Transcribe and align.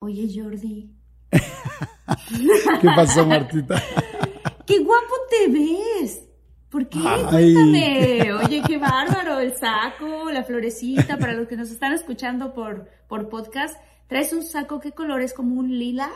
Oye, 0.00 0.28
Jordi. 0.32 0.94
¿Qué 1.30 2.88
pasó, 2.94 3.26
Martita? 3.26 3.82
¡Qué 4.66 4.78
guapo 4.78 5.14
te 5.28 5.50
ves! 5.50 6.22
¿Por 6.68 6.88
qué? 6.88 7.00
Cuéntame. 7.00 8.32
Oye, 8.32 8.62
qué 8.64 8.78
bárbaro. 8.78 9.40
El 9.40 9.56
saco, 9.56 10.30
la 10.30 10.44
florecita, 10.44 11.18
para 11.18 11.32
los 11.32 11.48
que 11.48 11.56
nos 11.56 11.70
están 11.70 11.94
escuchando 11.94 12.54
por, 12.54 12.88
por 13.08 13.28
podcast. 13.28 13.74
¿Traes 14.06 14.32
un 14.32 14.44
saco? 14.44 14.78
¿Qué 14.78 14.92
color 14.92 15.20
es? 15.20 15.34
¿Como 15.34 15.58
un 15.58 15.76
lila? 15.76 16.10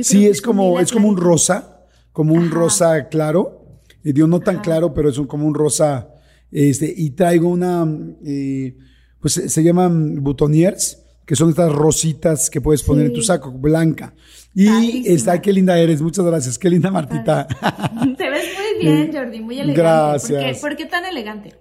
sí, 0.00 0.26
es, 0.26 0.40
como, 0.40 0.80
es 0.80 0.90
como 0.90 1.08
un 1.08 1.18
rosa, 1.18 1.86
como 2.12 2.32
un 2.32 2.50
rosa 2.50 3.08
claro. 3.08 3.80
Y 4.04 4.12
digo, 4.12 4.26
no 4.26 4.40
tan 4.40 4.60
claro, 4.60 4.94
pero 4.94 5.10
es 5.10 5.20
como 5.28 5.46
un 5.46 5.54
rosa. 5.54 6.08
Este, 6.50 6.92
y 6.96 7.10
traigo 7.10 7.48
una, 7.48 7.86
eh, 8.24 8.74
pues 9.20 9.34
se 9.34 9.62
llaman 9.62 10.22
butoniers 10.22 11.05
que 11.26 11.34
son 11.34 11.50
estas 11.50 11.72
rositas 11.72 12.48
que 12.48 12.60
puedes 12.60 12.84
poner 12.84 13.06
en 13.06 13.12
tu 13.12 13.20
saco, 13.20 13.50
blanca. 13.50 14.14
Y 14.54 15.12
está, 15.12 15.42
qué 15.42 15.52
linda 15.52 15.78
eres, 15.78 16.00
muchas 16.00 16.24
gracias, 16.24 16.56
qué 16.58 16.70
linda 16.70 16.90
Martita. 16.90 17.46
Te 18.16 18.30
ves 18.30 18.46
muy 18.56 18.86
bien, 18.86 19.12
Jordi, 19.12 19.40
muy 19.40 19.58
elegante. 19.58 19.82
Gracias. 19.82 20.60
¿Por 20.60 20.76
qué, 20.76 20.86
tan 20.86 21.04
elegante? 21.04 21.54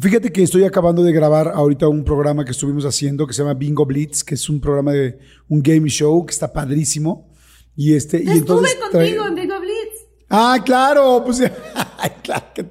Fíjate 0.00 0.30
que 0.30 0.42
estoy 0.42 0.64
acabando 0.64 1.02
de 1.02 1.12
grabar 1.12 1.48
ahorita 1.48 1.88
un 1.88 2.04
programa 2.04 2.44
que 2.44 2.52
estuvimos 2.52 2.84
haciendo 2.84 3.26
que 3.26 3.32
se 3.32 3.42
llama 3.42 3.54
Bingo 3.54 3.84
Blitz, 3.84 4.22
que 4.22 4.34
es 4.34 4.48
un 4.48 4.60
programa 4.60 4.92
de 4.92 5.18
un 5.48 5.62
game 5.62 5.88
show 5.88 6.24
que 6.24 6.32
está 6.32 6.52
padrísimo. 6.52 7.34
Y 7.74 7.94
este, 7.94 8.22
y 8.22 8.28
entonces. 8.28 8.74
Estuve 8.74 8.90
contigo 8.90 9.26
en 9.26 9.34
Bingo 9.34 9.58
Blitz. 9.58 10.06
Ah, 10.30 10.58
claro, 10.64 11.22
pues, 11.24 11.42
claro, 12.22 12.46
qué, 12.54 12.66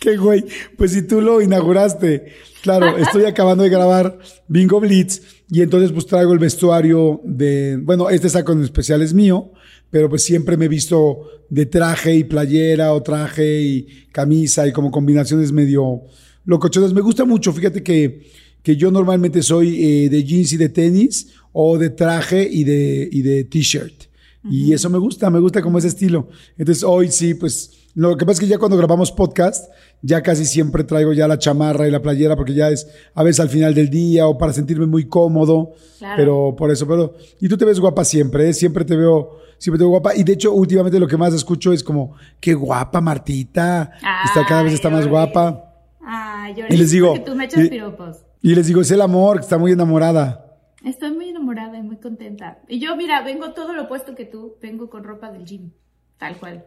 qué 0.00 0.16
güey. 0.16 0.44
Pues 0.76 0.92
si 0.92 1.02
tú 1.02 1.20
lo 1.20 1.40
inauguraste. 1.40 2.32
Claro, 2.62 2.96
estoy 2.96 3.24
acabando 3.24 3.62
de 3.62 3.70
grabar 3.70 4.18
Bingo 4.48 4.80
Blitz 4.80 5.35
y 5.48 5.62
entonces 5.62 5.92
pues 5.92 6.06
traigo 6.06 6.32
el 6.32 6.38
vestuario 6.38 7.20
de, 7.24 7.78
bueno, 7.80 8.10
este 8.10 8.28
saco 8.28 8.52
en 8.52 8.62
especial 8.62 9.02
es 9.02 9.14
mío, 9.14 9.52
pero 9.90 10.08
pues 10.08 10.24
siempre 10.24 10.56
me 10.56 10.64
he 10.64 10.68
visto 10.68 11.20
de 11.48 11.66
traje 11.66 12.16
y 12.16 12.24
playera 12.24 12.92
o 12.92 13.02
traje 13.02 13.62
y 13.62 13.86
camisa 14.10 14.66
y 14.66 14.72
como 14.72 14.90
combinaciones 14.90 15.52
medio 15.52 16.02
locochonas. 16.44 16.92
Me 16.92 17.00
gusta 17.00 17.24
mucho, 17.24 17.52
fíjate 17.52 17.82
que, 17.82 18.26
que 18.62 18.76
yo 18.76 18.90
normalmente 18.90 19.42
soy 19.42 19.84
eh, 19.84 20.08
de 20.08 20.24
jeans 20.24 20.52
y 20.52 20.56
de 20.56 20.68
tenis 20.68 21.28
o 21.52 21.78
de 21.78 21.90
traje 21.90 22.48
y 22.50 22.64
de, 22.64 23.08
y 23.10 23.22
de 23.22 23.44
t-shirt. 23.44 24.04
Y 24.48 24.72
eso 24.72 24.88
me 24.90 24.98
gusta, 24.98 25.28
me 25.28 25.40
gusta 25.40 25.60
como 25.60 25.78
ese 25.78 25.88
estilo. 25.88 26.28
Entonces 26.56 26.84
hoy 26.84 27.10
sí, 27.10 27.34
pues 27.34 27.72
lo 27.94 28.16
que 28.16 28.24
pasa 28.24 28.34
es 28.34 28.40
que 28.40 28.46
ya 28.46 28.58
cuando 28.58 28.76
grabamos 28.76 29.10
podcast, 29.10 29.70
ya 30.02 30.22
casi 30.22 30.44
siempre 30.44 30.84
traigo 30.84 31.12
ya 31.12 31.26
la 31.26 31.38
chamarra 31.38 31.88
y 31.88 31.90
la 31.90 32.00
playera 32.00 32.36
porque 32.36 32.54
ya 32.54 32.68
es 32.68 32.88
a 33.14 33.22
veces 33.22 33.40
al 33.40 33.48
final 33.48 33.74
del 33.74 33.90
día 33.90 34.26
o 34.26 34.38
para 34.38 34.52
sentirme 34.52 34.86
muy 34.86 35.06
cómodo. 35.08 35.72
Pero 36.16 36.54
por 36.56 36.70
eso, 36.70 36.86
pero. 36.86 37.14
Y 37.40 37.48
tú 37.48 37.56
te 37.56 37.64
ves 37.64 37.80
guapa 37.80 38.04
siempre, 38.04 38.48
¿eh? 38.48 38.52
Siempre 38.52 38.84
te 38.84 38.96
veo, 38.96 39.38
siempre 39.58 39.78
te 39.78 39.84
veo 39.84 39.90
guapa. 39.90 40.14
Y 40.14 40.24
de 40.24 40.34
hecho, 40.34 40.52
últimamente 40.52 41.00
lo 41.00 41.08
que 41.08 41.16
más 41.16 41.34
escucho 41.34 41.72
es 41.72 41.82
como, 41.82 42.14
qué 42.40 42.54
guapa 42.54 43.00
Martita. 43.00 43.92
está, 44.24 44.46
cada 44.46 44.62
vez 44.62 44.74
está 44.74 44.90
más 44.90 45.06
guapa. 45.08 45.72
Ay, 46.00 46.54
yo 46.56 46.64
y 46.68 46.76
les 46.76 46.90
digo. 46.90 47.14
Que 47.14 47.20
tú 47.20 47.34
me 47.34 47.44
echas 47.44 47.68
piropos. 47.68 48.18
Y 48.42 48.54
les 48.54 48.66
digo, 48.66 48.80
es 48.80 48.90
el 48.90 49.00
amor, 49.00 49.38
que 49.38 49.42
está 49.42 49.58
muy 49.58 49.72
enamorada. 49.72 50.46
Estoy 50.84 51.10
muy 51.10 51.30
enamorada 51.30 51.76
y 51.78 51.82
muy 51.82 51.96
contenta. 51.96 52.60
Y 52.68 52.78
yo, 52.78 52.94
mira, 52.94 53.22
vengo 53.22 53.52
todo 53.52 53.72
lo 53.72 53.84
opuesto 53.84 54.14
que 54.14 54.24
tú. 54.24 54.56
Vengo 54.62 54.88
con 54.88 55.02
ropa 55.02 55.32
del 55.32 55.44
gym. 55.44 55.72
Tal 56.18 56.38
cual. 56.38 56.64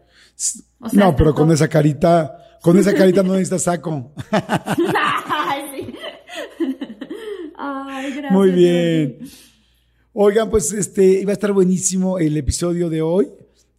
no, 0.92 1.16
pero 1.16 1.34
con 1.34 1.52
esa 1.52 1.68
carita, 1.68 2.38
con 2.62 2.78
esa 2.78 2.94
carita 2.94 3.24
no 3.24 3.34
necesitas 3.34 3.64
saco. 3.64 4.14
Ay, 7.58 8.12
gracias. 8.12 8.32
Muy 8.32 8.52
bien. 8.52 9.20
Oigan, 10.14 10.50
pues 10.50 10.74
este 10.74 11.22
iba 11.22 11.32
a 11.32 11.34
estar 11.34 11.52
buenísimo 11.54 12.20
el 12.20 12.36
episodio 12.38 12.90
de 12.90 13.02
hoy. 13.02 13.28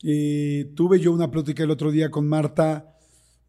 Eh, 0.02 0.72
tuve 0.74 0.98
yo 1.00 1.12
una 1.12 1.30
plática 1.30 1.62
el 1.62 1.70
otro 1.70 1.90
día 1.90 2.10
con 2.10 2.26
Marta 2.26 2.96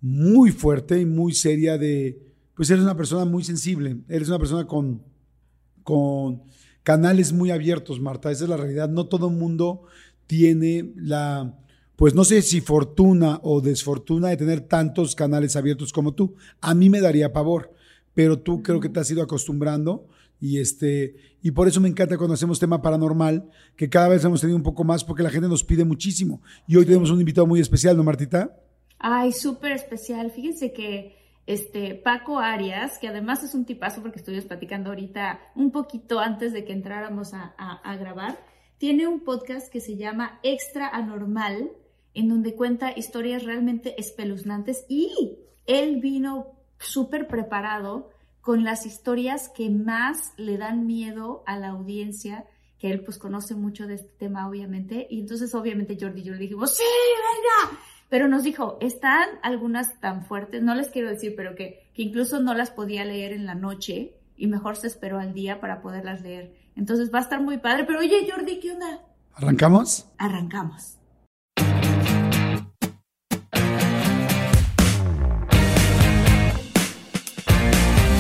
muy 0.02 0.52
fuerte 0.52 1.00
y 1.00 1.06
muy 1.06 1.34
seria 1.34 1.78
de, 1.78 2.22
pues 2.56 2.70
eres 2.70 2.84
una 2.84 2.98
persona 2.98 3.24
muy 3.24 3.44
sensible, 3.44 3.98
eres 4.10 4.28
una 4.28 4.40
persona 4.40 4.66
con, 4.66 5.04
con 5.84 6.44
canales 6.84 7.32
muy 7.32 7.52
abiertos, 7.52 8.02
Marta, 8.02 8.32
esa 8.32 8.46
es 8.46 8.50
la 8.50 8.58
realidad. 8.58 8.90
No 8.90 9.06
todo 9.06 9.30
el 9.30 9.36
mundo 9.36 9.84
tiene 10.28 10.92
la, 10.96 11.61
pues 12.02 12.16
no 12.16 12.24
sé 12.24 12.42
si 12.42 12.62
fortuna 12.62 13.40
o 13.44 13.62
desfortuna 13.62 14.30
de 14.30 14.38
tener 14.38 14.62
tantos 14.62 15.14
canales 15.14 15.56
abiertos 15.56 15.94
como 15.94 16.16
tú. 16.16 16.34
A 16.60 16.74
mí 16.74 16.90
me 16.90 17.00
daría 17.00 17.32
pavor, 17.32 17.76
pero 18.16 18.40
tú 18.40 18.64
creo 18.64 18.80
que 18.80 18.90
te 18.90 19.00
has 19.00 19.12
ido 19.12 19.22
acostumbrando 19.22 20.08
y 20.40 20.60
este 20.60 21.16
y 21.44 21.52
por 21.52 21.68
eso 21.68 21.80
me 21.80 21.90
encanta 21.90 22.18
cuando 22.18 22.34
hacemos 22.34 22.60
tema 22.60 22.82
paranormal, 22.82 23.52
que 23.76 23.88
cada 23.88 24.08
vez 24.08 24.26
hemos 24.26 24.42
tenido 24.42 24.58
un 24.58 24.64
poco 24.64 24.84
más 24.84 25.04
porque 25.04 25.22
la 25.22 25.30
gente 25.30 25.48
nos 25.48 25.64
pide 25.64 25.86
muchísimo. 25.86 26.42
Y 26.66 26.76
hoy 26.76 26.88
tenemos 26.88 27.12
un 27.12 27.20
invitado 27.20 27.46
muy 27.46 27.60
especial, 27.60 27.96
¿no, 27.96 28.04
Martita? 28.04 28.58
Ay, 28.98 29.32
súper 29.32 29.74
especial. 29.74 30.32
Fíjense 30.32 30.74
que 30.74 31.16
este 31.46 31.94
Paco 31.94 32.40
Arias, 32.40 32.98
que 33.00 33.10
además 33.10 33.44
es 33.44 33.54
un 33.54 33.64
tipazo 33.64 34.02
porque 34.02 34.18
estuvimos 34.18 34.46
platicando 34.46 34.90
ahorita 34.90 35.40
un 35.56 35.72
poquito 35.72 36.20
antes 36.20 36.52
de 36.52 36.66
que 36.66 36.74
entráramos 36.74 37.36
a, 37.36 37.54
a 37.60 37.96
grabar, 37.98 38.44
tiene 38.80 39.08
un 39.08 39.20
podcast 39.20 39.72
que 39.72 39.82
se 39.82 39.98
llama 39.98 40.40
Extra 40.42 40.90
Anormal 40.90 41.70
en 42.14 42.30
donde 42.30 42.56
cuenta 42.56 42.94
historias 42.96 43.44
realmente 43.44 44.00
espeluznantes 44.00 44.86
y 44.90 45.38
él 45.66 46.00
vino 46.02 46.54
súper 46.80 47.28
preparado 47.28 48.10
con 48.42 48.64
las 48.64 48.86
historias 48.86 49.50
que 49.50 49.70
más 49.70 50.34
le 50.38 50.58
dan 50.58 50.88
miedo 50.88 51.44
a 51.46 51.58
la 51.58 51.70
audiencia, 51.70 52.46
que 52.80 52.92
él 52.92 53.04
pues 53.04 53.20
conoce 53.20 53.54
mucho 53.54 53.86
de 53.86 53.96
este 53.96 54.12
tema 54.18 54.50
obviamente, 54.50 55.08
y 55.10 55.20
entonces 55.20 55.54
obviamente 55.54 55.98
Jordi 56.00 56.22
y 56.22 56.24
yo 56.24 56.34
le 56.34 56.40
dijimos, 56.40 56.76
sí, 56.76 56.84
venga, 56.84 57.80
pero 58.10 58.28
nos 58.28 58.44
dijo, 58.44 58.78
están 58.82 59.30
algunas 59.44 60.00
tan 60.00 60.26
fuertes, 60.26 60.64
no 60.64 60.74
les 60.74 60.90
quiero 60.90 61.10
decir, 61.10 61.36
pero 61.38 61.56
que, 61.56 61.88
que 61.94 62.02
incluso 62.02 62.40
no 62.40 62.56
las 62.56 62.72
podía 62.72 63.06
leer 63.06 63.32
en 63.32 63.46
la 63.46 63.56
noche 63.56 64.16
y 64.36 64.48
mejor 64.48 64.76
se 64.76 64.88
esperó 64.88 65.20
al 65.20 65.34
día 65.34 65.62
para 65.62 65.82
poderlas 65.82 66.22
leer. 66.22 66.56
Entonces 66.76 67.14
va 67.14 67.20
a 67.20 67.22
estar 67.22 67.42
muy 67.42 67.60
padre, 67.60 67.84
pero 67.86 68.00
oye 68.00 68.28
Jordi, 68.30 68.60
¿qué 68.60 68.72
onda? 68.72 69.02
¿Arrancamos? 69.36 70.08
Arrancamos. 70.18 70.98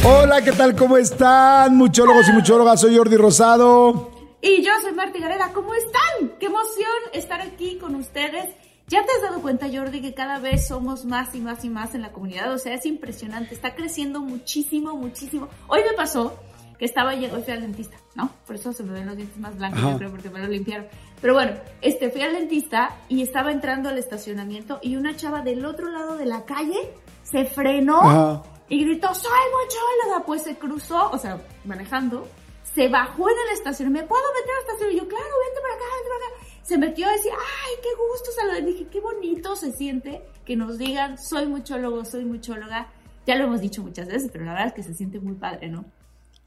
Hola, 0.03 0.41
¿qué 0.41 0.51
tal? 0.51 0.75
¿Cómo 0.75 0.97
están? 0.97 1.77
Muchólogos 1.77 2.27
y 2.27 2.31
muchólogas, 2.31 2.81
soy 2.81 2.97
Jordi 2.97 3.17
Rosado. 3.17 4.09
Y 4.41 4.63
yo 4.63 4.71
soy 4.81 4.93
Marti 4.93 5.19
Gareda, 5.19 5.51
¿cómo 5.53 5.75
están? 5.75 6.39
Qué 6.39 6.47
emoción 6.47 6.89
estar 7.13 7.39
aquí 7.39 7.77
con 7.77 7.93
ustedes. 7.93 8.49
¿Ya 8.87 9.05
te 9.05 9.11
has 9.11 9.21
dado 9.21 9.43
cuenta, 9.43 9.67
Jordi, 9.71 10.01
que 10.01 10.15
cada 10.15 10.39
vez 10.39 10.67
somos 10.67 11.05
más 11.05 11.35
y 11.35 11.39
más 11.39 11.63
y 11.63 11.69
más 11.69 11.93
en 11.93 12.01
la 12.01 12.11
comunidad? 12.11 12.51
O 12.51 12.57
sea, 12.57 12.73
es 12.73 12.87
impresionante, 12.87 13.53
está 13.53 13.75
creciendo 13.75 14.21
muchísimo, 14.21 14.95
muchísimo. 14.95 15.49
Hoy 15.67 15.81
me 15.87 15.95
pasó 15.95 16.35
que 16.79 16.85
estaba 16.85 17.11
hoy 17.11 17.27
fui 17.27 17.53
al 17.53 17.61
dentista, 17.61 17.97
¿no? 18.15 18.31
Por 18.47 18.55
eso 18.55 18.73
se 18.73 18.81
me 18.81 18.93
ven 18.93 19.05
los 19.05 19.15
dientes 19.15 19.37
más 19.37 19.55
blancos, 19.55 19.81
yo 19.81 19.97
creo, 19.99 20.09
porque 20.09 20.31
me 20.31 20.39
los 20.39 20.49
limpiaron. 20.49 20.87
Pero 21.21 21.35
bueno, 21.35 21.51
este, 21.79 22.09
fui 22.09 22.23
al 22.23 22.33
dentista 22.33 22.97
y 23.07 23.21
estaba 23.21 23.51
entrando 23.51 23.89
al 23.89 23.99
estacionamiento 23.99 24.79
y 24.81 24.95
una 24.95 25.15
chava 25.15 25.41
del 25.41 25.63
otro 25.63 25.91
lado 25.91 26.17
de 26.17 26.25
la 26.25 26.43
calle 26.45 26.95
se 27.21 27.45
frenó 27.45 28.41
y 28.71 28.85
gritó, 28.85 29.13
soy 29.13 29.45
muchóloga. 29.51 30.25
Pues 30.25 30.43
se 30.43 30.55
cruzó, 30.55 31.11
o 31.11 31.17
sea, 31.17 31.39
manejando, 31.65 32.27
se 32.73 32.87
bajó 32.87 33.29
en 33.29 33.35
el 33.47 33.53
estacionamiento, 33.53 34.05
¿me 34.05 34.07
puedo 34.07 34.23
meter 34.33 34.51
al 34.55 34.61
estacionamiento? 34.61 35.03
Y 35.03 35.09
yo, 35.09 35.09
claro, 35.09 35.35
vente 35.45 35.61
para 35.61 35.73
acá, 35.75 35.85
vente 35.97 36.09
para 36.09 36.25
acá. 36.25 36.63
Se 36.63 36.77
metió 36.77 37.07
a 37.07 37.11
decir, 37.11 37.31
ay, 37.33 37.73
qué 37.83 37.89
gusto 38.09 38.31
saludar. 38.31 38.65
Dije, 38.65 38.87
qué 38.89 39.01
bonito 39.01 39.57
se 39.57 39.73
siente 39.73 40.21
que 40.45 40.55
nos 40.55 40.77
digan, 40.77 41.17
soy 41.17 41.47
muchólogo, 41.47 42.05
soy 42.05 42.23
muchóloga. 42.23 42.89
Ya 43.27 43.35
lo 43.35 43.43
hemos 43.43 43.59
dicho 43.59 43.83
muchas 43.83 44.07
veces, 44.07 44.29
pero 44.31 44.45
la 44.45 44.53
verdad 44.53 44.67
es 44.69 44.73
que 44.73 44.83
se 44.83 44.93
siente 44.93 45.19
muy 45.19 45.33
padre, 45.33 45.67
¿no? 45.67 45.83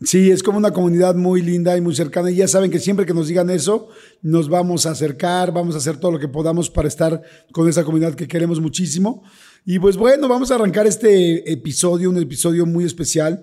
Sí, 0.02 0.30
es 0.30 0.42
como 0.42 0.58
una 0.58 0.72
comunidad 0.72 1.14
muy 1.14 1.40
linda 1.40 1.76
y 1.76 1.80
muy 1.80 1.94
cercana. 1.94 2.30
Y 2.30 2.36
ya 2.36 2.48
saben 2.48 2.70
que 2.70 2.78
siempre 2.78 3.06
que 3.06 3.14
nos 3.14 3.28
digan 3.28 3.48
eso, 3.50 3.88
nos 4.22 4.48
vamos 4.48 4.86
a 4.86 4.90
acercar, 4.90 5.52
vamos 5.52 5.74
a 5.74 5.78
hacer 5.78 5.98
todo 5.98 6.12
lo 6.12 6.18
que 6.18 6.28
podamos 6.28 6.68
para 6.70 6.88
estar 6.88 7.22
con 7.52 7.68
esa 7.68 7.84
comunidad 7.84 8.14
que 8.14 8.26
queremos 8.26 8.60
muchísimo. 8.60 9.22
Y 9.66 9.78
pues 9.78 9.96
bueno, 9.96 10.28
vamos 10.28 10.50
a 10.50 10.56
arrancar 10.56 10.86
este 10.86 11.50
episodio, 11.50 12.10
un 12.10 12.18
episodio 12.18 12.66
muy 12.66 12.84
especial, 12.84 13.42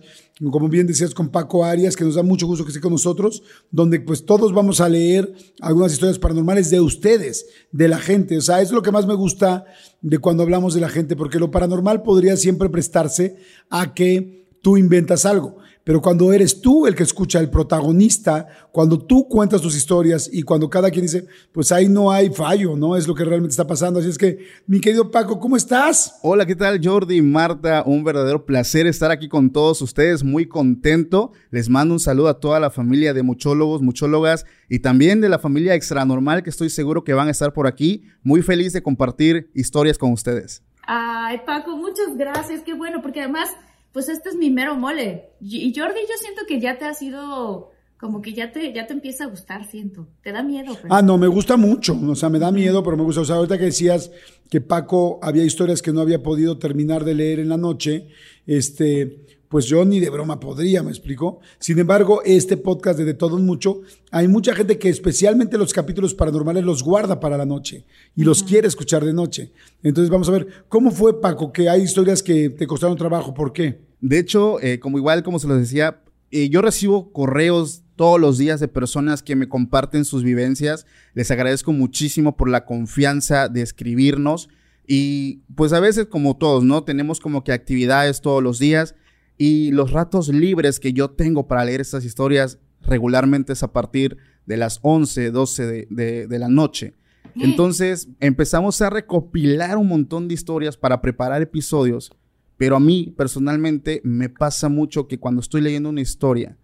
como 0.52 0.70
bien 0.70 0.86
decías, 0.86 1.16
con 1.16 1.30
Paco 1.30 1.66
Arias, 1.66 1.96
que 1.96 2.04
nos 2.04 2.14
da 2.14 2.22
mucho 2.22 2.46
gusto 2.46 2.64
que 2.64 2.70
esté 2.70 2.80
con 2.80 2.92
nosotros, 2.92 3.42
donde 3.72 4.00
pues 4.00 4.24
todos 4.24 4.54
vamos 4.54 4.82
a 4.82 4.90
leer 4.90 5.34
algunas 5.62 5.94
historias 5.94 6.20
paranormales 6.20 6.70
de 6.70 6.80
ustedes, 6.80 7.48
de 7.72 7.88
la 7.88 7.98
gente. 7.98 8.38
O 8.38 8.42
sea, 8.42 8.62
es 8.62 8.72
lo 8.72 8.84
que 8.84 8.92
más 8.92 9.08
me 9.08 9.16
gusta 9.16 9.66
de 10.02 10.20
cuando 10.20 10.44
hablamos 10.44 10.76
de 10.76 10.82
la 10.82 10.90
gente, 10.90 11.16
porque 11.16 11.40
lo 11.40 11.50
paranormal 11.50 12.04
podría 12.04 12.38
siempre 12.38 12.70
prestarse 12.70 13.38
a 13.72 13.96
que 13.96 14.46
tú 14.62 14.78
inventas 14.78 15.26
algo. 15.26 15.58
Pero 15.83 16.01
cuando 16.01 16.31
eres 16.31 16.62
tú 16.62 16.86
el 16.86 16.94
que 16.94 17.04
escucha, 17.04 17.39
el 17.39 17.50
protagonista, 17.50 18.48
cuando 18.72 19.00
tú 19.00 19.28
cuentas 19.28 19.62
tus 19.62 19.75
historias 19.75 20.30
y 20.31 20.44
cuando 20.44 20.69
cada 20.69 20.92
quien 20.92 21.06
dice, 21.06 21.25
pues 21.51 21.72
ahí 21.72 21.89
no 21.89 22.12
hay 22.12 22.30
fallo, 22.30 22.75
¿no? 22.75 22.95
Es 22.95 23.07
lo 23.07 23.16
que 23.16 23.25
realmente 23.25 23.51
está 23.51 23.66
pasando. 23.66 24.00
Así 24.00 24.10
es 24.10 24.18
que, 24.18 24.45
mi 24.68 24.80
querido 24.80 25.10
Paco, 25.10 25.39
¿cómo 25.39 25.57
estás? 25.57 26.19
Hola, 26.22 26.45
¿qué 26.45 26.56
tal 26.56 26.80
Jordi 26.83 27.18
y 27.18 27.22
Marta? 27.22 27.83
Un 27.86 28.04
verdadero 28.04 28.45
placer 28.45 28.86
estar 28.86 29.10
aquí 29.10 29.28
con 29.28 29.50
todos 29.51 29.81
ustedes, 29.81 30.24
muy 30.24 30.48
contento. 30.48 31.31
Les 31.50 31.68
mando 31.68 31.95
un 31.95 32.00
saludo 32.00 32.27
a 32.27 32.39
toda 32.39 32.60
la 32.60 32.69
familia 32.69 33.13
de 33.13 33.24
muchólogos, 33.24 33.81
muchólogas 33.81 34.45
y 34.69 34.80
también 34.80 35.19
de 35.19 35.30
la 35.30 35.39
familia 35.39 35.74
extranormal 35.74 36.44
que 36.44 36.51
estoy 36.51 36.69
seguro 36.69 37.04
que 37.04 37.16
van 37.16 37.27
a 37.27 37.31
estar 37.31 37.54
por 37.54 37.66
aquí. 37.66 38.04
Muy 38.22 38.44
feliz 38.44 38.72
de 38.74 38.84
compartir 38.84 39.50
historias 39.56 39.98
con 39.98 40.12
ustedes. 40.12 40.62
Ay, 40.86 41.39
Paco, 41.45 41.75
muchas 41.75 42.16
gracias. 42.16 42.62
Qué 42.62 42.74
bueno, 42.74 43.01
porque 43.01 43.22
además 43.22 43.50
pues 43.92 44.10
este 44.10 44.30
es 44.30 44.36
mi 44.36 44.50
mero 44.50 44.76
mole. 44.76 45.30
Y 45.42 45.74
Jordi, 45.76 46.00
yo 46.02 46.18
siento 46.20 46.42
que 46.48 46.60
ya 46.60 46.78
te 46.78 46.86
ha 46.86 46.94
sido 46.94 47.72
como 48.02 48.20
que 48.20 48.34
ya 48.34 48.52
te, 48.52 48.74
ya 48.74 48.88
te 48.88 48.94
empieza 48.94 49.26
a 49.26 49.28
gustar, 49.28 49.70
siento. 49.70 50.08
¿Te 50.24 50.32
da 50.32 50.42
miedo? 50.42 50.76
Ah, 50.90 51.04
no, 51.04 51.20
me 51.20 51.28
gusta 51.28 51.56
mucho. 51.56 51.96
O 52.08 52.16
sea, 52.16 52.30
me 52.30 52.40
da 52.40 52.52
miedo, 52.52 52.84
pero 52.84 52.98
me 52.98 53.04
gusta. 53.04 53.22
O 53.22 53.26
sea, 53.26 53.36
ahorita 53.36 53.60
que 53.60 53.66
decías 53.66 54.12
que 54.50 54.60
Paco 54.60 55.20
había 55.22 55.44
historias 55.44 55.84
que 55.84 55.94
no 55.94 56.02
había 56.02 56.24
podido 56.24 56.58
terminar 56.58 57.06
de 57.06 57.14
leer 57.14 57.40
en 57.40 57.50
la 57.50 57.58
noche, 57.58 58.08
este, 58.48 59.41
pues 59.51 59.65
yo 59.65 59.83
ni 59.83 60.00
de 60.00 60.09
broma 60.09 60.39
podría, 60.39 60.81
me 60.81 60.92
explico. 60.92 61.42
Sin 61.59 61.77
embargo, 61.77 62.21
este 62.24 62.56
podcast 62.56 62.98
de 62.98 63.03
De 63.03 63.13
Todo 63.13 63.38
Mucho, 63.38 63.81
hay 64.09 64.30
mucha 64.30 64.56
gente 64.56 64.80
que 64.80 64.88
especialmente 64.88 65.57
los 65.57 65.74
capítulos 65.74 66.13
paranormales 66.13 66.63
los 66.63 66.81
guarda 66.81 67.19
para 67.19 67.38
la 67.38 67.45
noche 67.45 67.86
y 68.15 68.24
los 68.24 68.44
quiere 68.44 68.69
escuchar 68.69 69.03
de 69.03 69.12
noche. 69.12 69.51
Entonces 69.83 70.09
vamos 70.09 70.30
a 70.30 70.31
ver, 70.31 70.48
¿cómo 70.69 70.89
fue 70.89 71.19
Paco? 71.19 71.51
Que 71.51 71.68
hay 71.68 71.81
historias 71.81 72.24
que 72.24 72.50
te 72.50 72.65
costaron 72.65 72.95
trabajo, 72.95 73.33
¿por 73.33 73.51
qué? 73.51 73.81
De 74.00 74.19
hecho, 74.19 74.57
eh, 74.62 74.80
como 74.80 74.98
igual, 74.98 75.21
como 75.21 75.38
se 75.38 75.50
los 75.50 75.59
decía, 75.59 76.01
eh, 76.31 76.48
yo 76.48 76.62
recibo 76.62 77.12
correos 77.12 77.83
todos 77.98 78.21
los 78.21 78.38
días 78.38 78.62
de 78.62 78.69
personas 78.69 79.21
que 79.21 79.36
me 79.36 79.50
comparten 79.50 80.06
sus 80.06 80.24
vivencias. 80.24 80.86
Les 81.13 81.30
agradezco 81.30 81.74
muchísimo 81.74 82.38
por 82.38 82.48
la 82.48 82.63
confianza 82.63 83.50
de 83.50 83.63
escribirnos. 83.63 84.48
Y 84.88 85.42
pues 85.56 85.74
a 85.74 85.81
veces, 85.81 86.06
como 86.06 86.38
todos, 86.38 86.63
¿no? 86.63 86.86
Tenemos 86.86 87.19
como 87.19 87.44
que 87.44 87.51
actividades 87.51 88.21
todos 88.21 88.42
los 88.42 88.57
días 88.57 88.95
y 89.42 89.72
los 89.72 89.90
ratos 89.90 90.28
libres 90.28 90.80
que 90.80 90.94
yo 90.94 91.10
tengo 91.10 91.48
para 91.48 91.66
leer 91.66 91.82
estas 91.82 92.06
historias 92.06 92.60
regularmente 92.80 93.54
es 93.54 93.64
a 93.64 93.74
partir 93.74 94.18
de 94.46 94.56
las 94.56 94.78
11, 94.84 95.32
12 95.32 95.88
de, 95.90 96.28
de, 96.28 96.40
la 96.40 96.48
noche. 96.48 96.94
Entonces 97.34 98.08
empezamos 98.20 98.80
a 98.84 98.92
recopilar 98.92 99.80
un 99.80 99.88
montón 99.88 100.28
de 100.28 100.36
historias 100.36 100.78
para 100.78 101.02
preparar 101.02 101.42
episodios, 101.42 102.12
pero 102.56 102.76
a 102.76 102.80
mí 102.80 103.16
personalmente 103.18 104.00
me 104.04 104.30
pasa 104.30 104.70
mucho 104.70 105.08
que 105.08 105.18
cuando 105.18 105.42
estoy 105.42 105.62
leyendo 105.62 105.90
una 105.90 106.02
historia, 106.02 106.56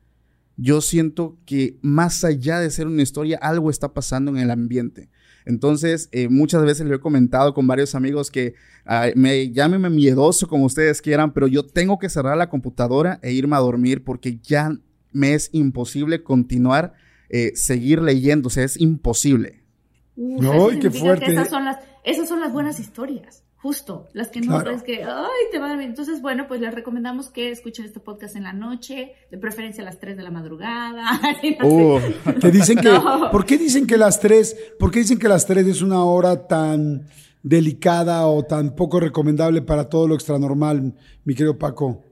yo 0.55 0.81
siento 0.81 1.35
que 1.45 1.79
más 1.81 2.23
allá 2.23 2.59
de 2.59 2.69
ser 2.69 2.85
una 2.85 3.01
historia, 3.01 3.39
algo 3.41 3.71
está 3.71 3.95
pasando 3.95 4.29
en 4.29 4.37
el 4.37 4.51
ambiente. 4.51 5.09
Entonces, 5.47 6.09
eh, 6.11 6.27
muchas 6.27 6.63
veces 6.63 6.85
le 6.85 6.95
he 6.95 6.99
comentado 6.99 7.53
con 7.53 7.65
varios 7.67 7.95
amigos 7.95 8.29
que 8.29 8.55
me 9.15 9.51
llámeme 9.51 9.89
miedoso 9.89 10.47
como 10.47 10.65
ustedes 10.65 11.01
quieran, 11.01 11.33
pero 11.33 11.47
yo 11.47 11.65
tengo 11.65 11.99
que 11.99 12.09
cerrar 12.09 12.37
la 12.37 12.49
computadora 12.49 13.19
e 13.21 13.31
irme 13.31 13.55
a 13.55 13.59
dormir 13.59 14.03
porque 14.03 14.39
ya 14.41 14.77
me 15.11 15.33
es 15.33 15.49
imposible 15.53 16.21
continuar, 16.21 16.93
eh, 17.29 17.51
seguir 17.55 18.01
leyendo, 18.01 18.47
o 18.47 18.49
sea, 18.49 18.65
es 18.65 18.79
imposible. 18.79 19.63
¡Ay, 20.17 20.79
qué 20.79 20.91
fuerte! 20.91 21.31
Esas 21.31 21.49
son, 21.49 21.65
las, 21.65 21.77
esas 22.03 22.27
son 22.27 22.41
las 22.41 22.51
buenas 22.51 22.79
historias. 22.79 23.43
Justo, 23.67 24.07
las 24.13 24.29
que 24.29 24.39
no 24.39 24.61
sabes 24.61 24.81
que, 24.81 25.03
ay, 25.03 25.43
te 25.51 25.59
van 25.59 25.71
a 25.71 25.75
bien. 25.75 25.89
Entonces, 25.89 26.21
bueno, 26.21 26.47
pues 26.47 26.61
les 26.61 26.73
recomendamos 26.73 27.27
que 27.27 27.51
escuchen 27.51 27.83
este 27.83 27.99
podcast 27.99 28.37
en 28.37 28.43
la 28.43 28.53
noche, 28.53 29.11
de 29.29 29.37
preferencia 29.37 29.81
a 29.81 29.85
las 29.85 29.99
3 29.99 30.15
de 30.15 30.23
la 30.23 30.31
madrugada. 30.31 31.03
Oh, 31.61 31.99
que 32.41 32.49
dicen 32.49 32.77
que, 32.77 32.97
¿por 33.29 33.45
qué 33.45 33.57
dicen 33.57 33.85
que 33.85 33.97
las 33.97 34.21
3, 34.21 34.55
por 34.79 34.89
qué 34.89 34.99
dicen 34.99 35.19
que 35.19 35.27
las 35.27 35.45
3 35.45 35.67
es 35.67 35.81
una 35.81 36.01
hora 36.05 36.47
tan 36.47 37.07
delicada 37.43 38.25
o 38.27 38.43
tan 38.43 38.73
poco 38.73 39.01
recomendable 39.01 39.61
para 39.61 39.89
todo 39.89 40.07
lo 40.07 40.15
extranormal, 40.15 40.95
mi 41.25 41.35
querido 41.35 41.57
Paco? 41.57 42.05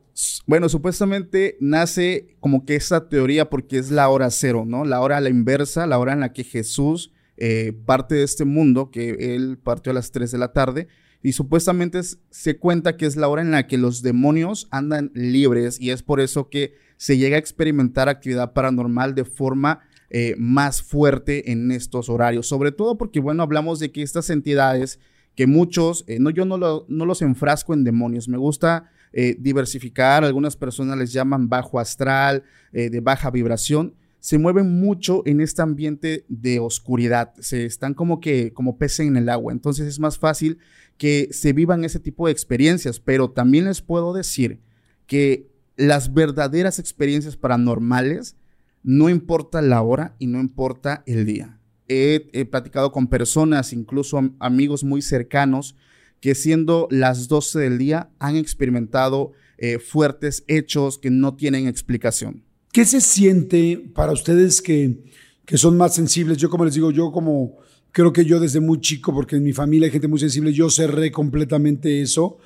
Bueno, 0.46 0.68
supuestamente 0.68 1.56
nace 1.62 2.36
como 2.42 2.66
que 2.66 2.76
esa 2.76 3.08
teoría 3.08 3.50
porque 3.50 3.78
es 3.78 3.92
la 3.92 4.10
hora 4.10 4.30
cero, 4.30 4.66
¿no? 4.68 4.84
La 4.84 5.00
hora 5.00 5.16
a 5.16 5.22
la 5.22 5.30
inversa, 5.30 5.88
la 5.88 6.00
hora 6.00 6.12
en 6.12 6.20
la 6.20 6.34
que 6.34 6.44
Jesús 6.44 7.14
eh, 7.38 7.74
parte 7.86 8.16
de 8.16 8.24
este 8.24 8.44
mundo, 8.46 8.92
que 8.92 9.36
él 9.36 9.58
partió 9.58 9.92
a 9.92 9.96
las 9.96 10.12
3 10.12 10.32
de 10.32 10.38
la 10.38 10.54
tarde, 10.54 10.88
y 11.26 11.32
supuestamente 11.32 12.02
se 12.30 12.60
cuenta 12.60 12.98
que 12.98 13.08
es 13.08 13.16
la 13.16 13.28
hora 13.28 13.42
en 13.42 13.50
la 13.50 13.66
que 13.66 13.80
los 13.80 14.04
demonios 14.04 14.68
andan 14.70 15.10
libres 15.16 15.82
y 15.82 15.90
es 15.90 16.04
por 16.04 16.20
eso 16.20 16.52
que 16.52 16.76
se 16.98 17.18
llega 17.18 17.36
a 17.36 17.40
experimentar 17.40 18.10
actividad 18.10 18.54
paranormal 18.54 19.16
de 19.16 19.26
forma 19.26 19.80
eh, 20.12 20.36
más 20.38 20.84
fuerte 20.84 21.52
en 21.52 21.72
estos 21.72 22.10
horarios. 22.10 22.48
Sobre 22.48 22.72
todo 22.72 22.96
porque, 23.00 23.20
bueno, 23.22 23.42
hablamos 23.42 23.80
de 23.80 23.92
que 23.92 24.04
estas 24.04 24.30
entidades, 24.30 25.00
que 25.34 25.48
muchos, 25.48 26.04
eh, 26.06 26.20
no, 26.20 26.30
yo 26.30 26.46
no, 26.46 26.60
no, 26.60 27.06
los 27.08 27.24
enfrasco 27.24 27.74
en 27.74 27.84
demonios, 27.84 28.30
me 28.30 28.38
gusta 28.38 28.92
eh, 29.12 29.36
diversificar, 29.40 30.24
algunas 30.24 30.56
personas 30.56 30.96
les 30.96 31.12
llaman 31.12 31.50
bajo 31.50 31.80
astral, 31.80 32.44
de 32.72 33.00
baja 33.00 33.32
vibración, 33.32 33.96
se 34.20 34.40
mueven 34.40 34.80
mucho 34.80 35.22
en 35.26 35.40
este 35.40 35.62
ambiente 35.62 36.26
de 36.30 36.60
oscuridad, 36.60 37.34
se 37.40 37.66
están 37.66 37.94
como 37.94 38.20
que 38.20 38.54
como 38.54 38.76
en 39.00 39.18
el 39.18 39.30
agua, 39.30 39.54
entonces 39.54 39.88
es 39.88 40.00
más 40.00 40.18
fácil 40.18 40.58
que 40.98 41.30
se 41.32 41.54
vivan 41.54 41.84
ese 41.84 42.00
tipo 42.00 42.26
de 42.26 42.32
experiencias, 42.32 43.00
pero 43.00 43.32
también 43.32 43.66
les 43.66 43.82
puedo 43.82 44.14
decir 44.14 44.62
que 45.08 45.52
las 45.76 46.14
verdaderas 46.14 46.80
experiencias 46.80 47.36
paranormales 47.36 48.38
no 48.84 49.10
importa 49.10 49.62
la 49.62 49.82
hora 49.82 50.16
y 50.20 50.28
no 50.28 50.40
importa 50.40 51.04
el 51.06 51.26
día. 51.26 51.60
He, 51.88 52.46
platicado 52.50 52.92
con 52.92 53.08
personas, 53.08 53.74
incluso 53.74 54.22
amigos 54.40 54.84
muy 54.84 55.02
cercanos, 55.02 55.76
que 56.20 56.34
siendo 56.34 56.88
las 56.90 57.28
12 57.28 57.60
del 57.60 57.78
día 57.78 58.10
han 58.20 58.36
experimentado 58.36 59.34
eh, 59.58 59.80
fuertes 59.80 60.44
hechos 60.48 60.98
que 60.98 61.12
no 61.12 61.36
tienen 61.36 61.68
explicación. 61.68 62.44
¿Qué 62.72 62.86
se 62.86 63.02
siente 63.02 63.84
para 63.94 64.14
ustedes 64.14 64.62
que, 64.62 65.04
que 65.46 65.58
son 65.58 65.78
más 65.78 65.94
sensibles? 65.96 66.38
Yo 66.38 66.50
como 66.50 66.66
les 66.66 66.74
digo, 66.74 66.92
yo 66.92 67.12
como 67.12 67.58
creo 67.96 68.12
que 68.12 68.26
yo 68.26 68.42
desde 68.42 68.60
muy 68.60 68.82
chico, 68.82 69.14
porque 69.14 69.38
en 69.38 69.44
mi 69.44 69.54
familia 69.54 69.86
hay 69.86 69.92
gente 69.92 70.10
muy 70.10 70.20
sensible, 70.20 70.52
yo 70.52 70.70
cerré 70.70 71.12
completamente 71.12 72.02
eso, 72.02 72.40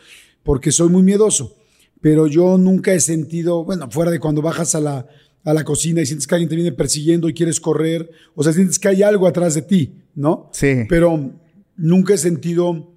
porque 0.44 0.72
soy 0.72 0.90
muy 0.90 1.02
miedoso. 1.02 1.58
Pero 2.02 2.28
yo 2.28 2.60
nunca 2.60 2.94
he 2.94 3.00
sentido, 3.00 3.66
bueno, 3.66 3.90
fuera 3.90 4.12
de 4.12 4.20
cuando 4.20 4.44
bajas 4.44 4.76
a 4.76 4.80
la, 4.80 5.08
a 5.44 5.54
la 5.56 5.64
cocina 5.64 6.02
y 6.02 6.06
sientes 6.06 6.28
que 6.28 6.36
alguien 6.36 6.50
te 6.50 6.56
viene 6.56 6.72
persiguiendo 6.72 7.28
y 7.28 7.34
quieres 7.34 7.60
correr, 7.60 8.12
o 8.36 8.44
sea, 8.44 8.54
sientes 8.54 8.78
que 8.78 8.90
hay 8.90 9.02
algo 9.02 9.26
atrás 9.26 9.56
de 9.56 9.64
ti, 9.64 9.96
¿no? 10.14 10.52
Sí. 10.54 10.84
Pero 10.88 11.32
nunca 11.76 12.14
he 12.14 12.20
sentido 12.20 12.94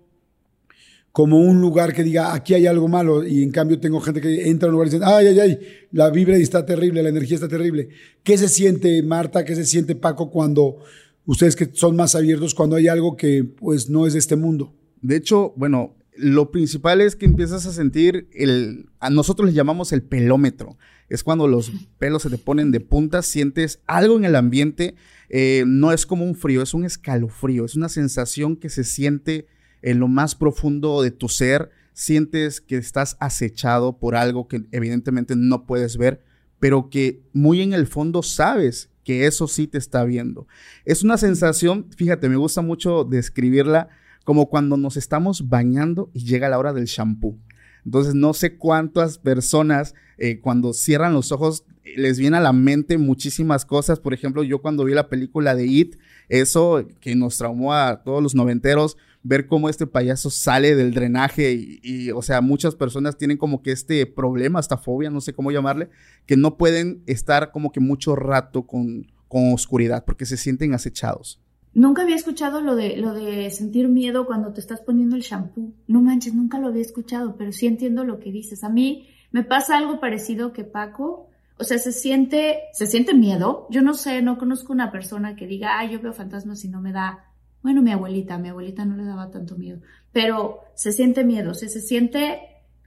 como 1.10 1.38
un 1.38 1.58
lugar 1.58 1.94
que 1.94 2.04
diga, 2.04 2.34
aquí 2.34 2.52
hay 2.52 2.66
algo 2.66 2.86
malo, 2.86 3.26
y 3.26 3.42
en 3.42 3.50
cambio 3.50 3.80
tengo 3.80 3.98
gente 3.98 4.20
que 4.20 4.50
entra 4.50 4.66
a 4.66 4.68
un 4.68 4.72
lugar 4.74 4.88
y 4.88 4.90
dice, 4.90 5.04
ay, 5.06 5.28
ay, 5.28 5.40
ay, 5.40 5.58
la 5.92 6.10
vibra 6.10 6.36
está 6.36 6.66
terrible, 6.66 7.02
la 7.02 7.08
energía 7.08 7.36
está 7.36 7.48
terrible. 7.48 7.88
¿Qué 8.22 8.36
se 8.36 8.48
siente, 8.48 9.02
Marta? 9.02 9.42
¿Qué 9.42 9.56
se 9.56 9.64
siente, 9.64 9.94
Paco, 9.94 10.30
cuando 10.30 10.80
ustedes 11.26 11.56
que 11.56 11.70
son 11.72 11.96
más 11.96 12.14
abiertos 12.14 12.54
cuando 12.54 12.76
hay 12.76 12.88
algo 12.88 13.16
que 13.16 13.44
pues 13.44 13.88
no 13.88 14.06
es 14.06 14.12
de 14.14 14.18
este 14.18 14.36
mundo. 14.36 14.74
De 15.00 15.16
hecho, 15.16 15.52
bueno, 15.56 15.96
lo 16.16 16.50
principal 16.50 17.00
es 17.00 17.16
que 17.16 17.26
empiezas 17.26 17.66
a 17.66 17.72
sentir 17.72 18.28
el, 18.32 18.86
a 19.00 19.10
nosotros 19.10 19.48
le 19.48 19.54
llamamos 19.54 19.92
el 19.92 20.02
pelómetro. 20.02 20.76
Es 21.08 21.24
cuando 21.24 21.48
los 21.48 21.72
pelos 21.98 22.22
se 22.22 22.30
te 22.30 22.38
ponen 22.38 22.70
de 22.70 22.80
punta, 22.80 23.22
sientes 23.22 23.80
algo 23.86 24.16
en 24.16 24.24
el 24.24 24.36
ambiente, 24.36 24.94
eh, 25.28 25.64
no 25.66 25.92
es 25.92 26.06
como 26.06 26.24
un 26.24 26.34
frío, 26.34 26.62
es 26.62 26.74
un 26.74 26.84
escalofrío, 26.84 27.64
es 27.64 27.74
una 27.74 27.88
sensación 27.88 28.56
que 28.56 28.70
se 28.70 28.84
siente 28.84 29.46
en 29.82 29.98
lo 29.98 30.08
más 30.08 30.34
profundo 30.34 31.02
de 31.02 31.10
tu 31.10 31.28
ser, 31.28 31.70
sientes 31.92 32.60
que 32.60 32.76
estás 32.76 33.16
acechado 33.20 33.98
por 33.98 34.14
algo 34.14 34.48
que 34.48 34.64
evidentemente 34.70 35.34
no 35.36 35.66
puedes 35.66 35.96
ver, 35.96 36.22
pero 36.60 36.88
que 36.88 37.22
muy 37.32 37.60
en 37.60 37.72
el 37.72 37.86
fondo 37.86 38.22
sabes 38.22 38.91
que 39.04 39.26
eso 39.26 39.48
sí 39.48 39.66
te 39.66 39.78
está 39.78 40.04
viendo. 40.04 40.46
Es 40.84 41.02
una 41.02 41.16
sensación, 41.18 41.86
fíjate, 41.96 42.28
me 42.28 42.36
gusta 42.36 42.62
mucho 42.62 43.04
describirla 43.04 43.88
como 44.24 44.48
cuando 44.48 44.76
nos 44.76 44.96
estamos 44.96 45.48
bañando 45.48 46.10
y 46.12 46.24
llega 46.24 46.48
la 46.48 46.58
hora 46.58 46.72
del 46.72 46.86
shampoo. 46.86 47.38
Entonces, 47.84 48.14
no 48.14 48.32
sé 48.32 48.56
cuántas 48.56 49.18
personas 49.18 49.94
eh, 50.18 50.38
cuando 50.40 50.72
cierran 50.72 51.14
los 51.14 51.32
ojos 51.32 51.64
les 51.96 52.18
viene 52.18 52.36
a 52.36 52.40
la 52.40 52.52
mente 52.52 52.98
muchísimas 52.98 53.64
cosas. 53.64 53.98
Por 53.98 54.14
ejemplo, 54.14 54.44
yo 54.44 54.62
cuando 54.62 54.84
vi 54.84 54.94
la 54.94 55.08
película 55.08 55.54
de 55.54 55.66
It, 55.66 55.96
eso 56.28 56.86
que 57.00 57.16
nos 57.16 57.36
traumó 57.36 57.74
a 57.74 58.02
todos 58.04 58.22
los 58.22 58.34
noventeros, 58.34 58.96
ver 59.22 59.46
cómo 59.46 59.68
este 59.68 59.86
payaso 59.86 60.30
sale 60.30 60.74
del 60.74 60.92
drenaje 60.92 61.52
y, 61.82 62.10
o 62.10 62.22
sea, 62.22 62.40
muchas 62.40 62.74
personas 62.74 63.16
tienen 63.16 63.36
como 63.36 63.62
que 63.62 63.72
este 63.72 64.04
problema, 64.06 64.60
esta 64.60 64.76
fobia, 64.76 65.10
no 65.10 65.20
sé 65.20 65.32
cómo 65.32 65.50
llamarle, 65.50 65.90
que 66.26 66.36
no 66.36 66.56
pueden 66.56 67.02
estar 67.06 67.52
como 67.52 67.72
que 67.72 67.80
mucho 67.80 68.16
rato 68.16 68.66
con, 68.66 69.12
con 69.28 69.52
oscuridad 69.52 70.04
porque 70.04 70.26
se 70.26 70.36
sienten 70.36 70.74
acechados. 70.74 71.40
Nunca 71.74 72.02
había 72.02 72.16
escuchado 72.16 72.60
lo 72.60 72.76
de, 72.76 72.98
lo 72.98 73.14
de 73.14 73.48
sentir 73.50 73.88
miedo 73.88 74.26
cuando 74.26 74.52
te 74.52 74.60
estás 74.60 74.80
poniendo 74.80 75.16
el 75.16 75.22
shampoo. 75.22 75.72
No 75.86 76.02
manches, 76.02 76.34
nunca 76.34 76.58
lo 76.58 76.68
había 76.68 76.82
escuchado, 76.82 77.36
pero 77.36 77.50
sí 77.52 77.66
entiendo 77.66 78.04
lo 78.04 78.18
que 78.18 78.30
dices. 78.30 78.62
A 78.62 78.68
mí 78.68 79.08
me 79.30 79.42
pasa 79.42 79.78
algo 79.78 79.98
parecido 79.98 80.52
que 80.52 80.64
Paco. 80.64 81.28
O 81.58 81.64
sea, 81.64 81.78
se 81.78 81.92
siente, 81.92 82.58
se 82.72 82.86
siente 82.86 83.14
miedo. 83.14 83.66
Yo 83.70 83.80
no 83.80 83.94
sé, 83.94 84.20
no 84.20 84.36
conozco 84.36 84.72
una 84.72 84.92
persona 84.92 85.34
que 85.34 85.46
diga, 85.46 85.78
ay, 85.78 85.92
yo 85.92 86.00
veo 86.00 86.12
fantasmas 86.12 86.64
y 86.64 86.68
no 86.68 86.82
me 86.82 86.92
da. 86.92 87.31
Bueno, 87.62 87.82
mi 87.82 87.92
abuelita, 87.92 88.38
mi 88.38 88.48
abuelita 88.48 88.84
no 88.84 88.96
le 88.96 89.04
daba 89.04 89.30
tanto 89.30 89.56
miedo. 89.56 89.80
Pero 90.12 90.60
se 90.74 90.92
siente 90.92 91.24
miedo, 91.24 91.52
o 91.52 91.54
sea, 91.54 91.68
se 91.68 91.80
siente 91.80 92.40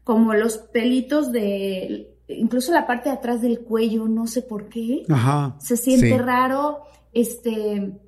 como 0.03 0.33
los 0.33 0.57
pelitos 0.57 1.31
de, 1.31 2.15
incluso 2.27 2.71
la 2.71 2.85
parte 2.85 3.09
de 3.09 3.15
atrás 3.15 3.41
del 3.41 3.61
cuello, 3.61 4.07
no 4.07 4.27
sé 4.27 4.41
por 4.41 4.69
qué. 4.69 5.03
Ajá. 5.09 5.55
Se 5.59 5.77
siente 5.77 6.17
raro, 6.17 6.83
este, 7.13 7.99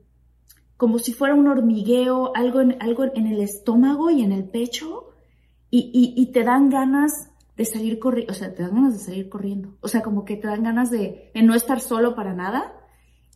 como 0.77 0.99
si 0.99 1.13
fuera 1.13 1.33
un 1.33 1.47
hormigueo, 1.47 2.31
algo 2.35 2.61
en, 2.61 2.77
algo 2.81 3.05
en 3.05 3.27
el 3.27 3.41
estómago 3.41 4.11
y 4.11 4.21
en 4.21 4.31
el 4.31 4.45
pecho, 4.45 5.09
y, 5.69 6.13
y, 6.15 6.25
te 6.27 6.43
dan 6.43 6.69
ganas 6.69 7.29
de 7.57 7.65
salir 7.65 7.99
corriendo, 7.99 8.31
o 8.31 8.35
sea, 8.35 8.53
te 8.53 8.63
dan 8.63 8.75
ganas 8.75 8.93
de 8.93 9.03
salir 9.03 9.27
corriendo, 9.27 9.75
o 9.81 9.89
sea, 9.89 10.01
como 10.01 10.23
que 10.23 10.37
te 10.37 10.47
dan 10.47 10.63
ganas 10.63 10.89
de, 10.89 11.31
no 11.43 11.55
estar 11.55 11.81
solo 11.81 12.15
para 12.15 12.33
nada 12.33 12.73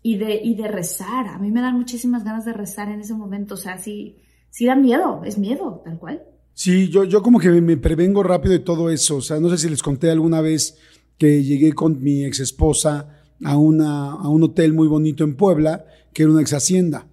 y 0.04 0.18
de, 0.18 0.42
y 0.44 0.56
de 0.56 0.68
rezar. 0.68 1.28
A 1.28 1.38
mí 1.38 1.52
me 1.52 1.62
dan 1.62 1.76
muchísimas 1.76 2.24
ganas 2.24 2.46
de 2.46 2.54
rezar 2.54 2.90
en 2.90 3.02
ese 3.02 3.14
momento, 3.14 3.56
o 3.56 3.58
sea, 3.58 3.78
sí, 3.78 4.18
sí 4.50 4.66
da 4.66 4.76
miedo, 4.76 5.22
es 5.26 5.38
miedo, 5.38 5.82
tal 5.84 5.98
cual. 6.00 6.24
Sí, 6.54 6.90
yo, 6.90 7.06
yo 7.06 7.22
como 7.22 7.40
que 7.40 7.50
me, 7.50 7.78
prevengo 7.78 8.24
rápido 8.24 8.54
de 8.54 8.60
todo 8.60 8.90
eso, 8.90 9.18
o 9.18 9.22
sea, 9.22 9.40
no 9.40 9.50
sé 9.50 9.58
si 9.58 9.70
les 9.70 9.82
conté 9.82 10.12
alguna 10.12 10.42
vez 10.42 10.78
que 11.18 11.44
llegué 11.44 11.74
con 11.74 12.02
mi 12.02 12.26
ex 12.26 12.40
esposa 12.40 13.22
a, 13.44 13.52
a 13.52 13.58
un 13.58 14.44
hotel 14.44 14.74
muy 14.74 14.88
bonito 14.88 15.24
en 15.24 15.36
Puebla, 15.36 15.86
que 16.14 16.24
era 16.24 16.32
una 16.32 16.42
ex 16.42 16.54
hacienda. 16.54 17.08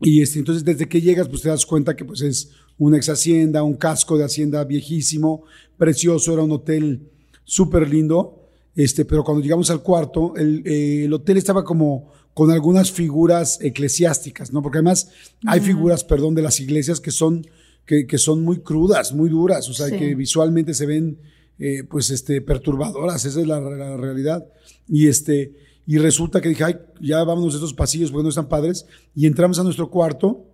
Y 0.00 0.20
este, 0.20 0.40
entonces 0.40 0.64
desde 0.64 0.88
que 0.88 1.00
llegas, 1.00 1.28
pues 1.28 1.42
te 1.42 1.48
das 1.48 1.64
cuenta 1.64 1.94
que 1.94 2.04
pues 2.04 2.22
es 2.22 2.50
una 2.76 2.96
ex 2.96 3.08
hacienda, 3.08 3.62
un 3.62 3.74
casco 3.74 4.18
de 4.18 4.24
hacienda 4.24 4.64
viejísimo, 4.64 5.44
precioso, 5.78 6.32
era 6.32 6.42
un 6.42 6.50
hotel 6.50 7.08
súper 7.44 7.88
lindo. 7.88 8.41
Este, 8.74 9.04
pero 9.04 9.22
cuando 9.24 9.42
llegamos 9.42 9.70
al 9.70 9.82
cuarto, 9.82 10.34
el, 10.36 10.62
eh, 10.66 11.04
el, 11.04 11.12
hotel 11.12 11.36
estaba 11.36 11.64
como 11.64 12.10
con 12.32 12.50
algunas 12.50 12.90
figuras 12.90 13.58
eclesiásticas, 13.60 14.52
¿no? 14.52 14.62
Porque 14.62 14.78
además 14.78 15.10
hay 15.46 15.60
figuras, 15.60 16.04
perdón, 16.04 16.34
de 16.34 16.42
las 16.42 16.58
iglesias 16.60 16.98
que 16.98 17.10
son, 17.10 17.46
que, 17.84 18.06
que 18.06 18.16
son 18.16 18.42
muy 18.42 18.60
crudas, 18.60 19.12
muy 19.12 19.28
duras, 19.28 19.68
o 19.68 19.74
sea, 19.74 19.90
que 19.90 20.14
visualmente 20.14 20.72
se 20.72 20.86
ven, 20.86 21.18
eh, 21.58 21.84
pues, 21.84 22.08
este, 22.10 22.40
perturbadoras, 22.40 23.24
esa 23.26 23.40
es 23.40 23.46
la, 23.46 23.60
la 23.60 23.96
realidad. 23.98 24.46
Y 24.88 25.08
este, 25.08 25.52
y 25.86 25.98
resulta 25.98 26.40
que 26.40 26.48
dije, 26.48 26.64
ay, 26.64 26.78
ya 27.00 27.22
vámonos 27.24 27.52
de 27.52 27.58
estos 27.58 27.74
pasillos 27.74 28.10
porque 28.10 28.22
no 28.22 28.28
están 28.28 28.48
padres. 28.48 28.86
Y 29.14 29.26
entramos 29.26 29.58
a 29.58 29.64
nuestro 29.64 29.90
cuarto, 29.90 30.46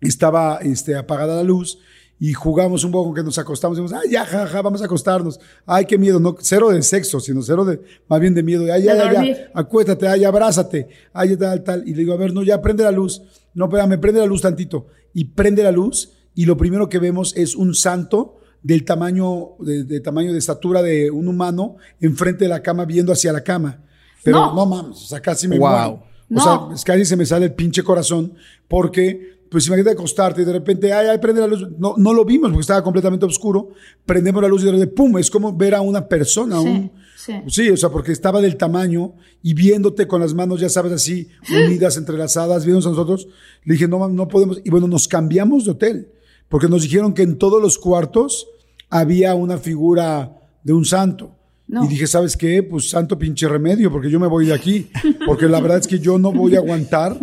estaba 0.00 0.58
este, 0.58 0.96
apagada 0.96 1.36
la 1.36 1.42
luz 1.42 1.78
y 2.18 2.32
jugamos 2.32 2.82
un 2.84 2.92
poco 2.92 3.12
que 3.12 3.22
nos 3.22 3.38
acostamos 3.38 3.78
y 3.78 3.82
dijimos, 3.82 4.02
ay, 4.02 4.10
ya, 4.10 4.24
ja, 4.24 4.62
vamos 4.62 4.80
a 4.80 4.86
acostarnos. 4.86 5.38
Ay, 5.66 5.84
qué 5.84 5.98
miedo, 5.98 6.18
no, 6.18 6.34
cero 6.40 6.70
de 6.70 6.82
sexo, 6.82 7.20
sino 7.20 7.42
cero 7.42 7.64
de, 7.64 7.80
más 8.08 8.20
bien 8.20 8.34
de 8.34 8.42
miedo. 8.42 8.64
Ay, 8.72 8.84
ya, 8.84 8.96
ya, 8.96 9.12
ya, 9.12 9.50
acuéstate, 9.54 10.08
ay, 10.08 10.24
abrázate, 10.24 10.88
ay, 11.12 11.36
tal, 11.36 11.62
tal. 11.62 11.86
Y 11.86 11.92
le 11.92 11.98
digo, 11.98 12.14
a 12.14 12.16
ver, 12.16 12.32
no, 12.32 12.42
ya, 12.42 12.60
prende 12.62 12.84
la 12.84 12.90
luz. 12.90 13.22
No, 13.54 13.66
espérame, 13.66 14.00
prende 14.00 14.20
la 14.20 14.26
luz 14.26 14.40
tantito. 14.42 14.86
Y 15.12 15.26
prende 15.26 15.62
la 15.62 15.72
luz 15.72 16.12
y 16.34 16.44
lo 16.44 16.56
primero 16.56 16.88
que 16.88 16.98
vemos 16.98 17.34
es 17.36 17.54
un 17.54 17.74
santo 17.74 18.40
del 18.62 18.84
tamaño, 18.84 19.50
de 19.60 20.00
tamaño 20.00 20.32
de 20.32 20.38
estatura 20.38 20.82
de 20.82 21.10
un 21.10 21.28
humano 21.28 21.76
enfrente 22.00 22.44
de 22.44 22.48
la 22.48 22.62
cama 22.62 22.84
viendo 22.84 23.12
hacia 23.12 23.32
la 23.32 23.42
cama. 23.42 23.82
Pero 24.24 24.52
no, 24.54 24.66
mames, 24.66 24.96
o 24.96 25.06
sea, 25.06 25.20
casi 25.20 25.46
me 25.46 25.58
wow. 25.58 26.00
O 26.34 26.40
sea, 26.40 26.68
es 26.74 26.82
casi 26.82 27.04
se 27.04 27.16
me 27.16 27.24
sale 27.24 27.46
el 27.46 27.54
pinche 27.54 27.84
corazón 27.84 28.34
porque, 28.66 29.35
pues 29.50 29.66
imagínate 29.66 29.92
acostarte 29.92 30.42
y 30.42 30.44
de 30.44 30.52
repente, 30.52 30.92
ay, 30.92 31.08
ay, 31.08 31.18
prende 31.18 31.40
la 31.40 31.46
luz. 31.46 31.66
No, 31.78 31.94
no 31.96 32.12
lo 32.12 32.24
vimos 32.24 32.50
porque 32.50 32.62
estaba 32.62 32.82
completamente 32.82 33.26
oscuro. 33.26 33.70
Prendemos 34.04 34.42
la 34.42 34.48
luz 34.48 34.62
y 34.62 34.66
de 34.66 34.72
repente, 34.72 34.94
pum, 34.94 35.18
es 35.18 35.30
como 35.30 35.56
ver 35.56 35.74
a 35.74 35.80
una 35.80 36.08
persona. 36.08 36.60
Sí, 36.60 36.90
sí. 37.16 37.32
sí, 37.48 37.70
o 37.70 37.76
sea, 37.76 37.90
porque 37.90 38.12
estaba 38.12 38.40
del 38.40 38.56
tamaño 38.56 39.14
y 39.42 39.54
viéndote 39.54 40.06
con 40.06 40.20
las 40.20 40.34
manos, 40.34 40.60
ya 40.60 40.68
sabes, 40.68 40.92
así, 40.92 41.28
unidas, 41.50 41.96
entrelazadas, 41.96 42.64
viéndonos 42.64 42.86
a 42.86 42.90
nosotros. 42.90 43.28
Le 43.64 43.74
dije, 43.74 43.88
no, 43.88 44.08
no 44.08 44.28
podemos. 44.28 44.60
Y 44.64 44.70
bueno, 44.70 44.88
nos 44.88 45.08
cambiamos 45.08 45.64
de 45.64 45.70
hotel 45.72 46.08
porque 46.48 46.68
nos 46.68 46.82
dijeron 46.82 47.12
que 47.12 47.22
en 47.22 47.38
todos 47.38 47.60
los 47.60 47.78
cuartos 47.78 48.48
había 48.88 49.34
una 49.34 49.58
figura 49.58 50.40
de 50.62 50.72
un 50.72 50.84
santo. 50.84 51.32
Y 51.68 51.88
dije, 51.88 52.06
¿sabes 52.06 52.36
qué? 52.36 52.62
Pues 52.62 52.90
santo 52.90 53.18
pinche 53.18 53.48
remedio, 53.48 53.90
porque 53.90 54.08
yo 54.08 54.20
me 54.20 54.28
voy 54.28 54.46
de 54.46 54.54
aquí. 54.54 54.88
Porque 55.26 55.46
la 55.46 55.60
verdad 55.60 55.78
es 55.78 55.88
que 55.88 55.98
yo 55.98 56.16
no 56.16 56.30
voy 56.30 56.54
a 56.54 56.58
aguantar, 56.58 57.18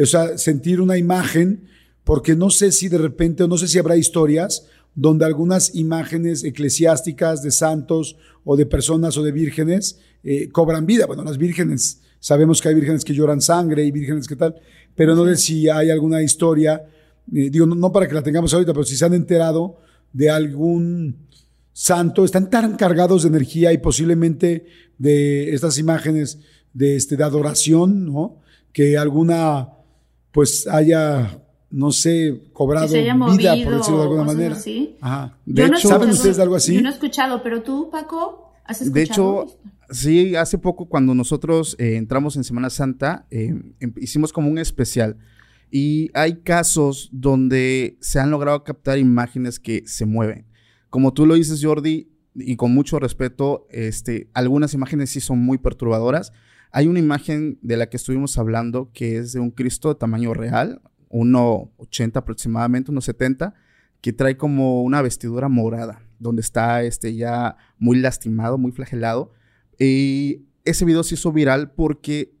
o 0.00 0.06
sea, 0.06 0.38
sentir 0.38 0.80
una 0.80 0.96
imagen, 0.96 1.68
porque 2.04 2.34
no 2.36 2.50
sé 2.50 2.72
si 2.72 2.88
de 2.88 2.98
repente, 2.98 3.42
o 3.42 3.48
no 3.48 3.58
sé 3.58 3.68
si 3.68 3.78
habrá 3.78 3.96
historias 3.96 4.66
donde 4.94 5.24
algunas 5.24 5.74
imágenes 5.74 6.42
eclesiásticas 6.42 7.42
de 7.42 7.50
santos 7.50 8.16
o 8.44 8.56
de 8.56 8.66
personas 8.66 9.16
o 9.16 9.22
de 9.22 9.32
vírgenes 9.32 10.00
eh, 10.24 10.48
cobran 10.50 10.86
vida. 10.86 11.06
Bueno, 11.06 11.22
las 11.22 11.38
vírgenes, 11.38 12.00
sabemos 12.18 12.60
que 12.60 12.68
hay 12.68 12.74
vírgenes 12.74 13.04
que 13.04 13.14
lloran 13.14 13.40
sangre 13.40 13.84
y 13.84 13.90
vírgenes 13.90 14.26
que 14.26 14.36
tal, 14.36 14.56
pero 14.94 15.14
no 15.14 15.24
sé 15.26 15.36
si 15.36 15.68
hay 15.68 15.90
alguna 15.90 16.22
historia, 16.22 16.84
eh, 17.32 17.50
digo, 17.50 17.66
no 17.66 17.92
para 17.92 18.08
que 18.08 18.14
la 18.14 18.22
tengamos 18.22 18.52
ahorita, 18.52 18.72
pero 18.72 18.84
si 18.84 18.96
se 18.96 19.04
han 19.04 19.14
enterado 19.14 19.76
de 20.12 20.30
algún 20.30 21.28
santo, 21.72 22.24
están 22.24 22.50
tan 22.50 22.76
cargados 22.76 23.22
de 23.22 23.28
energía 23.28 23.72
y 23.72 23.78
posiblemente 23.78 24.66
de 24.98 25.54
estas 25.54 25.78
imágenes 25.78 26.40
de, 26.72 26.96
este, 26.96 27.16
de 27.16 27.22
adoración, 27.22 28.04
¿no? 28.06 28.40
Que 28.72 28.98
alguna, 28.98 29.68
pues, 30.32 30.66
haya, 30.66 31.42
no 31.70 31.92
sé, 31.92 32.40
cobrado 32.52 32.88
vida, 32.88 33.16
por 33.16 33.76
decirlo 33.76 33.98
de 33.98 34.02
alguna 34.02 34.24
manera. 34.24 34.56
Ajá. 35.00 35.38
De 35.44 35.66
hecho, 35.66 35.88
¿saben 35.88 36.10
ustedes 36.10 36.36
de 36.36 36.42
algo 36.42 36.56
así? 36.56 36.74
Yo 36.74 36.82
no 36.82 36.88
he 36.88 36.92
escuchado, 36.92 37.42
pero 37.42 37.62
tú, 37.62 37.88
Paco, 37.90 38.52
¿has 38.64 38.82
escuchado? 38.82 38.94
De 38.94 39.02
hecho, 39.02 39.46
sí, 39.90 40.36
hace 40.36 40.58
poco 40.58 40.86
cuando 40.86 41.14
nosotros 41.14 41.76
eh, 41.78 41.96
entramos 41.96 42.36
en 42.36 42.44
Semana 42.44 42.70
Santa, 42.70 43.26
eh, 43.30 43.54
em, 43.80 43.94
hicimos 43.96 44.32
como 44.32 44.48
un 44.48 44.58
especial. 44.58 45.16
Y 45.70 46.10
hay 46.14 46.36
casos 46.36 47.10
donde 47.12 47.98
se 48.00 48.18
han 48.18 48.30
logrado 48.30 48.64
captar 48.64 48.98
imágenes 48.98 49.60
que 49.60 49.82
se 49.86 50.06
mueven. 50.06 50.46
Como 50.88 51.12
tú 51.12 51.26
lo 51.26 51.34
dices, 51.34 51.62
Jordi, 51.62 52.08
y 52.34 52.56
con 52.56 52.72
mucho 52.72 52.98
respeto, 52.98 53.66
este, 53.70 54.30
algunas 54.32 54.72
imágenes 54.74 55.10
sí 55.10 55.20
son 55.20 55.40
muy 55.40 55.58
perturbadoras. 55.58 56.32
Hay 56.70 56.86
una 56.86 56.98
imagen 56.98 57.58
de 57.62 57.76
la 57.76 57.88
que 57.88 57.96
estuvimos 57.96 58.38
hablando 58.38 58.90
que 58.92 59.18
es 59.18 59.32
de 59.32 59.40
un 59.40 59.50
Cristo 59.50 59.88
de 59.88 59.94
tamaño 59.94 60.34
real, 60.34 60.82
1,80 61.10 62.16
aproximadamente, 62.16 62.92
1,70, 62.92 63.54
que 64.00 64.12
trae 64.12 64.36
como 64.36 64.82
una 64.82 65.02
vestidura 65.02 65.48
morada, 65.48 66.02
donde 66.18 66.40
está 66.42 66.82
este, 66.82 67.14
ya 67.14 67.56
muy 67.78 67.98
lastimado, 67.98 68.58
muy 68.58 68.72
flagelado. 68.72 69.32
Y 69.78 70.42
ese 70.64 70.84
video 70.84 71.02
se 71.02 71.14
hizo 71.14 71.32
viral 71.32 71.72
porque 71.72 72.34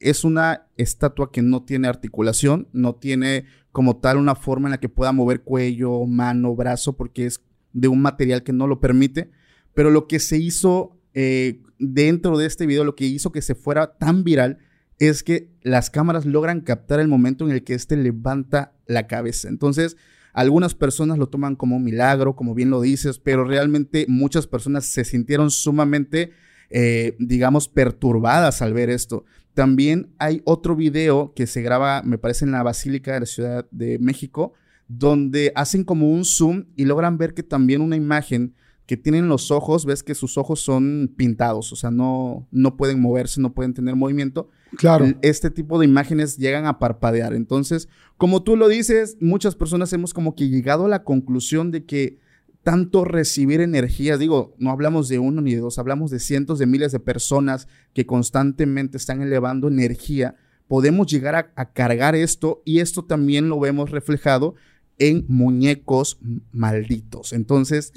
es 0.00 0.24
una 0.24 0.66
estatua 0.76 1.30
que 1.30 1.42
no 1.42 1.64
tiene 1.64 1.88
articulación, 1.88 2.68
no 2.72 2.94
tiene 2.94 3.44
como 3.72 3.96
tal 3.96 4.18
una 4.18 4.34
forma 4.34 4.68
en 4.68 4.72
la 4.72 4.80
que 4.80 4.88
pueda 4.88 5.12
mover 5.12 5.42
cuello, 5.42 6.04
mano, 6.06 6.54
brazo, 6.54 6.96
porque 6.96 7.26
es 7.26 7.42
de 7.72 7.88
un 7.88 8.00
material 8.00 8.42
que 8.42 8.52
no 8.52 8.66
lo 8.66 8.80
permite, 8.80 9.30
pero 9.74 9.90
lo 9.90 10.06
que 10.06 10.20
se 10.20 10.38
hizo 10.38 10.96
eh, 11.12 11.62
dentro 11.78 12.38
de 12.38 12.46
este 12.46 12.66
video, 12.66 12.84
lo 12.84 12.94
que 12.94 13.06
hizo 13.06 13.32
que 13.32 13.42
se 13.42 13.54
fuera 13.54 13.98
tan 13.98 14.24
viral, 14.24 14.58
es 14.98 15.22
que 15.22 15.50
las 15.62 15.90
cámaras 15.90 16.24
logran 16.24 16.60
captar 16.60 17.00
el 17.00 17.08
momento 17.08 17.44
en 17.44 17.52
el 17.52 17.64
que 17.64 17.74
éste 17.74 17.96
levanta 17.96 18.72
la 18.86 19.06
cabeza. 19.06 19.48
Entonces, 19.48 19.96
algunas 20.32 20.74
personas 20.74 21.18
lo 21.18 21.28
toman 21.28 21.56
como 21.56 21.76
un 21.76 21.84
milagro, 21.84 22.36
como 22.36 22.54
bien 22.54 22.70
lo 22.70 22.80
dices, 22.80 23.18
pero 23.18 23.44
realmente 23.44 24.06
muchas 24.08 24.46
personas 24.46 24.84
se 24.84 25.04
sintieron 25.04 25.50
sumamente, 25.50 26.32
eh, 26.70 27.16
digamos, 27.18 27.68
perturbadas 27.68 28.60
al 28.60 28.72
ver 28.72 28.90
esto. 28.90 29.24
También 29.54 30.12
hay 30.18 30.42
otro 30.44 30.74
video 30.74 31.32
que 31.34 31.46
se 31.46 31.62
graba, 31.62 32.02
me 32.02 32.18
parece, 32.18 32.44
en 32.44 32.50
la 32.50 32.64
Basílica 32.64 33.14
de 33.14 33.20
la 33.20 33.26
Ciudad 33.26 33.66
de 33.70 33.98
México, 34.00 34.52
donde 34.88 35.52
hacen 35.54 35.84
como 35.84 36.10
un 36.10 36.24
zoom 36.24 36.64
y 36.74 36.84
logran 36.84 37.16
ver 37.16 37.34
que 37.34 37.44
también 37.44 37.80
una 37.80 37.96
imagen 37.96 38.54
que 38.86 38.96
tienen 38.96 39.28
los 39.28 39.50
ojos, 39.50 39.86
ves 39.86 40.02
que 40.02 40.14
sus 40.14 40.36
ojos 40.36 40.60
son 40.60 41.12
pintados, 41.16 41.72
o 41.72 41.76
sea, 41.76 41.90
no, 41.90 42.46
no 42.50 42.76
pueden 42.76 43.00
moverse, 43.00 43.40
no 43.40 43.54
pueden 43.54 43.72
tener 43.72 43.96
movimiento. 43.96 44.50
Claro. 44.76 45.06
Este 45.22 45.50
tipo 45.50 45.78
de 45.78 45.86
imágenes 45.86 46.36
llegan 46.36 46.66
a 46.66 46.78
parpadear. 46.78 47.32
Entonces, 47.32 47.88
como 48.18 48.42
tú 48.42 48.56
lo 48.56 48.68
dices, 48.68 49.16
muchas 49.20 49.54
personas 49.54 49.92
hemos 49.92 50.12
como 50.12 50.34
que 50.34 50.48
llegado 50.48 50.84
a 50.84 50.88
la 50.88 51.02
conclusión 51.02 51.70
de 51.70 51.84
que 51.84 52.18
tanto 52.62 53.04
recibir 53.04 53.60
energía, 53.60 54.18
digo, 54.18 54.54
no 54.58 54.70
hablamos 54.70 55.08
de 55.08 55.18
uno 55.18 55.40
ni 55.40 55.54
de 55.54 55.60
dos, 55.60 55.78
hablamos 55.78 56.10
de 56.10 56.18
cientos 56.18 56.58
de 56.58 56.66
miles 56.66 56.92
de 56.92 57.00
personas 57.00 57.68
que 57.92 58.06
constantemente 58.06 58.96
están 58.96 59.22
elevando 59.22 59.68
energía, 59.68 60.36
podemos 60.66 61.06
llegar 61.06 61.34
a, 61.34 61.52
a 61.56 61.72
cargar 61.72 62.14
esto 62.14 62.62
y 62.64 62.80
esto 62.80 63.04
también 63.04 63.48
lo 63.48 63.60
vemos 63.60 63.90
reflejado 63.90 64.54
en 64.98 65.24
muñecos 65.28 66.18
malditos. 66.52 67.32
Entonces, 67.32 67.92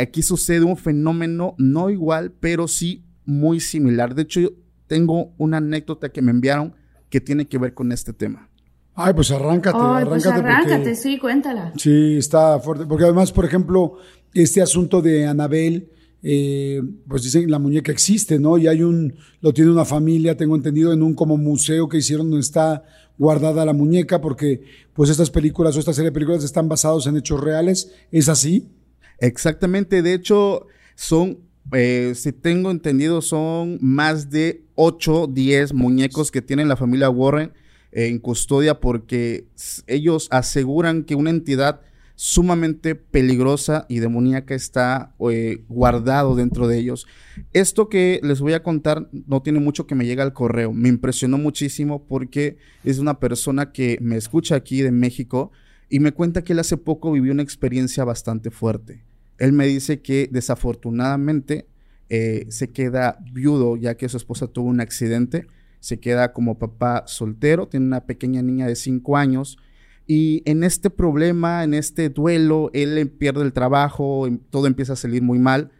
aquí 0.00 0.22
sucede 0.22 0.64
un 0.64 0.76
fenómeno 0.76 1.54
no 1.58 1.90
igual, 1.90 2.32
pero 2.32 2.68
sí 2.68 3.04
muy 3.24 3.60
similar. 3.60 4.14
De 4.14 4.22
hecho, 4.22 4.40
yo 4.40 4.50
tengo 4.86 5.32
una 5.38 5.58
anécdota 5.58 6.10
que 6.10 6.22
me 6.22 6.30
enviaron 6.30 6.74
que 7.08 7.20
tiene 7.20 7.46
que 7.46 7.58
ver 7.58 7.74
con 7.74 7.92
este 7.92 8.12
tema. 8.12 8.48
Ay, 8.94 9.12
pues 9.12 9.30
arráncate, 9.30 9.78
Ay, 9.80 10.04
pues 10.04 10.26
arráncate, 10.26 10.94
sí, 10.94 11.18
cuéntala. 11.18 11.72
Sí, 11.76 12.16
está 12.16 12.60
fuerte. 12.60 12.86
Porque 12.86 13.04
además, 13.04 13.32
por 13.32 13.44
ejemplo, 13.44 13.98
este 14.32 14.62
asunto 14.62 15.02
de 15.02 15.26
Anabel, 15.26 15.90
eh, 16.26 16.80
pues 17.06 17.22
dicen 17.22 17.50
la 17.50 17.58
muñeca 17.58 17.92
existe, 17.92 18.38
¿no? 18.38 18.56
Y 18.56 18.66
hay 18.66 18.82
un, 18.82 19.14
lo 19.42 19.52
tiene 19.52 19.70
una 19.70 19.84
familia, 19.84 20.38
tengo 20.38 20.56
entendido, 20.56 20.94
en 20.94 21.02
un 21.02 21.14
como 21.14 21.36
museo 21.36 21.86
que 21.86 21.98
hicieron 21.98 22.30
donde 22.30 22.42
está 22.42 22.82
guardada 23.18 23.66
la 23.66 23.74
muñeca, 23.74 24.22
porque 24.22 24.62
pues 24.94 25.10
estas 25.10 25.30
películas 25.30 25.76
o 25.76 25.80
esta 25.80 25.92
serie 25.92 26.08
de 26.10 26.14
películas 26.14 26.42
están 26.42 26.66
basados 26.66 27.06
en 27.06 27.18
hechos 27.18 27.42
reales. 27.42 27.92
¿Es 28.10 28.30
así? 28.30 28.70
Exactamente, 29.18 30.00
de 30.00 30.14
hecho, 30.14 30.66
son, 30.94 31.40
eh, 31.72 32.14
si 32.14 32.32
tengo 32.32 32.70
entendido, 32.70 33.20
son 33.20 33.76
más 33.82 34.30
de 34.30 34.64
8, 34.76 35.28
10 35.30 35.74
muñecos 35.74 36.30
que 36.30 36.40
tiene 36.40 36.64
la 36.64 36.76
familia 36.76 37.10
Warren 37.10 37.52
en 37.92 38.18
custodia 38.18 38.80
porque 38.80 39.46
ellos 39.86 40.28
aseguran 40.30 41.04
que 41.04 41.16
una 41.16 41.30
entidad 41.30 41.82
sumamente 42.16 42.94
peligrosa 42.94 43.86
y 43.88 43.98
demoníaca 43.98 44.54
está 44.54 45.14
eh, 45.30 45.64
guardado 45.68 46.36
dentro 46.36 46.68
de 46.68 46.78
ellos. 46.78 47.06
Esto 47.52 47.88
que 47.88 48.20
les 48.22 48.40
voy 48.40 48.52
a 48.52 48.62
contar 48.62 49.08
no 49.26 49.42
tiene 49.42 49.60
mucho 49.60 49.86
que 49.86 49.94
me 49.94 50.06
llega 50.06 50.22
al 50.22 50.32
correo. 50.32 50.72
Me 50.72 50.88
impresionó 50.88 51.38
muchísimo 51.38 52.06
porque 52.06 52.56
es 52.84 52.98
una 52.98 53.18
persona 53.18 53.72
que 53.72 53.98
me 54.00 54.16
escucha 54.16 54.54
aquí 54.54 54.82
de 54.82 54.92
México 54.92 55.50
y 55.88 55.98
me 55.98 56.12
cuenta 56.12 56.42
que 56.42 56.52
él 56.52 56.60
hace 56.60 56.76
poco 56.76 57.12
vivió 57.12 57.32
una 57.32 57.42
experiencia 57.42 58.04
bastante 58.04 58.50
fuerte. 58.50 59.04
Él 59.38 59.52
me 59.52 59.66
dice 59.66 60.00
que 60.00 60.28
desafortunadamente 60.30 61.66
eh, 62.08 62.46
se 62.48 62.70
queda 62.70 63.18
viudo 63.32 63.76
ya 63.76 63.96
que 63.96 64.08
su 64.08 64.16
esposa 64.16 64.46
tuvo 64.46 64.68
un 64.68 64.80
accidente, 64.80 65.46
se 65.80 65.98
queda 65.98 66.32
como 66.32 66.58
papá 66.58 67.04
soltero, 67.06 67.66
tiene 67.66 67.86
una 67.86 68.06
pequeña 68.06 68.40
niña 68.40 68.66
de 68.66 68.76
5 68.76 69.16
años 69.16 69.58
y 70.06 70.42
en 70.44 70.64
este 70.64 70.90
problema, 70.90 71.64
en 71.64 71.74
este 71.74 72.10
duelo, 72.10 72.70
él 72.74 73.08
pierde 73.10 73.42
el 73.42 73.52
trabajo, 73.52 74.26
em, 74.26 74.38
todo 74.50 74.66
empieza 74.66 74.92
a 74.92 74.96
salir 74.96 75.22
muy 75.22 75.38
mal. 75.38 75.70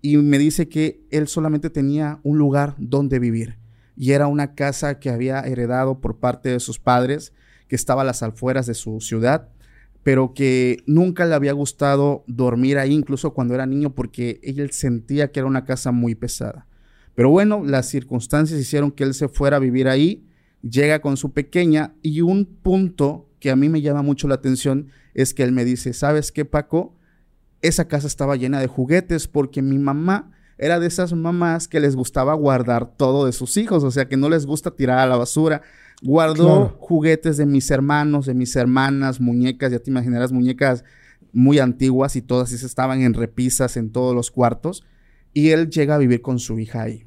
Y 0.00 0.16
me 0.16 0.38
dice 0.38 0.68
que 0.68 1.00
él 1.10 1.28
solamente 1.28 1.70
tenía 1.70 2.20
un 2.22 2.38
lugar 2.38 2.74
donde 2.78 3.18
vivir. 3.18 3.58
Y 3.96 4.12
era 4.12 4.26
una 4.26 4.54
casa 4.54 5.00
que 5.00 5.10
había 5.10 5.40
heredado 5.40 6.00
por 6.00 6.18
parte 6.18 6.48
de 6.50 6.60
sus 6.60 6.78
padres, 6.78 7.32
que 7.68 7.76
estaba 7.76 8.02
a 8.02 8.04
las 8.04 8.22
afueras 8.22 8.66
de 8.66 8.74
su 8.74 9.00
ciudad, 9.00 9.48
pero 10.02 10.34
que 10.34 10.82
nunca 10.86 11.24
le 11.26 11.34
había 11.34 11.52
gustado 11.52 12.24
dormir 12.26 12.78
ahí, 12.78 12.92
incluso 12.92 13.34
cuando 13.34 13.54
era 13.54 13.66
niño, 13.66 13.94
porque 13.94 14.40
él 14.42 14.70
sentía 14.72 15.30
que 15.30 15.40
era 15.40 15.46
una 15.46 15.64
casa 15.64 15.92
muy 15.92 16.14
pesada. 16.14 16.66
Pero 17.14 17.30
bueno, 17.30 17.62
las 17.64 17.86
circunstancias 17.88 18.58
hicieron 18.58 18.90
que 18.90 19.04
él 19.04 19.14
se 19.14 19.28
fuera 19.28 19.58
a 19.58 19.60
vivir 19.60 19.88
ahí, 19.88 20.26
llega 20.62 21.00
con 21.00 21.16
su 21.16 21.32
pequeña 21.32 21.94
y 22.02 22.22
un 22.22 22.46
punto 22.46 23.28
que 23.42 23.50
a 23.50 23.56
mí 23.56 23.68
me 23.68 23.82
llama 23.82 24.02
mucho 24.02 24.28
la 24.28 24.36
atención 24.36 24.92
es 25.14 25.34
que 25.34 25.42
él 25.42 25.50
me 25.50 25.64
dice, 25.64 25.92
¿sabes 25.94 26.30
qué, 26.30 26.44
Paco? 26.44 26.94
Esa 27.60 27.88
casa 27.88 28.06
estaba 28.06 28.36
llena 28.36 28.60
de 28.60 28.68
juguetes 28.68 29.26
porque 29.26 29.62
mi 29.62 29.78
mamá 29.78 30.30
era 30.58 30.78
de 30.78 30.86
esas 30.86 31.12
mamás 31.12 31.66
que 31.66 31.80
les 31.80 31.96
gustaba 31.96 32.34
guardar 32.34 32.96
todo 32.96 33.26
de 33.26 33.32
sus 33.32 33.56
hijos, 33.56 33.82
o 33.82 33.90
sea, 33.90 34.08
que 34.08 34.16
no 34.16 34.28
les 34.28 34.46
gusta 34.46 34.70
tirar 34.76 35.00
a 35.00 35.06
la 35.06 35.16
basura. 35.16 35.62
Guardó 36.02 36.76
juguetes 36.78 37.36
de 37.36 37.46
mis 37.46 37.68
hermanos, 37.72 38.26
de 38.26 38.34
mis 38.34 38.54
hermanas, 38.54 39.20
muñecas, 39.20 39.72
ya 39.72 39.80
te 39.80 39.90
imaginarás, 39.90 40.30
muñecas 40.30 40.84
muy 41.32 41.58
antiguas 41.58 42.14
y 42.14 42.22
todas 42.22 42.52
esas 42.52 42.70
estaban 42.70 43.02
en 43.02 43.12
repisas 43.12 43.76
en 43.76 43.90
todos 43.90 44.14
los 44.14 44.30
cuartos. 44.30 44.84
Y 45.32 45.48
él 45.48 45.68
llega 45.68 45.96
a 45.96 45.98
vivir 45.98 46.22
con 46.22 46.38
su 46.38 46.60
hija 46.60 46.82
ahí. 46.82 47.06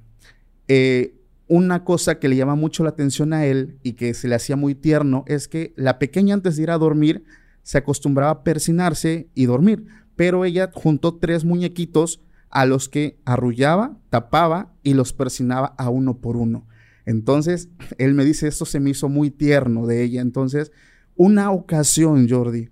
Eh, 0.68 1.15
una 1.48 1.84
cosa 1.84 2.20
que 2.20 2.28
le 2.28 2.36
llama 2.36 2.56
mucho 2.56 2.84
la 2.84 2.90
atención 2.90 3.34
a 3.34 3.46
él 3.46 3.80
y 3.84 3.94
que 3.94 4.14
se 4.14 4.28
le 4.28 4.36
hacía 4.36 4.56
muy 4.56 4.76
tierno 4.76 5.24
es 5.28 5.48
que 5.48 5.74
la 5.76 6.00
pequeña 6.00 6.34
antes 6.34 6.56
de 6.56 6.64
ir 6.64 6.72
a 6.72 6.78
dormir 6.78 7.24
se 7.62 7.78
acostumbraba 7.78 8.32
a 8.32 8.44
persinarse 8.44 9.30
y 9.34 9.46
dormir, 9.46 9.86
pero 10.16 10.46
ella 10.46 10.72
juntó 10.74 11.16
tres 11.16 11.46
muñequitos 11.46 12.22
a 12.50 12.66
los 12.66 12.90
que 12.90 13.20
arrullaba, 13.26 13.98
tapaba 14.10 14.74
y 14.82 14.94
los 14.94 15.14
persinaba 15.14 15.76
a 15.78 15.90
uno 15.90 16.18
por 16.18 16.38
uno. 16.38 16.68
Entonces, 17.06 17.70
él 17.98 18.14
me 18.14 18.26
dice, 18.26 18.48
esto 18.48 18.66
se 18.66 18.80
me 18.80 18.92
hizo 18.92 19.10
muy 19.10 19.30
tierno 19.30 19.86
de 19.88 20.04
ella. 20.04 20.22
Entonces, 20.22 20.72
una 21.16 21.52
ocasión, 21.52 22.28
Jordi, 22.30 22.70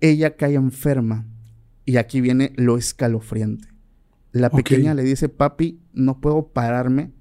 ella 0.00 0.36
cae 0.36 0.54
enferma 0.54 1.26
y 1.84 1.96
aquí 1.96 2.20
viene 2.20 2.52
lo 2.56 2.76
escalofriante. 2.76 3.68
La 4.32 4.50
pequeña 4.50 4.94
le 4.94 5.02
dice, 5.02 5.28
papi, 5.28 5.80
no 5.92 6.20
puedo 6.20 6.48
pararme 6.48 7.12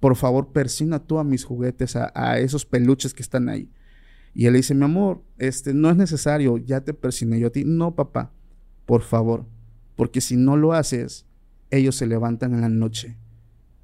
por 0.00 0.16
favor, 0.16 0.48
persina 0.52 0.98
tú 0.98 1.18
a 1.18 1.24
mis 1.24 1.44
juguetes, 1.44 1.96
a, 1.96 2.38
esos 2.38 2.64
peluches 2.64 3.14
que 3.14 3.22
están 3.22 3.48
ahí. 3.48 3.68
Y 4.34 4.46
él 4.46 4.52
le 4.52 4.58
dice, 4.58 4.74
mi 4.74 4.84
amor, 4.84 5.22
este, 5.38 5.74
no 5.74 5.90
es 5.90 5.96
necesario, 5.96 6.58
ya 6.58 6.80
te 6.82 6.94
persiné 6.94 7.40
yo 7.40 7.48
a 7.48 7.50
ti. 7.50 7.64
No, 7.64 7.94
papá, 7.94 8.32
por 8.86 9.02
favor, 9.02 9.46
porque 9.96 10.20
si 10.20 10.36
no 10.36 10.56
lo 10.56 10.72
haces, 10.72 11.26
ellos 11.70 11.96
se 11.96 12.06
levantan 12.06 12.54
en 12.54 12.60
la 12.60 12.68
noche 12.68 13.16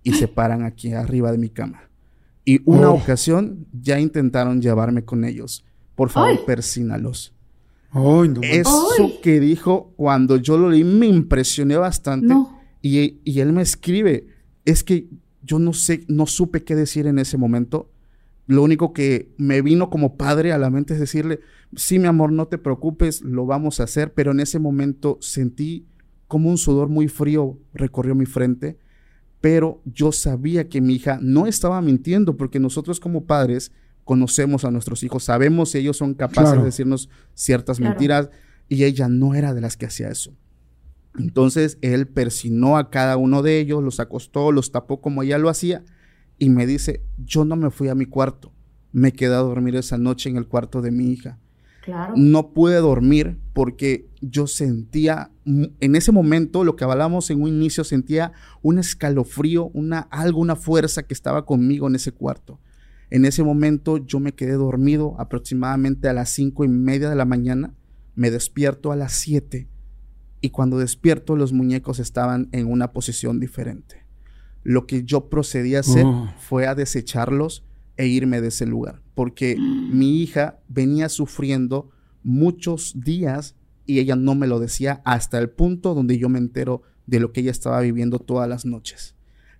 y 0.03 0.13
se 0.15 0.29
paran 0.29 0.63
aquí 0.63 0.93
arriba 0.93 1.33
de 1.33 1.39
mi 1.39 1.49
cama. 1.49 1.91
Y 2.45 2.61
una 2.65 2.91
oh. 2.91 2.95
ocasión 2.95 3.67
ya 3.73 3.99
intentaron 3.99 4.61
llevarme 4.61 5.05
con 5.05 5.25
ellos. 5.25 5.65
Por 5.97 6.11
favor, 6.11 6.45
persínalos. 6.45 7.35
Eso 8.43 9.21
que 9.23 9.41
dijo 9.41 9.93
cuando 9.97 10.37
yo 10.37 10.59
lo 10.59 10.69
leí 10.69 10.85
me 10.85 11.07
impresioné 11.07 11.77
bastante. 11.77 12.35
Y, 12.83 13.21
y 13.25 13.41
él 13.41 13.53
me 13.53 13.63
escribe, 13.63 14.27
es 14.65 14.85
que 14.85 15.09
yo 15.45 15.59
no 15.59 15.73
sé, 15.73 16.05
no 16.09 16.27
supe 16.27 16.65
qué 16.65 16.75
decir 16.75 17.07
en 17.07 17.19
ese 17.19 17.37
momento. 17.37 17.91
Lo 18.47 18.63
único 18.63 18.93
que 18.93 19.33
me 19.39 19.63
vino 19.63 19.91
como 19.91 20.17
padre 20.17 20.53
a 20.53 20.59
la 20.59 20.71
mente 20.71 20.95
es 20.95 21.01
decirle, 21.01 21.41
sí, 21.77 21.99
mi 21.99 22.07
amor, 22.07 22.33
no 22.33 22.47
te 22.47 22.59
preocupes, 22.59 23.23
lo 23.23 23.47
vamos 23.47 23.81
a 23.81 23.85
hacer, 23.85 24.13
pero 24.13 24.33
en 24.33 24.41
ese 24.41 24.59
momento 24.59 25.19
sentí 25.21 25.87
como 26.29 26.51
un 26.51 26.59
sudor 26.59 26.89
muy 26.89 27.09
frío 27.09 27.59
recorrió 27.73 28.15
mi 28.15 28.27
frente, 28.27 28.79
pero 29.41 29.83
yo 29.85 30.11
sabía 30.13 30.69
que 30.69 30.81
mi 30.81 30.95
hija 30.95 31.19
no 31.21 31.47
estaba 31.47 31.81
mintiendo, 31.81 32.37
porque 32.37 32.61
nosotros 32.61 33.01
como 33.01 33.25
padres 33.25 33.73
conocemos 34.05 34.65
a 34.65 34.71
nuestros 34.71 35.03
hijos, 35.03 35.25
sabemos 35.25 35.71
si 35.71 35.79
ellos 35.79 35.97
son 35.97 36.15
capaces 36.15 36.59
de 36.59 36.65
decirnos 36.65 37.09
ciertas 37.35 37.81
mentiras, 37.81 38.31
y 38.69 38.85
ella 38.85 39.09
no 39.09 39.35
era 39.35 39.53
de 39.53 39.61
las 39.61 39.77
que 39.77 39.87
hacía 39.87 40.09
eso. 40.09 40.35
Entonces 41.19 41.79
él 41.81 42.09
persinó 42.09 42.77
a 42.77 42.91
cada 42.91 43.17
uno 43.17 43.43
de 43.43 43.61
ellos, 43.61 43.83
los 43.83 44.01
acostó, 44.01 44.53
los 44.53 44.73
tapó 44.73 45.01
como 45.01 45.23
ella 45.23 45.39
lo 45.39 45.49
hacía 45.49 45.85
y 46.39 46.51
me 46.51 46.67
dice, 46.67 47.03
yo 47.19 47.45
no 47.45 47.57
me 47.57 47.71
fui 47.71 47.89
a 47.89 47.95
mi 47.95 48.07
cuarto, 48.07 48.53
me 48.93 49.13
quedé 49.13 49.35
a 49.35 49.39
dormir 49.39 49.77
esa 49.77 49.99
noche 49.99 50.29
en 50.29 50.37
el 50.37 50.49
cuarto 50.49 50.83
de 50.83 50.91
mi 50.91 51.11
hija. 51.13 51.39
Claro. 51.83 52.15
No 52.17 52.53
pude 52.53 52.77
dormir 52.77 53.39
porque 53.53 54.09
yo 54.23 54.47
sentía, 54.47 55.31
en 55.45 55.95
ese 55.95 56.13
momento, 56.13 56.65
lo 56.65 56.77
que 56.77 56.85
hablamos 56.85 57.29
en 57.31 57.43
un 57.43 57.49
inicio, 57.49 57.85
sentía 57.85 58.33
un 58.63 58.79
escalofrío, 58.79 59.67
una, 59.75 60.01
algo, 60.11 60.41
una 60.41 60.57
fuerza 60.57 61.03
que 61.03 61.13
estaba 61.13 61.45
conmigo 61.45 61.87
en 61.87 61.97
ese 61.97 62.13
cuarto. 62.13 62.59
En 63.11 63.27
ese 63.27 63.45
momento 63.45 63.99
yo 63.99 64.19
me 64.19 64.33
quedé 64.33 64.55
dormido 64.55 65.15
aproximadamente 65.21 66.09
a 66.09 66.15
las 66.15 66.31
cinco 66.31 66.65
y 66.65 66.69
media 66.69 67.11
de 67.11 67.17
la 67.17 67.27
mañana, 67.27 67.75
me 68.15 68.31
despierto 68.31 68.91
a 68.91 68.97
las 68.97 69.13
siete 69.13 69.69
y 70.45 70.51
cuando 70.51 70.77
despierto 70.77 71.37
los 71.37 71.55
muñecos 71.55 71.99
estaban 71.99 72.51
en 72.53 72.71
una 72.71 72.93
posición 72.93 73.41
diferente. 73.41 74.05
Lo 74.63 74.87
que 74.87 75.03
yo 75.03 75.31
procedí 75.31 75.75
a 75.75 75.81
hacer 75.81 76.05
oh. 76.05 76.31
fue 76.37 76.67
a 76.67 76.75
desecharlos 76.75 77.65
e 77.97 78.09
irme 78.09 78.43
de 78.43 78.49
ese 78.49 78.67
lugar, 78.67 79.01
porque 79.15 79.57
mi 79.59 80.21
hija 80.21 80.59
venía 80.69 81.09
sufriendo 81.09 81.89
muchos 82.23 82.93
días 82.95 83.55
y 83.87 84.01
ella 84.01 84.17
no 84.17 84.35
me 84.35 84.47
lo 84.47 84.61
decía 84.61 85.01
hasta 85.07 85.39
el 85.39 85.49
punto 85.49 85.95
donde 85.95 86.19
yo 86.19 86.29
me 86.29 86.41
entero 86.41 86.83
de 87.07 87.21
lo 87.21 87.33
que 87.33 87.41
ella 87.41 87.51
estaba 87.51 87.81
viviendo 87.81 88.19
todas 88.19 88.47
las 88.47 88.67
noches. 88.67 89.15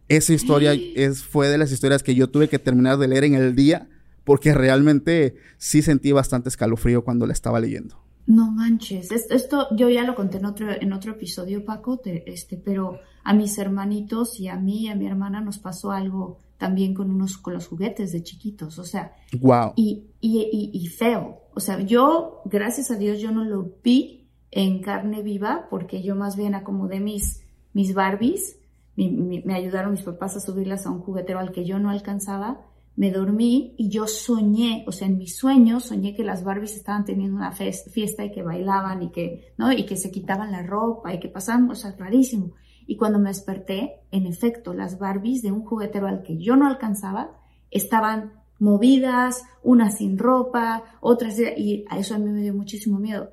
Esa 0.09 0.35
historia 0.35 0.75
es, 0.97 1.25
fue 1.25 1.49
de 1.49 1.57
las 1.57 1.73
historias 1.73 2.03
que 2.03 2.15
yo 2.15 2.29
tuve 2.29 2.51
que 2.51 2.59
terminar 2.59 2.99
de 2.99 3.09
leer 3.09 3.25
en 3.25 3.37
el 3.37 3.55
día 3.55 3.89
porque 4.23 4.53
realmente 4.53 5.37
sí 5.57 5.81
sentí 5.81 6.13
bastante 6.13 6.51
escalofrío 6.51 7.05
cuando 7.05 7.27
la 7.27 7.33
estaba 7.33 7.59
leyendo. 7.59 8.04
No 8.27 8.51
manches, 8.51 9.13
esto 9.13 9.69
yo 9.77 9.91
ya 9.91 10.03
lo 10.03 10.15
conté 10.15 10.39
en 10.39 10.47
otro, 10.47 10.71
en 10.71 10.93
otro 10.95 11.13
episodio, 11.13 11.65
Paco, 11.65 12.01
este, 12.05 12.57
pero 12.57 13.01
a 13.23 13.35
mis 13.35 13.59
hermanitos 13.59 14.41
y 14.41 14.49
a 14.49 14.57
mí 14.57 14.85
y 14.85 14.89
a 14.89 14.95
mi 14.95 15.07
hermana 15.07 15.43
nos 15.43 15.59
pasó 15.59 15.91
algo 15.91 16.39
también 16.57 16.95
con 16.95 17.11
unos, 17.11 17.37
con 17.37 17.53
los 17.53 17.69
juguetes 17.69 18.13
de 18.13 18.23
chiquitos, 18.23 18.79
o 18.79 18.85
sea, 18.85 19.15
wow. 19.41 19.73
y, 19.77 20.05
y, 20.21 20.71
y, 20.73 20.87
feo. 20.87 21.43
O 21.55 21.61
sea, 21.61 21.79
yo, 21.81 22.41
gracias 22.47 22.91
a 22.91 22.97
Dios, 22.97 23.21
yo 23.21 23.31
no 23.31 23.45
lo 23.45 23.73
vi 23.83 24.27
en 24.51 24.81
carne 24.81 25.23
viva 25.23 25.67
porque 25.69 26.03
yo 26.03 26.15
más 26.15 26.37
bien 26.37 26.55
acomodé 26.55 27.01
mis, 27.01 27.45
mis 27.75 27.93
Barbies, 27.93 28.59
me 28.97 29.55
ayudaron 29.55 29.91
mis 29.91 30.03
papás 30.03 30.37
a 30.37 30.41
subirlas 30.41 30.87
a 30.87 30.91
un 30.91 31.01
juguetero 31.01 31.41
al 31.41 31.53
que 31.53 31.67
yo 31.67 31.79
no 31.79 31.91
alcanzaba 31.91 32.65
me 32.97 33.11
dormí 33.11 33.75
y 33.77 33.89
yo 33.89 34.07
soñé, 34.07 34.85
o 34.87 34.93
sea, 34.93 35.09
en 35.09 35.19
mis 35.19 35.37
sueños 35.37 35.85
soñé 35.85 36.15
que 36.15 36.23
las 36.23 36.45
Barbies 36.45 36.77
estaban 36.77 37.05
teniendo 37.05 37.37
una 37.37 37.53
fiesta 37.53 38.25
y 38.25 38.31
que 38.31 38.43
bailaban 38.43 39.03
y 39.03 39.11
que, 39.11 39.53
¿no? 39.57 39.73
Y 39.73 39.85
que 39.85 39.97
se 39.97 40.11
quitaban 40.11 40.53
la 40.53 40.63
ropa 40.63 41.13
y 41.13 41.19
que 41.19 41.29
pasaban 41.29 41.67
cosas 41.67 41.99
rarísimo. 41.99 42.53
Y 42.87 42.97
cuando 42.97 43.19
me 43.19 43.31
desperté, 43.31 44.03
en 44.11 44.27
efecto, 44.27 44.75
las 44.75 44.99
Barbies 44.99 45.43
de 45.43 45.51
un 45.51 45.65
juguetero 45.65 46.07
al 46.07 46.23
que 46.23 46.37
yo 46.39 46.55
no 46.55 46.69
alcanzaba 46.69 47.41
estaban 47.71 48.45
movidas, 48.61 49.43
unas 49.63 49.99
sin 49.99 50.17
ropa, 50.17 50.85
otras, 51.01 51.39
y 51.39 51.85
a 51.89 51.99
eso 51.99 52.15
a 52.15 52.19
mí 52.19 52.31
me 52.31 52.43
dio 52.43 52.55
muchísimo 52.55 52.99
miedo. 52.99 53.31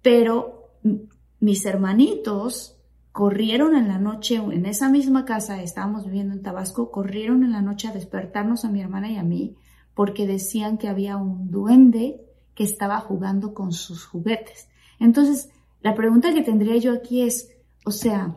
Pero 0.00 0.70
mis 1.40 1.66
hermanitos 1.66 2.77
corrieron 3.18 3.74
en 3.74 3.88
la 3.88 3.98
noche, 3.98 4.36
en 4.36 4.64
esa 4.64 4.88
misma 4.88 5.24
casa, 5.24 5.60
estábamos 5.60 6.04
viviendo 6.04 6.34
en 6.34 6.40
Tabasco, 6.40 6.92
corrieron 6.92 7.42
en 7.42 7.50
la 7.50 7.62
noche 7.62 7.88
a 7.88 7.92
despertarnos 7.92 8.64
a 8.64 8.70
mi 8.70 8.80
hermana 8.80 9.10
y 9.10 9.16
a 9.16 9.24
mí 9.24 9.56
porque 9.92 10.24
decían 10.24 10.78
que 10.78 10.86
había 10.86 11.16
un 11.16 11.50
duende 11.50 12.20
que 12.54 12.62
estaba 12.62 13.00
jugando 13.00 13.54
con 13.54 13.72
sus 13.72 14.04
juguetes. 14.04 14.68
Entonces, 15.00 15.48
la 15.80 15.96
pregunta 15.96 16.32
que 16.32 16.44
tendría 16.44 16.76
yo 16.76 16.92
aquí 16.92 17.22
es, 17.22 17.50
o 17.84 17.90
sea, 17.90 18.36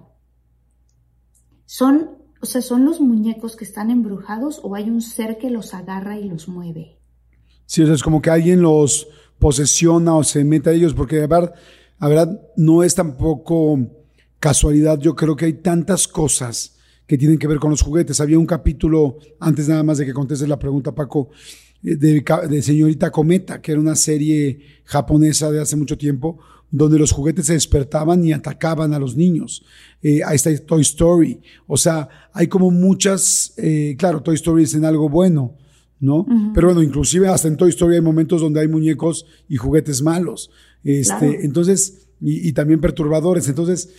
¿son, 1.65 2.17
o 2.41 2.47
sea, 2.47 2.63
¿son 2.63 2.83
los 2.83 2.99
muñecos 2.99 3.55
que 3.55 3.65
están 3.65 3.91
embrujados 3.91 4.61
o 4.63 4.73
hay 4.73 4.89
un 4.89 5.01
ser 5.03 5.37
que 5.37 5.51
los 5.51 5.75
agarra 5.75 6.17
y 6.17 6.27
los 6.27 6.47
mueve? 6.47 6.97
Sí, 7.67 7.83
es 7.83 8.01
como 8.01 8.19
que 8.19 8.31
alguien 8.31 8.63
los 8.63 9.07
posesiona 9.37 10.15
o 10.15 10.23
se 10.23 10.43
mete 10.43 10.71
a 10.71 10.73
ellos, 10.73 10.95
porque 10.95 11.17
de 11.17 11.27
verdad, 11.27 11.53
la 11.99 12.07
verdad 12.07 12.41
no 12.57 12.81
es 12.81 12.95
tampoco 12.95 14.00
casualidad, 14.41 14.99
yo 14.99 15.15
creo 15.15 15.35
que 15.35 15.45
hay 15.45 15.53
tantas 15.53 16.07
cosas 16.07 16.75
que 17.05 17.17
tienen 17.17 17.37
que 17.37 17.47
ver 17.47 17.59
con 17.59 17.69
los 17.69 17.81
juguetes. 17.81 18.19
Había 18.19 18.39
un 18.39 18.47
capítulo, 18.47 19.19
antes 19.39 19.69
nada 19.69 19.83
más 19.83 19.99
de 19.99 20.05
que 20.05 20.13
contestes 20.13 20.49
la 20.49 20.57
pregunta, 20.57 20.95
Paco, 20.95 21.29
eh, 21.83 21.95
de, 21.95 22.61
Señorita 22.61 23.11
Cometa, 23.11 23.61
que 23.61 23.71
era 23.71 23.79
una 23.79 23.95
serie 23.95 24.59
japonesa 24.83 25.51
de 25.51 25.61
hace 25.61 25.75
mucho 25.75 25.95
tiempo, 25.95 26.39
donde 26.71 26.97
los 26.97 27.11
juguetes 27.11 27.45
se 27.45 27.53
despertaban 27.53 28.25
y 28.25 28.33
atacaban 28.33 28.95
a 28.95 28.99
los 28.99 29.15
niños. 29.15 29.63
Eh, 30.01 30.21
ahí 30.25 30.37
está 30.37 30.57
Toy 30.57 30.81
Story. 30.81 31.39
O 31.67 31.77
sea, 31.77 32.09
hay 32.33 32.47
como 32.47 32.71
muchas, 32.71 33.53
eh, 33.57 33.95
claro, 33.99 34.23
Toy 34.23 34.35
Story 34.35 34.63
es 34.63 34.73
en 34.73 34.85
algo 34.85 35.07
bueno, 35.07 35.55
¿no? 35.99 36.25
Pero 36.55 36.69
bueno, 36.69 36.81
inclusive 36.81 37.27
hasta 37.27 37.47
en 37.47 37.57
Toy 37.57 37.69
Story 37.69 37.95
hay 37.95 38.01
momentos 38.01 38.41
donde 38.41 38.59
hay 38.59 38.67
muñecos 38.67 39.27
y 39.47 39.57
juguetes 39.57 40.01
malos. 40.01 40.49
Este, 40.83 41.45
Entonces, 41.45 42.07
y, 42.19 42.47
y 42.47 42.53
también 42.53 42.81
perturbadores. 42.81 43.47
Entonces, 43.47 43.89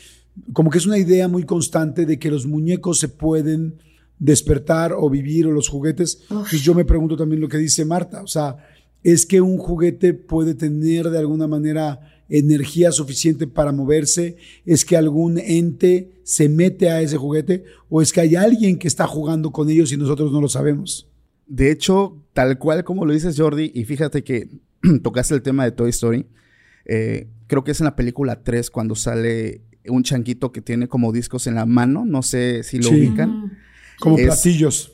como 0.53 0.71
que 0.71 0.79
es 0.79 0.87
una 0.87 0.99
idea 0.99 1.29
muy 1.29 1.45
constante 1.45 2.07
de 2.07 2.18
que 2.18 2.31
los 2.31 2.47
muñecos 2.47 2.99
se 2.99 3.09
pueden 3.09 3.79
despertar 4.18 4.92
o 4.97 5.11
vivir 5.11 5.47
o 5.47 5.53
los 5.53 5.68
juguetes. 5.68 6.25
Pues 6.29 6.62
yo 6.62 6.75
me 6.75 6.85
pregunto 6.85 7.16
también 7.16 7.40
lo 7.40 7.49
que 7.49 7.59
dice 7.59 7.85
Marta, 7.85 8.23
o 8.23 8.27
sea, 8.27 8.57
¿es 9.03 9.27
que 9.27 9.40
un 9.40 9.59
juguete 9.59 10.14
puede 10.14 10.55
tener 10.55 11.11
de 11.11 11.18
alguna 11.18 11.47
manera 11.47 12.01
energía 12.29 12.92
suficiente 12.92 13.47
para 13.47 13.73
moverse? 13.73 14.37
¿Es 14.64 14.85
que 14.85 14.97
algún 14.97 15.38
ente 15.38 16.12
se 16.23 16.49
mete 16.49 16.88
a 16.88 17.01
ese 17.03 17.16
juguete? 17.16 17.64
¿O 17.88 18.01
es 18.01 18.12
que 18.12 18.21
hay 18.21 18.37
alguien 18.37 18.79
que 18.79 18.88
está 18.88 19.07
jugando 19.07 19.51
con 19.51 19.68
ellos 19.68 19.92
y 19.92 19.97
nosotros 19.97 20.33
no 20.33 20.40
lo 20.40 20.49
sabemos? 20.49 21.09
De 21.47 21.71
hecho, 21.71 22.16
tal 22.33 22.59
cual 22.59 22.85
como 22.85 23.05
lo 23.05 23.12
dices 23.12 23.38
Jordi, 23.38 23.71
y 23.75 23.85
fíjate 23.85 24.25
que 24.25 24.49
tocaste 25.03 25.35
el 25.35 25.42
tema 25.42 25.64
de 25.64 25.73
Toy 25.73 25.90
Story, 25.90 26.27
eh, 26.85 27.29
creo 27.49 27.64
que 27.64 27.73
es 27.73 27.81
en 27.81 27.87
la 27.87 27.97
película 27.97 28.42
3 28.42 28.71
cuando 28.71 28.95
sale 28.95 29.62
un 29.87 30.03
changuito 30.03 30.53
que 30.53 30.61
tiene 30.61 30.88
como 30.88 31.12
discos 31.12 31.47
en 31.47 31.55
la 31.55 31.66
mano, 31.66 32.05
no 32.05 32.23
sé 32.23 32.62
si 32.62 32.79
lo 32.79 32.90
ubican. 32.90 33.59
Como 33.99 34.16
platillos. 34.16 34.92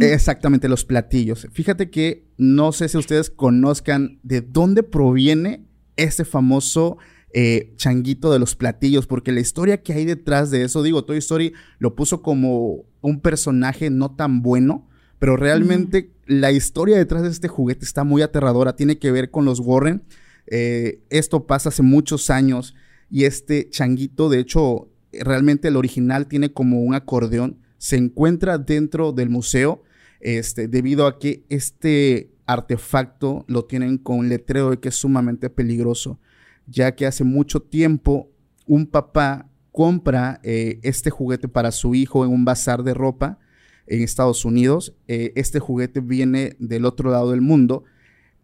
Exactamente, 0.00 0.68
los 0.68 0.84
platillos. 0.84 1.46
Fíjate 1.52 1.90
que 1.90 2.24
no 2.36 2.72
sé 2.72 2.88
si 2.88 2.98
ustedes 2.98 3.30
conozcan 3.30 4.18
de 4.22 4.40
dónde 4.40 4.82
proviene 4.82 5.64
este 5.96 6.24
famoso 6.24 6.98
eh, 7.32 7.74
changuito 7.76 8.32
de 8.32 8.38
los 8.38 8.56
platillos, 8.56 9.06
porque 9.06 9.32
la 9.32 9.40
historia 9.40 9.82
que 9.82 9.92
hay 9.92 10.04
detrás 10.04 10.50
de 10.50 10.62
eso, 10.62 10.82
digo, 10.82 11.04
Toy 11.04 11.18
Story 11.18 11.52
lo 11.78 11.94
puso 11.94 12.22
como 12.22 12.84
un 13.00 13.20
personaje 13.20 13.90
no 13.90 14.14
tan 14.14 14.42
bueno, 14.42 14.88
pero 15.18 15.36
realmente 15.36 16.10
la 16.26 16.50
historia 16.50 16.96
detrás 16.96 17.22
de 17.22 17.28
este 17.28 17.48
juguete 17.48 17.84
está 17.84 18.04
muy 18.04 18.22
aterradora, 18.22 18.76
tiene 18.76 18.98
que 18.98 19.12
ver 19.12 19.30
con 19.30 19.44
los 19.44 19.60
Warren. 19.60 20.02
Eh, 20.46 21.00
esto 21.10 21.46
pasa 21.46 21.70
hace 21.70 21.82
muchos 21.82 22.30
años 22.30 22.74
y 23.10 23.24
este 23.24 23.68
changuito, 23.70 24.28
de 24.28 24.40
hecho, 24.40 24.88
realmente 25.12 25.68
el 25.68 25.76
original 25.76 26.26
tiene 26.26 26.52
como 26.52 26.82
un 26.82 26.94
acordeón, 26.94 27.58
se 27.78 27.96
encuentra 27.96 28.58
dentro 28.58 29.12
del 29.12 29.28
museo, 29.28 29.82
este, 30.20 30.68
debido 30.68 31.06
a 31.06 31.18
que 31.18 31.44
este 31.48 32.30
artefacto 32.46 33.44
lo 33.48 33.64
tienen 33.64 33.98
con 33.98 34.28
letrero 34.28 34.70
de 34.70 34.78
que 34.78 34.88
es 34.88 34.94
sumamente 34.94 35.50
peligroso, 35.50 36.18
ya 36.66 36.94
que 36.94 37.06
hace 37.06 37.24
mucho 37.24 37.60
tiempo 37.60 38.30
un 38.66 38.86
papá 38.86 39.48
compra 39.72 40.40
eh, 40.42 40.80
este 40.82 41.10
juguete 41.10 41.48
para 41.48 41.70
su 41.70 41.94
hijo 41.94 42.24
en 42.24 42.32
un 42.32 42.44
bazar 42.44 42.82
de 42.82 42.94
ropa 42.94 43.38
en 43.86 44.02
Estados 44.02 44.44
Unidos. 44.44 44.94
Eh, 45.06 45.32
este 45.36 45.60
juguete 45.60 46.00
viene 46.00 46.56
del 46.58 46.86
otro 46.86 47.10
lado 47.10 47.30
del 47.30 47.40
mundo 47.40 47.84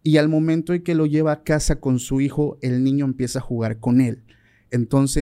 y 0.03 0.19
al 0.19 0.29
momento 0.29 0.75
en 0.75 0.83
que 0.83 0.95
lo 0.95 1.07
lleva 1.07 1.33
a 1.33 1.43
casa 1.43 1.81
con 1.81 1.99
su 1.99 2.21
hijo, 2.21 2.59
el 2.61 2.85
niño 2.85 3.05
empieza 3.05 3.39
a 3.39 3.43
jugar 3.43 3.79
con 3.79 4.01
él. 4.01 4.23
Entonces, 4.73 5.22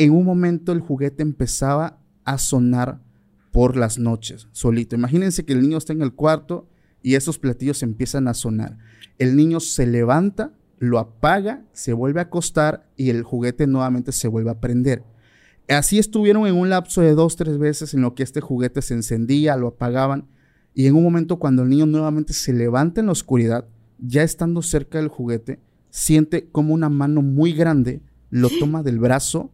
En 0.00 0.12
un 0.12 0.24
momento 0.24 0.72
el 0.72 0.80
juguete 0.80 1.22
empezaba 1.22 1.98
a 2.24 2.38
sonar 2.38 3.02
por 3.52 3.76
las 3.76 3.98
noches, 3.98 4.48
solito. 4.50 4.96
Imagínense 4.96 5.44
que 5.44 5.52
el 5.52 5.60
niño 5.60 5.76
está 5.76 5.92
en 5.92 6.00
el 6.00 6.14
cuarto 6.14 6.70
y 7.02 7.16
esos 7.16 7.38
platillos 7.38 7.82
empiezan 7.82 8.26
a 8.26 8.32
sonar. 8.32 8.78
El 9.18 9.36
niño 9.36 9.60
se 9.60 9.86
levanta, 9.86 10.54
lo 10.78 10.98
apaga, 10.98 11.66
se 11.74 11.92
vuelve 11.92 12.20
a 12.20 12.22
acostar 12.22 12.88
y 12.96 13.10
el 13.10 13.24
juguete 13.24 13.66
nuevamente 13.66 14.12
se 14.12 14.26
vuelve 14.26 14.48
a 14.48 14.58
prender. 14.58 15.04
Así 15.68 15.98
estuvieron 15.98 16.46
en 16.46 16.54
un 16.54 16.70
lapso 16.70 17.02
de 17.02 17.14
dos, 17.14 17.36
tres 17.36 17.58
veces 17.58 17.92
en 17.92 18.00
lo 18.00 18.14
que 18.14 18.22
este 18.22 18.40
juguete 18.40 18.80
se 18.80 18.94
encendía, 18.94 19.58
lo 19.58 19.66
apagaban 19.66 20.28
y 20.72 20.86
en 20.86 20.96
un 20.96 21.02
momento 21.02 21.38
cuando 21.38 21.62
el 21.62 21.68
niño 21.68 21.84
nuevamente 21.84 22.32
se 22.32 22.54
levanta 22.54 23.02
en 23.02 23.06
la 23.08 23.12
oscuridad, 23.12 23.68
ya 23.98 24.22
estando 24.22 24.62
cerca 24.62 24.96
del 24.96 25.08
juguete, 25.08 25.60
siente 25.90 26.48
como 26.48 26.72
una 26.72 26.88
mano 26.88 27.20
muy 27.20 27.52
grande 27.52 28.00
lo 28.30 28.48
toma 28.48 28.82
del 28.82 28.98
brazo 28.98 29.50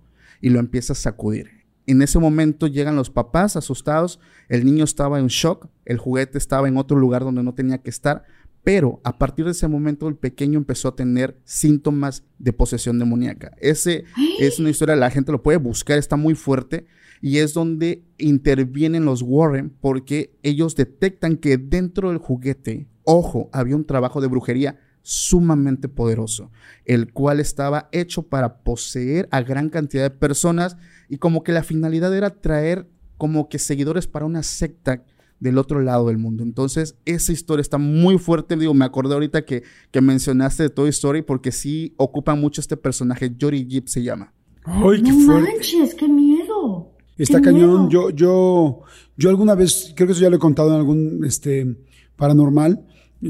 y 0.47 0.49
lo 0.49 0.61
empieza 0.61 0.93
a 0.93 0.97
sacudir. 0.97 1.51
En 1.89 2.03
ese 2.03 2.21
momento 2.21 2.69
llegan 2.69 2.95
los 2.95 3.11
papás 3.11 3.57
asustados, 3.57 4.21
el 4.49 4.65
niño 4.65 4.85
estaba 4.85 5.19
en 5.19 5.27
shock, 5.27 5.67
el 5.85 5.99
juguete 5.99 6.39
estaba 6.39 6.69
en 6.69 6.77
otro 6.77 6.97
lugar 6.97 7.25
donde 7.25 7.43
no 7.43 7.53
tenía 7.53 7.79
que 7.79 7.91
estar, 7.91 8.23
Pero 8.63 9.01
a 9.03 9.19
partir 9.19 9.45
de 9.45 9.51
ese 9.51 9.67
momento 9.67 10.07
el 10.09 10.15
pequeño 10.15 10.57
empezó 10.57 10.89
a 10.89 10.95
tener 10.95 11.37
síntomas 11.45 12.23
de 12.39 12.53
posesión 12.53 13.01
demoníaca. 13.01 13.51
Ese 13.59 14.05
es 14.39 14.61
una 14.61 14.71
historia, 14.71 14.95
la 14.95 15.11
gente 15.11 15.33
lo 15.33 15.43
puede 15.43 15.59
buscar, 15.59 15.99
está 15.99 16.15
muy 16.15 16.37
fuerte 16.37 16.87
y 17.21 17.39
es 17.39 17.53
donde 17.53 18.05
intervienen 18.19 19.05
los 19.05 19.23
Warren 19.23 19.71
porque 19.81 20.37
ellos 20.45 20.77
detectan 20.77 21.39
que 21.39 21.59
dentro 21.59 22.11
del 22.11 22.19
juguete, 22.19 22.87
ojo, 23.03 23.51
había 23.53 23.75
un 23.75 23.85
trabajo 23.85 24.21
de 24.21 24.29
brujería 24.29 24.79
sumamente 25.09 25.89
poderoso, 25.89 26.51
el 26.85 27.13
cual 27.13 27.39
estaba 27.39 27.89
hecho 27.93 28.23
para 28.23 28.59
poseer 28.65 29.29
a 29.31 29.41
gran 29.43 29.69
cantidad 29.71 30.03
de 30.03 30.11
personas 30.11 30.77
y 31.09 31.19
como 31.19 31.45
que 31.45 31.53
la 31.53 31.63
finalidad 31.63 32.13
era 32.13 32.31
traer 32.31 32.89
como 33.17 33.49
que 33.49 33.61
seguidores 33.61 34.09
para 34.09 34.27
una 34.27 34.43
secta 34.43 35.05
del 35.39 35.59
otro 35.59 35.81
lado 35.81 36.09
del 36.09 36.19
mundo. 36.19 36.43
Entonces, 36.43 36.97
esa 37.05 37.31
historia 37.31 37.61
está 37.61 37.79
muy 37.79 38.19
fuerte. 38.19 38.57
Digo, 38.57 38.75
me 38.75 38.85
acordé 38.85 39.15
ahorita 39.15 39.45
que, 39.45 39.63
que 39.93 40.01
mencionaste 40.01 40.65
de 40.65 40.71
Toy 40.71 40.89
Story 40.89 41.23
porque 41.23 41.53
sí 41.53 41.95
ocupa 41.99 42.35
mucho 42.35 42.61
este 42.61 42.77
personaje. 42.77 43.33
Jory 43.41 43.65
Gibb 43.71 43.89
se 43.89 44.03
llama. 44.03 44.33
¡Ay, 44.65 45.03
qué 45.05 45.13
no 45.13 45.21
fuerte! 45.25 45.53
manches, 45.53 45.95
qué 45.95 46.09
miedo. 46.09 46.91
Está 47.17 47.39
Qué 47.39 47.45
cañón. 47.45 47.87
miedo. 47.87 47.89
Yo, 47.91 48.11
yo, 48.11 48.81
yo 49.17 49.31
alguna 49.31 49.55
vez, 49.55 49.93
creo 49.95 50.09
que 50.09 50.15
eso 50.15 50.23
ya 50.23 50.31
lo 50.31 50.37
he 50.37 50.41
contado 50.41 50.71
en 50.71 50.77
algún 50.77 51.25
este, 51.25 51.77
paranormal. 52.17 52.85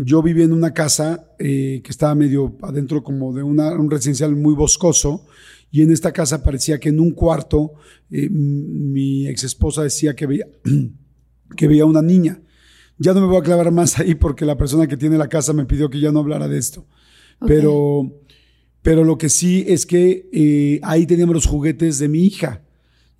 Yo 0.04 0.22
viví 0.22 0.42
en 0.42 0.52
una 0.52 0.72
casa 0.72 1.32
eh, 1.38 1.80
que 1.82 1.90
estaba 1.90 2.14
medio 2.14 2.56
adentro 2.62 3.02
como 3.02 3.32
de 3.32 3.42
una, 3.42 3.72
un 3.72 3.90
residencial 3.90 4.34
muy 4.34 4.54
boscoso. 4.54 5.26
Y 5.70 5.82
en 5.82 5.90
esta 5.90 6.12
casa 6.12 6.42
parecía 6.42 6.78
que 6.78 6.88
en 6.88 7.00
un 7.00 7.10
cuarto 7.10 7.74
eh, 8.10 8.28
mi 8.30 9.26
ex 9.26 9.44
esposa 9.44 9.82
decía 9.82 10.14
que 10.14 10.26
veía, 10.26 10.46
que 11.56 11.68
veía 11.68 11.84
una 11.84 12.02
niña. 12.02 12.40
Ya 12.98 13.12
no 13.12 13.20
me 13.20 13.26
voy 13.26 13.36
a 13.36 13.42
clavar 13.42 13.70
más 13.72 13.98
ahí 13.98 14.14
porque 14.14 14.44
la 14.44 14.56
persona 14.56 14.86
que 14.86 14.96
tiene 14.96 15.18
la 15.18 15.28
casa 15.28 15.52
me 15.52 15.66
pidió 15.66 15.90
que 15.90 16.00
ya 16.00 16.12
no 16.12 16.20
hablara 16.20 16.48
de 16.48 16.58
esto. 16.58 16.86
Pero, 17.46 18.22
pero 18.80 19.04
lo 19.04 19.18
que 19.18 19.28
sí 19.28 19.64
es 19.68 19.84
que 19.84 20.30
eh, 20.32 20.80
ahí 20.82 21.06
teníamos 21.06 21.34
los 21.34 21.46
juguetes 21.46 21.98
de 21.98 22.08
mi 22.08 22.24
hija. 22.24 22.62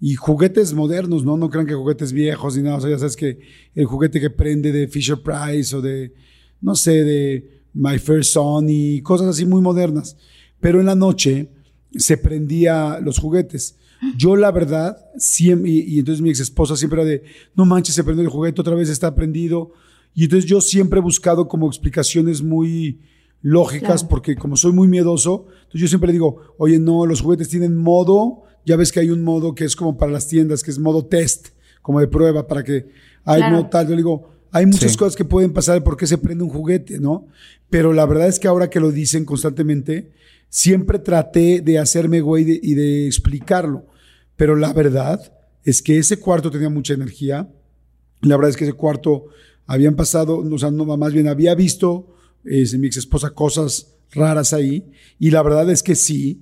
Y 0.01 0.15
juguetes 0.15 0.75
modernos, 0.75 1.25
¿no? 1.25 1.37
No 1.37 1.49
crean 1.49 1.67
que 1.67 1.75
juguetes 1.75 2.12
viejos 2.12 2.57
ni 2.57 2.62
nada. 2.62 2.77
O 2.77 2.81
sea, 2.81 2.91
ya 2.91 2.99
sabes 2.99 3.17
que 3.17 3.39
el 3.75 3.87
juguete 3.87 4.21
que 4.21 4.31
prende 4.31 4.73
de 4.73 4.89
Fisher 4.89 5.19
Price 5.23 5.75
o 5.75 5.81
de, 5.81 6.12
no 6.61 6.75
sé, 6.75 7.05
de 7.05 7.62
My 7.75 7.99
First 7.99 8.33
Son 8.33 8.66
y 8.69 9.01
cosas 9.03 9.29
así 9.29 9.45
muy 9.47 9.61
modernas. 9.61 10.16
Pero 10.61 10.81
en 10.81 10.87
la 10.87 10.95
noche 10.95 11.51
se 11.92 12.16
prendía 12.16 12.99
los 13.01 13.19
juguetes. 13.19 13.77
Yo, 14.16 14.37
la 14.37 14.51
verdad, 14.51 14.99
siempre, 15.16 15.71
y, 15.71 15.81
y 15.95 15.99
entonces 15.99 16.21
mi 16.21 16.29
ex 16.31 16.40
esposa 16.40 16.77
siempre 16.77 17.01
era 17.01 17.11
de, 17.11 17.23
no 17.55 17.64
manches, 17.64 17.95
se 17.95 18.05
prendió 18.05 18.23
el 18.25 18.31
juguete, 18.31 18.61
otra 18.61 18.75
vez 18.75 18.88
está 18.90 19.14
prendido. 19.14 19.73
Y 20.14 20.25
entonces 20.25 20.49
yo 20.49 20.61
siempre 20.61 20.99
he 20.99 21.03
buscado 21.03 21.49
como 21.49 21.66
explicaciones 21.66 22.42
muy 22.42 23.01
lógicas, 23.42 24.01
Claro. 24.03 24.09
porque 24.09 24.37
como 24.37 24.57
soy 24.57 24.73
muy 24.73 24.88
miedoso, 24.88 25.47
entonces 25.62 25.81
yo 25.83 25.88
siempre 25.88 26.09
le 26.09 26.14
digo, 26.14 26.40
oye, 26.59 26.79
no, 26.79 27.07
los 27.07 27.21
juguetes 27.21 27.49
tienen 27.49 27.77
modo, 27.77 28.42
ya 28.64 28.77
ves 28.77 28.92
que 28.92 29.01
hay 29.01 29.11
un 29.11 29.23
modo 29.23 29.55
que 29.55 29.64
es 29.64 29.77
como 29.77 29.97
para 29.97 30.11
las 30.12 30.27
tiendas, 30.27 30.62
que 30.62 30.71
es 30.71 30.79
modo 30.79 31.07
test, 31.07 31.49
como 31.83 32.01
de 32.01 32.09
prueba, 32.09 32.47
para 32.47 32.64
que 32.64 32.88
hay 33.25 33.40
Claro. 33.40 33.57
modo 33.57 33.66
tal. 33.69 33.85
Yo 33.87 33.90
le 33.90 33.97
digo, 33.99 34.31
hay 34.53 34.67
muchas 34.67 34.93
Sí. 34.93 34.99
cosas 34.99 35.17
que 35.17 35.25
pueden 35.25 35.53
pasar 35.53 35.83
por 35.85 35.97
qué 35.97 36.07
se 36.07 36.19
prende 36.19 36.45
un 36.45 36.51
juguete, 36.51 36.99
¿no? 37.01 37.27
Pero 37.71 37.93
la 37.93 38.07
verdad 38.07 38.29
es 38.29 38.39
que 38.39 38.49
ahora 38.49 38.71
que 38.71 38.81
lo 38.81 38.91
dicen 38.93 39.25
constantemente, 39.25 40.11
siempre 40.49 40.99
traté 40.99 41.61
de 41.61 41.79
hacerme 41.79 42.21
güey 42.21 42.45
de- 42.45 42.61
y 42.63 42.75
de 42.75 43.07
explicarlo. 43.07 43.87
Pero 44.37 44.55
la 44.57 44.73
verdad 44.73 45.21
es 45.65 45.83
que 45.83 45.99
ese 45.99 46.19
cuarto 46.19 46.51
tenía 46.51 46.69
mucha 46.69 46.95
energía. 46.95 47.49
La 48.23 48.37
verdad 48.37 48.51
es 48.51 48.57
que 48.57 48.65
ese 48.65 48.73
cuarto 48.75 49.27
habían 49.67 49.97
pasado, 49.97 50.39
o 50.39 50.59
sea, 50.59 50.71
no, 50.71 50.85
más 50.97 51.13
bien 51.13 51.29
había 51.29 51.55
visto 51.55 52.13
eh, 52.45 52.65
mi 52.79 52.87
ex 52.87 52.99
esposa 52.99 53.31
cosas 53.31 53.89
raras 54.13 54.53
ahí. 54.53 54.85
Y 55.19 55.31
la 55.33 55.43
verdad 55.43 55.69
es 55.71 55.83
que 55.83 55.97
sí, 55.97 56.41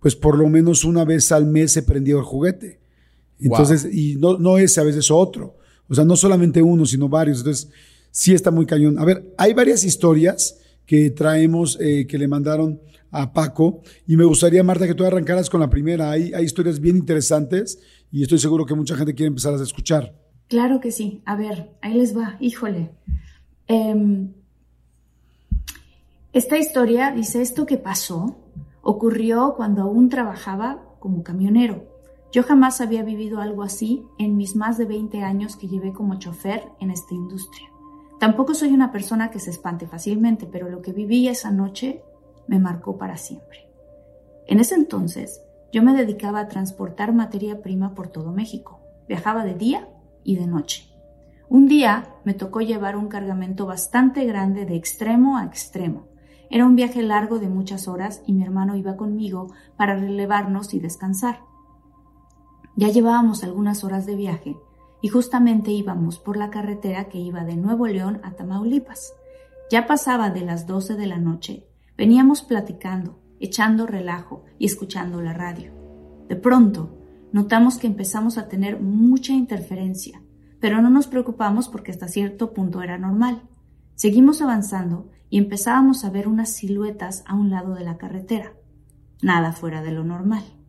pues 0.00 0.16
por 0.16 0.36
lo 0.36 0.48
menos 0.48 0.82
una 0.84 1.04
vez 1.04 1.30
al 1.30 1.46
mes 1.46 1.70
se 1.70 1.82
prendió 1.84 2.18
el 2.18 2.24
juguete. 2.24 2.80
Entonces, 3.38 3.86
y 3.94 4.16
no, 4.16 4.38
no 4.38 4.58
ese, 4.58 4.80
a 4.80 4.84
veces 4.84 5.10
otro. 5.10 5.56
O 5.90 5.94
sea, 5.94 6.04
no 6.04 6.16
solamente 6.16 6.62
uno, 6.62 6.86
sino 6.86 7.08
varios. 7.08 7.38
Entonces, 7.38 7.68
sí 8.10 8.32
está 8.32 8.50
muy 8.50 8.64
cañón. 8.64 8.98
A 8.98 9.04
ver, 9.04 9.34
hay 9.36 9.52
varias 9.52 9.84
historias 9.84 10.58
que 10.86 11.10
traemos, 11.10 11.78
eh, 11.80 12.06
que 12.06 12.16
le 12.16 12.28
mandaron 12.28 12.80
a 13.10 13.32
Paco. 13.32 13.82
Y 14.06 14.16
me 14.16 14.24
gustaría, 14.24 14.62
Marta, 14.62 14.86
que 14.86 14.94
tú 14.94 15.04
arrancaras 15.04 15.50
con 15.50 15.60
la 15.60 15.68
primera. 15.68 16.10
Hay, 16.10 16.32
hay 16.32 16.44
historias 16.44 16.80
bien 16.80 16.96
interesantes 16.96 17.80
y 18.12 18.22
estoy 18.22 18.38
seguro 18.38 18.64
que 18.64 18.74
mucha 18.74 18.96
gente 18.96 19.14
quiere 19.14 19.28
empezar 19.28 19.52
a 19.52 19.62
escuchar. 19.62 20.14
Claro 20.48 20.80
que 20.80 20.92
sí. 20.92 21.22
A 21.26 21.36
ver, 21.36 21.70
ahí 21.82 21.94
les 21.94 22.16
va. 22.16 22.36
Híjole. 22.40 22.90
Em, 23.66 24.32
esta 26.32 26.58
historia 26.58 27.12
dice, 27.12 27.42
esto 27.42 27.66
que 27.66 27.76
pasó 27.76 28.38
ocurrió 28.82 29.54
cuando 29.56 29.82
aún 29.82 30.08
trabajaba 30.08 30.96
como 31.00 31.22
camionero. 31.22 31.89
Yo 32.32 32.44
jamás 32.44 32.80
había 32.80 33.02
vivido 33.02 33.40
algo 33.40 33.62
así 33.62 34.06
en 34.18 34.36
mis 34.36 34.54
más 34.54 34.78
de 34.78 34.84
20 34.84 35.22
años 35.22 35.56
que 35.56 35.66
llevé 35.66 35.92
como 35.92 36.18
chofer 36.18 36.70
en 36.78 36.90
esta 36.90 37.14
industria. 37.14 37.68
Tampoco 38.20 38.54
soy 38.54 38.72
una 38.72 38.92
persona 38.92 39.30
que 39.30 39.40
se 39.40 39.50
espante 39.50 39.88
fácilmente, 39.88 40.46
pero 40.46 40.68
lo 40.68 40.80
que 40.80 40.92
viví 40.92 41.26
esa 41.26 41.50
noche 41.50 42.04
me 42.46 42.60
marcó 42.60 42.98
para 42.98 43.16
siempre. 43.16 43.68
En 44.46 44.60
ese 44.60 44.76
entonces, 44.76 45.42
yo 45.72 45.82
me 45.82 45.94
dedicaba 45.94 46.40
a 46.40 46.48
transportar 46.48 47.12
materia 47.12 47.62
prima 47.62 47.94
por 47.94 48.08
todo 48.08 48.32
México. 48.32 48.80
Viajaba 49.08 49.44
de 49.44 49.54
día 49.54 49.88
y 50.22 50.36
de 50.36 50.46
noche. 50.46 50.88
Un 51.48 51.66
día 51.66 52.14
me 52.24 52.34
tocó 52.34 52.60
llevar 52.60 52.96
un 52.96 53.08
cargamento 53.08 53.66
bastante 53.66 54.24
grande 54.24 54.66
de 54.66 54.76
extremo 54.76 55.36
a 55.36 55.44
extremo. 55.44 56.06
Era 56.48 56.64
un 56.64 56.76
viaje 56.76 57.02
largo 57.02 57.40
de 57.40 57.48
muchas 57.48 57.88
horas 57.88 58.22
y 58.26 58.32
mi 58.32 58.44
hermano 58.44 58.76
iba 58.76 58.96
conmigo 58.96 59.48
para 59.76 59.96
relevarnos 59.96 60.74
y 60.74 60.80
descansar. 60.80 61.49
Ya 62.80 62.88
llevábamos 62.88 63.44
algunas 63.44 63.84
horas 63.84 64.06
de 64.06 64.16
viaje 64.16 64.56
y 65.02 65.08
justamente 65.08 65.70
íbamos 65.70 66.18
por 66.18 66.38
la 66.38 66.48
carretera 66.48 67.10
que 67.10 67.18
iba 67.18 67.44
de 67.44 67.54
Nuevo 67.54 67.86
León 67.86 68.20
a 68.22 68.30
Tamaulipas. 68.36 69.12
Ya 69.70 69.86
pasaba 69.86 70.30
de 70.30 70.40
las 70.40 70.66
12 70.66 70.96
de 70.96 71.06
la 71.06 71.18
noche. 71.18 71.66
Veníamos 71.98 72.40
platicando, 72.40 73.20
echando 73.38 73.86
relajo 73.86 74.46
y 74.58 74.64
escuchando 74.64 75.20
la 75.20 75.34
radio. 75.34 75.72
De 76.26 76.36
pronto, 76.36 76.96
notamos 77.32 77.76
que 77.76 77.86
empezamos 77.86 78.38
a 78.38 78.48
tener 78.48 78.80
mucha 78.80 79.34
interferencia, 79.34 80.22
pero 80.58 80.80
no 80.80 80.88
nos 80.88 81.06
preocupamos 81.06 81.68
porque 81.68 81.90
hasta 81.90 82.08
cierto 82.08 82.54
punto 82.54 82.80
era 82.80 82.96
normal. 82.96 83.42
Seguimos 83.94 84.40
avanzando 84.40 85.10
y 85.28 85.36
empezábamos 85.36 86.02
a 86.06 86.08
ver 86.08 86.28
unas 86.28 86.48
siluetas 86.48 87.24
a 87.26 87.34
un 87.34 87.50
lado 87.50 87.74
de 87.74 87.84
la 87.84 87.98
carretera. 87.98 88.54
Nada 89.20 89.52
fuera 89.52 89.82
de 89.82 89.92
lo 89.92 90.02
normal. 90.02 90.59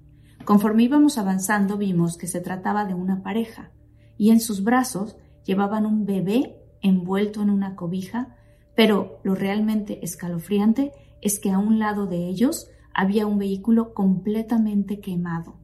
Conforme 0.45 0.83
íbamos 0.83 1.17
avanzando 1.17 1.77
vimos 1.77 2.17
que 2.17 2.27
se 2.27 2.41
trataba 2.41 2.85
de 2.85 2.93
una 2.93 3.21
pareja 3.21 3.71
y 4.17 4.31
en 4.31 4.39
sus 4.39 4.63
brazos 4.63 5.17
llevaban 5.45 5.85
un 5.85 6.05
bebé 6.05 6.57
envuelto 6.81 7.41
en 7.41 7.49
una 7.49 7.75
cobija, 7.75 8.35
pero 8.75 9.19
lo 9.23 9.35
realmente 9.35 10.03
escalofriante 10.03 10.91
es 11.21 11.39
que 11.39 11.51
a 11.51 11.59
un 11.59 11.79
lado 11.79 12.07
de 12.07 12.27
ellos 12.27 12.67
había 12.93 13.27
un 13.27 13.37
vehículo 13.37 13.93
completamente 13.93 14.99
quemado. 14.99 15.59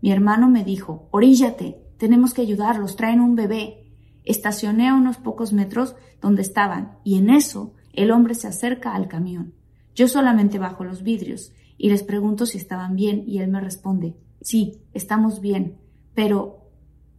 Mi 0.00 0.12
hermano 0.12 0.48
me 0.48 0.64
dijo, 0.64 1.08
oríllate, 1.10 1.82
tenemos 1.98 2.34
que 2.34 2.42
ayudarlos, 2.42 2.96
traen 2.96 3.20
un 3.20 3.34
bebé. 3.34 3.94
Estacioné 4.24 4.88
a 4.88 4.94
unos 4.94 5.16
pocos 5.18 5.52
metros 5.52 5.96
donde 6.20 6.42
estaban 6.42 6.98
y 7.04 7.18
en 7.18 7.30
eso 7.30 7.74
el 7.92 8.10
hombre 8.10 8.34
se 8.34 8.48
acerca 8.48 8.94
al 8.94 9.08
camión. 9.08 9.54
Yo 9.94 10.08
solamente 10.08 10.58
bajo 10.58 10.84
los 10.84 11.02
vidrios 11.02 11.52
y 11.82 11.90
les 11.90 12.04
pregunto 12.04 12.46
si 12.46 12.58
estaban 12.58 12.94
bien 12.94 13.24
y 13.26 13.38
él 13.38 13.50
me 13.50 13.60
responde, 13.60 14.14
sí, 14.40 14.84
estamos 14.94 15.40
bien, 15.40 15.78
pero 16.14 16.70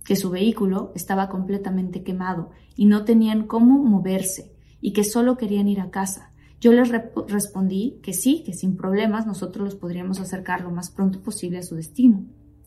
que 0.06 0.16
su 0.16 0.30
vehículo 0.30 0.94
estaba 0.96 1.28
completamente 1.28 2.02
quemado 2.02 2.52
y 2.74 2.86
no 2.86 3.04
tenían 3.04 3.46
cómo 3.46 3.84
moverse 3.84 4.56
y 4.80 4.94
que 4.94 5.04
solo 5.04 5.36
querían 5.36 5.68
ir 5.68 5.82
a 5.82 5.92
casa. 5.92 6.32
Yo 6.62 6.72
les 6.72 6.90
respondí 7.28 8.00
que 8.02 8.14
sí, 8.14 8.42
que 8.46 8.54
sin 8.54 8.78
problemas 8.78 9.28
nosotros 9.28 9.66
los 9.66 9.76
podríamos 9.76 10.22
acercar 10.22 10.62
lo 10.62 10.72
más 10.72 10.92
pronto 10.92 11.22
posible 11.22 11.58
a 11.58 11.64
su 11.64 11.76
destino. 11.76 12.24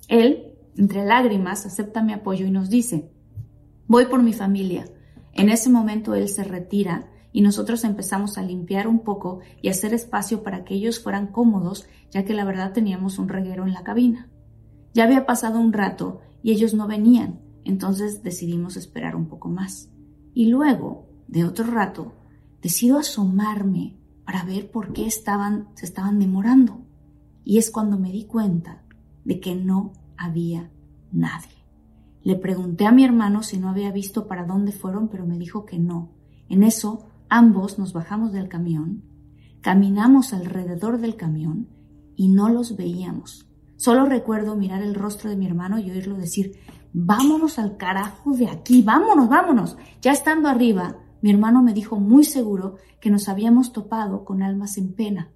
Él, 0.07 0.53
entre 0.77 1.03
lágrimas, 1.03 1.65
acepta 1.65 2.03
mi 2.03 2.13
apoyo 2.13 2.45
y 2.45 2.51
nos 2.51 2.69
dice, 2.69 3.11
voy 3.87 4.05
por 4.05 4.23
mi 4.23 4.35
familia. 4.35 4.85
En 5.33 5.49
ese 5.49 5.71
momento 5.71 6.15
él 6.15 6.29
se 6.29 6.45
retira 6.45 7.11
y 7.37 7.43
nosotros 7.43 7.85
empezamos 7.85 8.39
a 8.39 8.43
limpiar 8.43 8.89
un 8.89 9.01
poco 9.01 9.41
y 9.61 9.69
hacer 9.69 9.93
espacio 9.93 10.43
para 10.43 10.65
que 10.65 10.73
ellos 10.73 11.01
fueran 11.01 11.27
cómodos, 11.27 11.87
ya 12.11 12.25
que 12.25 12.33
la 12.33 12.47
verdad 12.47 12.73
teníamos 12.73 13.19
un 13.19 13.29
reguero 13.29 13.67
en 13.67 13.75
la 13.75 13.85
cabina. 13.85 14.31
Ya 14.95 15.05
había 15.05 15.27
pasado 15.27 15.61
un 15.61 15.75
rato 15.75 16.23
y 16.43 16.53
ellos 16.53 16.73
no 16.73 16.87
venían, 16.87 17.43
entonces 17.63 18.23
decidimos 18.23 18.79
esperar 18.79 19.15
un 19.15 19.27
poco 19.27 19.51
más. 19.51 19.91
Y 20.33 20.47
luego, 20.47 21.11
de 21.29 21.45
otro 21.45 21.67
rato, 21.67 22.15
decido 22.63 22.99
asomarme 22.99 23.99
para 24.25 24.43
ver 24.43 24.71
por 24.71 24.95
qué 24.95 25.05
estaban, 25.05 25.69
se 25.75 25.85
estaban 25.85 26.19
demorando. 26.19 26.87
Y 27.45 27.59
es 27.59 27.71
cuando 27.71 27.99
me 27.99 28.13
di 28.13 28.25
cuenta 28.25 28.83
de 29.27 29.41
que 29.41 29.55
no 29.55 29.93
había 30.17 30.71
nadie. 31.13 31.67
Le 32.23 32.37
pregunté 32.37 32.87
a 32.87 32.93
mi 32.93 33.05
hermano 33.05 33.43
si 33.43 33.59
no 33.59 33.69
había 33.69 33.93
visto 33.93 34.27
para 34.27 34.47
dónde 34.47 34.73
fueron, 34.73 35.09
pero 35.09 35.27
me 35.27 35.39
dijo 35.39 35.67
que 35.67 35.79
no. 35.79 36.13
En 36.49 36.63
eso 36.63 37.11
Ambos 37.29 37.79
nos 37.79 37.93
bajamos 37.93 38.33
del 38.33 38.49
camión, 38.49 39.03
caminamos 39.61 40.33
alrededor 40.33 41.01
del 41.01 41.17
camión 41.17 41.69
y 42.15 42.29
no 42.29 42.49
los 42.49 42.77
veíamos. 42.77 43.49
Solo 43.77 44.07
recuerdo 44.07 44.55
mirar 44.55 44.83
el 44.83 44.95
rostro 44.95 45.29
de 45.29 45.37
mi 45.37 45.47
hermano 45.47 45.79
y 45.79 45.91
oírlo 45.91 46.17
decir, 46.17 46.53
vámonos 46.93 47.59
al 47.59 47.77
carajo 47.77 48.37
de 48.37 48.49
aquí, 48.49 48.83
vámonos, 48.83 49.29
vámonos. 49.29 49.77
Ya 50.01 50.13
estando 50.13 50.49
arriba, 50.49 50.99
mi 51.21 51.31
hermano 51.31 51.63
me 51.63 51.75
dijo 51.75 51.97
muy 51.97 52.23
seguro 52.23 52.77
que 53.01 53.11
nos 53.11 53.29
habíamos 53.29 53.73
topado 53.73 54.25
con 54.25 54.43
almas 54.43 54.79
en 54.79 54.95
pena. 54.95 55.33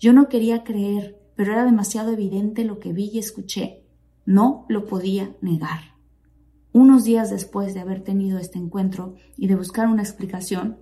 Yo 0.00 0.14
no 0.14 0.28
quería 0.28 0.64
creer, 0.64 1.20
pero 1.36 1.52
era 1.52 1.64
demasiado 1.64 2.12
evidente 2.12 2.64
lo 2.64 2.78
que 2.80 2.94
vi 2.94 3.10
y 3.12 3.18
escuché. 3.18 3.84
No 4.24 4.64
lo 4.68 4.86
podía 4.86 5.36
negar. 5.42 5.96
Unos 6.72 7.04
días 7.04 7.30
después 7.30 7.74
de 7.74 7.80
haber 7.80 8.02
tenido 8.02 8.38
este 8.38 8.58
encuentro 8.58 9.14
y 9.36 9.46
de 9.46 9.56
buscar 9.56 9.86
una 9.86 10.02
explicación, 10.02 10.78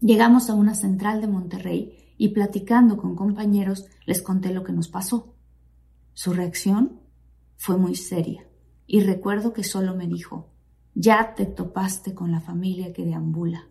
llegamos 0.00 0.50
a 0.50 0.54
una 0.54 0.74
central 0.74 1.20
de 1.20 1.28
Monterrey 1.28 2.14
y 2.16 2.28
platicando 2.28 2.96
con 2.96 3.14
compañeros 3.14 3.86
les 4.06 4.22
conté 4.22 4.52
lo 4.52 4.64
que 4.64 4.72
nos 4.72 4.88
pasó. 4.88 5.34
Su 6.14 6.32
reacción 6.32 7.00
fue 7.56 7.76
muy 7.76 7.94
seria 7.94 8.46
y 8.86 9.00
recuerdo 9.00 9.52
que 9.52 9.64
solo 9.64 9.94
me 9.94 10.06
dijo, 10.06 10.50
ya 10.94 11.34
te 11.34 11.46
topaste 11.46 12.14
con 12.14 12.32
la 12.32 12.40
familia 12.40 12.92
que 12.92 13.04
deambula. 13.04 13.68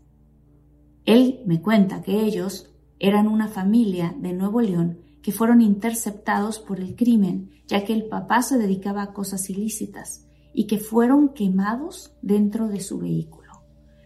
Él 1.06 1.42
me 1.46 1.62
cuenta 1.62 2.02
que 2.02 2.22
ellos 2.22 2.74
eran 3.00 3.28
una 3.28 3.48
familia 3.48 4.16
de 4.18 4.34
Nuevo 4.34 4.62
León 4.62 5.00
que 5.22 5.32
fueron 5.32 5.62
interceptados 5.62 6.60
por 6.60 6.80
el 6.80 6.96
crimen, 6.96 7.52
ya 7.68 7.84
que 7.84 7.94
el 7.94 8.08
papá 8.08 8.42
se 8.42 8.58
dedicaba 8.58 9.02
a 9.02 9.13
cosas 9.13 9.50
ilícitas, 9.50 10.26
y 10.54 10.68
que 10.68 10.80
fueron 10.80 11.34
quemados 11.34 12.13
dentro 12.22 12.68
de 12.68 12.80
su 12.80 13.00
vehículo. 13.00 13.47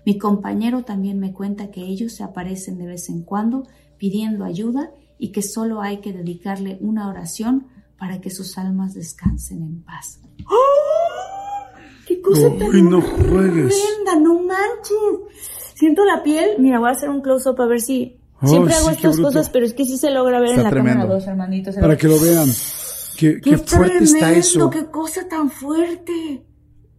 Mi 0.05 0.17
compañero 0.17 0.83
también 0.83 1.19
me 1.19 1.33
cuenta 1.33 1.71
que 1.71 1.81
ellos 1.81 2.13
se 2.13 2.23
aparecen 2.23 2.77
de 2.77 2.87
vez 2.87 3.09
en 3.09 3.23
cuando 3.23 3.67
pidiendo 3.97 4.45
ayuda 4.45 4.91
y 5.17 5.31
que 5.31 5.41
solo 5.41 5.81
hay 5.81 5.97
que 5.97 6.13
dedicarle 6.13 6.77
una 6.81 7.07
oración 7.07 7.67
para 7.97 8.19
que 8.19 8.31
sus 8.31 8.57
almas 8.57 8.95
descansen 8.95 9.61
en 9.61 9.83
paz. 9.83 10.19
¡Oh! 10.47 11.77
¡Qué 12.07 12.19
cosa 12.19 12.49
tan 12.57 12.89
no 12.89 13.01
juegues! 13.01 13.75
¡No 14.19 14.41
manches! 14.41 15.75
Siento 15.75 16.03
la 16.03 16.23
piel. 16.23 16.55
Mira, 16.59 16.79
voy 16.79 16.89
a 16.89 16.91
hacer 16.93 17.09
un 17.09 17.21
close-up 17.21 17.61
a 17.61 17.67
ver 17.67 17.81
si 17.81 18.21
Siempre 18.43 18.73
hago 18.73 18.89
estas 18.89 19.19
cosas, 19.19 19.49
pero 19.49 19.65
es 19.65 19.73
que 19.73 19.85
sí 19.85 19.97
se 19.97 20.09
logra 20.09 20.39
ver 20.39 20.51
en 20.51 20.63
la 20.63 20.71
cámara 20.71 21.05
dos, 21.05 21.27
hermanitos. 21.27 21.75
Para 21.75 21.95
que 21.95 22.07
lo 22.07 22.19
vean. 22.19 22.49
Qué, 23.17 23.39
qué, 23.39 23.55
fuerte 23.55 24.03
está 24.03 24.33
eso. 24.33 24.67
Qué 24.71 24.87
cosa 24.87 25.27
tan 25.27 25.51
fuerte. 25.51 26.43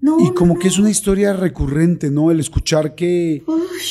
Y 0.03 0.35
como 0.35 0.59
que 0.59 0.67
es 0.67 0.79
una 0.79 0.91
historia 0.91 1.33
recurrente, 1.33 2.11
¿no? 2.11 2.33
El 2.33 2.41
escuchar 2.41 2.97
que, 2.97 3.45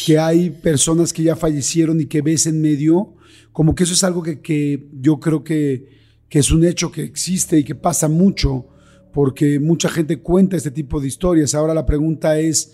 que 0.05 0.19
hay 0.19 0.49
personas 0.49 1.13
que 1.13 1.23
ya 1.23 1.37
fallecieron 1.37 2.01
y 2.01 2.05
que 2.05 2.21
ves 2.21 2.47
en 2.47 2.59
medio, 2.59 3.13
como 3.53 3.73
que 3.73 3.83
eso 3.83 3.93
es 3.93 4.03
algo 4.03 4.21
que, 4.21 4.41
que 4.41 4.89
yo 4.99 5.21
creo 5.21 5.43
que, 5.43 5.87
que 6.27 6.39
es 6.39 6.51
un 6.51 6.65
hecho 6.65 6.91
que 6.91 7.03
existe 7.03 7.57
y 7.57 7.63
que 7.63 7.75
pasa 7.75 8.09
mucho, 8.09 8.67
porque 9.13 9.59
mucha 9.59 9.87
gente 9.87 10.19
cuenta 10.19 10.57
este 10.57 10.71
tipo 10.71 10.99
de 10.99 11.07
historias. 11.07 11.55
Ahora 11.55 11.73
la 11.73 11.85
pregunta 11.85 12.37
es, 12.37 12.73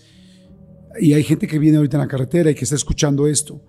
y 1.00 1.13
hay 1.13 1.23
gente 1.23 1.47
que 1.47 1.60
viene 1.60 1.78
ahorita 1.78 1.97
en 1.97 2.02
la 2.02 2.08
carretera 2.08 2.50
y 2.50 2.56
que 2.56 2.63
está 2.63 2.76
escuchando 2.76 3.28
esto, 3.28 3.62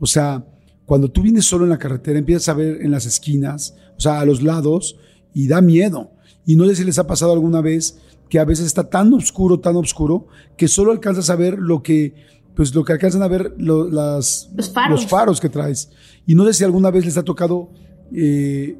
o 0.00 0.06
sea, 0.06 0.44
cuando 0.84 1.08
tú 1.08 1.22
vienes 1.22 1.44
solo 1.44 1.62
en 1.64 1.70
la 1.70 1.78
carretera, 1.78 2.18
empiezas 2.18 2.48
a 2.48 2.54
ver 2.54 2.82
en 2.82 2.90
las 2.90 3.06
esquinas, 3.06 3.76
o 3.96 4.00
sea, 4.00 4.18
a 4.20 4.24
los 4.24 4.42
lados, 4.42 4.98
y 5.32 5.46
da 5.46 5.60
miedo. 5.60 6.10
Y 6.44 6.56
no 6.56 6.66
sé 6.66 6.76
si 6.76 6.84
les 6.84 6.98
ha 6.98 7.06
pasado 7.06 7.32
alguna 7.32 7.60
vez 7.60 7.98
que 8.28 8.38
a 8.38 8.44
veces 8.44 8.66
está 8.66 8.88
tan 8.88 9.12
oscuro, 9.12 9.60
tan 9.60 9.76
oscuro, 9.76 10.26
que 10.56 10.68
solo 10.68 10.92
alcanzas 10.92 11.30
a 11.30 11.36
ver 11.36 11.58
lo 11.58 11.82
que, 11.82 12.14
pues 12.54 12.74
lo 12.74 12.84
que 12.84 12.92
alcanzan 12.92 13.22
a 13.22 13.28
ver 13.28 13.54
las, 13.58 14.50
los, 14.54 15.06
faros. 15.06 15.40
que 15.40 15.48
traes. 15.48 15.90
Y 16.26 16.34
no 16.34 16.44
sé 16.46 16.54
si 16.54 16.64
alguna 16.64 16.90
vez 16.90 17.04
les 17.04 17.16
ha 17.16 17.22
tocado 17.22 17.70
eh, 18.12 18.78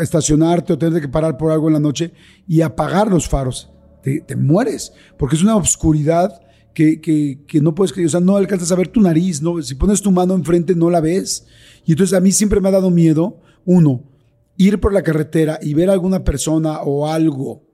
estacionarte 0.00 0.72
o 0.72 0.78
tener 0.78 1.00
que 1.00 1.08
parar 1.08 1.36
por 1.36 1.52
algo 1.52 1.68
en 1.68 1.74
la 1.74 1.80
noche 1.80 2.12
y 2.46 2.60
apagar 2.60 3.08
los 3.08 3.28
faros. 3.28 3.70
Te, 4.02 4.20
te 4.20 4.36
mueres, 4.36 4.92
porque 5.16 5.36
es 5.36 5.42
una 5.42 5.56
oscuridad 5.56 6.40
que, 7.00 7.44
que, 7.46 7.60
no 7.60 7.74
puedes, 7.74 7.96
o 7.96 8.08
sea, 8.08 8.20
no 8.20 8.36
alcanzas 8.36 8.70
a 8.70 8.76
ver 8.76 8.88
tu 8.88 9.00
nariz, 9.00 9.42
¿no? 9.42 9.60
Si 9.62 9.74
pones 9.74 10.00
tu 10.00 10.12
mano 10.12 10.34
enfrente 10.34 10.76
no 10.76 10.90
la 10.90 11.00
ves. 11.00 11.46
Y 11.84 11.92
entonces 11.92 12.16
a 12.16 12.20
mí 12.20 12.30
siempre 12.30 12.60
me 12.60 12.68
ha 12.68 12.72
dado 12.72 12.90
miedo, 12.90 13.40
uno, 13.64 14.04
ir 14.58 14.80
por 14.80 14.92
la 14.92 15.02
carretera 15.02 15.58
y 15.62 15.72
ver 15.72 15.88
a 15.88 15.94
alguna 15.94 16.24
persona 16.24 16.82
o 16.82 17.08
algo 17.08 17.64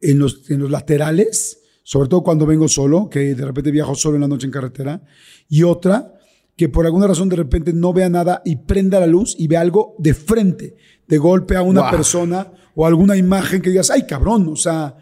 en 0.00 0.18
los, 0.18 0.50
en 0.50 0.58
los 0.58 0.70
laterales, 0.70 1.60
sobre 1.84 2.08
todo 2.08 2.24
cuando 2.24 2.46
vengo 2.46 2.66
solo, 2.66 3.08
que 3.08 3.36
de 3.36 3.44
repente 3.44 3.70
viajo 3.70 3.94
solo 3.94 4.16
en 4.16 4.22
la 4.22 4.28
noche 4.28 4.46
en 4.46 4.52
carretera, 4.52 5.02
y 5.48 5.62
otra, 5.62 6.14
que 6.56 6.68
por 6.68 6.86
alguna 6.86 7.06
razón 7.06 7.28
de 7.28 7.36
repente 7.36 7.72
no 7.72 7.92
vea 7.92 8.08
nada 8.08 8.42
y 8.44 8.56
prenda 8.56 8.98
la 8.98 9.06
luz 9.06 9.36
y 9.38 9.46
vea 9.46 9.60
algo 9.60 9.94
de 9.98 10.14
frente, 10.14 10.76
de 11.06 11.18
golpe 11.18 11.54
a 11.54 11.62
una 11.62 11.90
persona 11.90 12.52
o 12.74 12.86
alguna 12.86 13.16
imagen 13.16 13.60
que 13.60 13.70
digas, 13.70 13.90
ay 13.90 14.06
cabrón, 14.06 14.48
o 14.48 14.56
sea, 14.56 14.96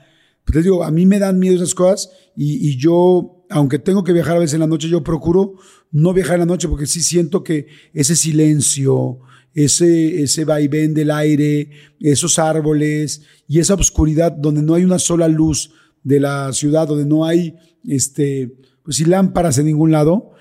pues 0.45 0.55
te 0.55 0.63
digo, 0.63 0.83
a 0.83 0.91
mí 0.91 1.07
me 1.07 1.21
dan 1.21 1.39
miedo 1.39 1.57
esas 1.57 1.75
cosas 1.75 2.11
y, 2.37 2.69
y 2.69 2.77
yo 2.77 3.45
aunque 3.51 3.79
tengo 3.79 4.05
que 4.05 4.13
viajar 4.13 4.37
a 4.37 4.41
veces 4.41 4.55
en 4.55 4.61
la 4.61 4.67
noche, 4.67 4.89
yo 4.89 5.03
procuro 5.03 5.55
no 5.91 6.13
viajar 6.13 6.35
en 6.35 6.41
la 6.41 6.47
noche 6.47 6.69
porque 6.69 6.87
sí 6.87 7.03
siento 7.03 7.43
que 7.43 7.67
ese 7.93 8.15
silencio, 8.15 9.19
ese, 9.55 10.23
ese 10.23 10.45
vaivén 10.45 10.95
del 10.95 11.11
aire, 11.11 11.71
esos 11.99 12.39
árboles 12.39 13.23
y 13.49 13.59
esa 13.59 13.75
oscuridad 13.75 14.33
donde 14.33 14.63
no 14.63 14.75
hay 14.75 14.85
una 14.85 14.99
sola 14.99 15.29
luz 15.29 15.73
de 16.03 16.21
la 16.21 16.53
ciudad, 16.53 16.89
donde 16.89 17.07
no 17.07 17.25
hay 17.25 17.57
este, 17.87 18.53
pues, 18.83 19.07
lámparas 19.07 19.59
en 19.59 19.67
ningún 19.67 19.93
lado, 19.93 20.33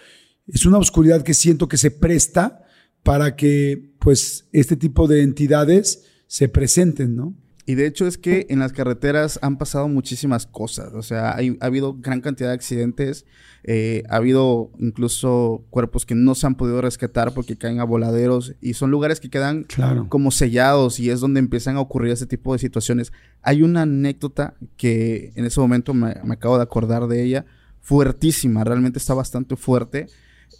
es 0.47 0.65
una 0.65 0.77
oscuridad 0.77 1.23
que 1.23 1.33
siento 1.33 1.67
que 1.67 1.77
se 1.77 1.91
presta 1.91 2.65
para 3.03 3.35
que 3.35 3.93
pues 3.99 4.47
este 4.51 4.75
tipo 4.75 5.07
de 5.07 5.21
entidades 5.21 6.05
se 6.27 6.49
presenten, 6.49 7.15
¿no? 7.15 7.35
Y 7.69 7.75
de 7.75 7.85
hecho 7.85 8.07
es 8.07 8.17
que 8.17 8.47
en 8.49 8.57
las 8.57 8.73
carreteras 8.73 9.37
han 9.43 9.59
pasado 9.59 9.87
muchísimas 9.87 10.47
cosas. 10.47 10.91
O 10.95 11.03
sea, 11.03 11.33
ha 11.33 11.65
habido 11.65 11.93
gran 11.93 12.19
cantidad 12.19 12.49
de 12.49 12.55
accidentes. 12.55 13.27
Eh, 13.63 14.01
ha 14.09 14.15
habido 14.15 14.71
incluso 14.79 15.63
cuerpos 15.69 16.03
que 16.07 16.15
no 16.15 16.33
se 16.33 16.47
han 16.47 16.55
podido 16.55 16.81
rescatar 16.81 17.31
porque 17.31 17.57
caen 17.57 17.79
a 17.79 17.83
voladeros. 17.83 18.55
Y 18.59 18.73
son 18.73 18.89
lugares 18.89 19.19
que 19.19 19.29
quedan 19.29 19.67
como 20.09 20.31
sellados 20.31 20.99
y 20.99 21.11
es 21.11 21.19
donde 21.19 21.41
empiezan 21.41 21.75
a 21.75 21.81
ocurrir 21.81 22.11
ese 22.11 22.25
tipo 22.25 22.53
de 22.53 22.57
situaciones. 22.57 23.13
Hay 23.43 23.61
una 23.61 23.83
anécdota 23.83 24.55
que 24.75 25.31
en 25.35 25.45
ese 25.45 25.59
momento 25.59 25.93
me, 25.93 26.15
acabo 26.31 26.57
de 26.57 26.63
acordar 26.63 27.05
de 27.05 27.23
ella. 27.23 27.45
Fuertísima, 27.81 28.63
realmente 28.63 28.97
está 28.97 29.13
bastante 29.13 29.55
fuerte. 29.55 30.07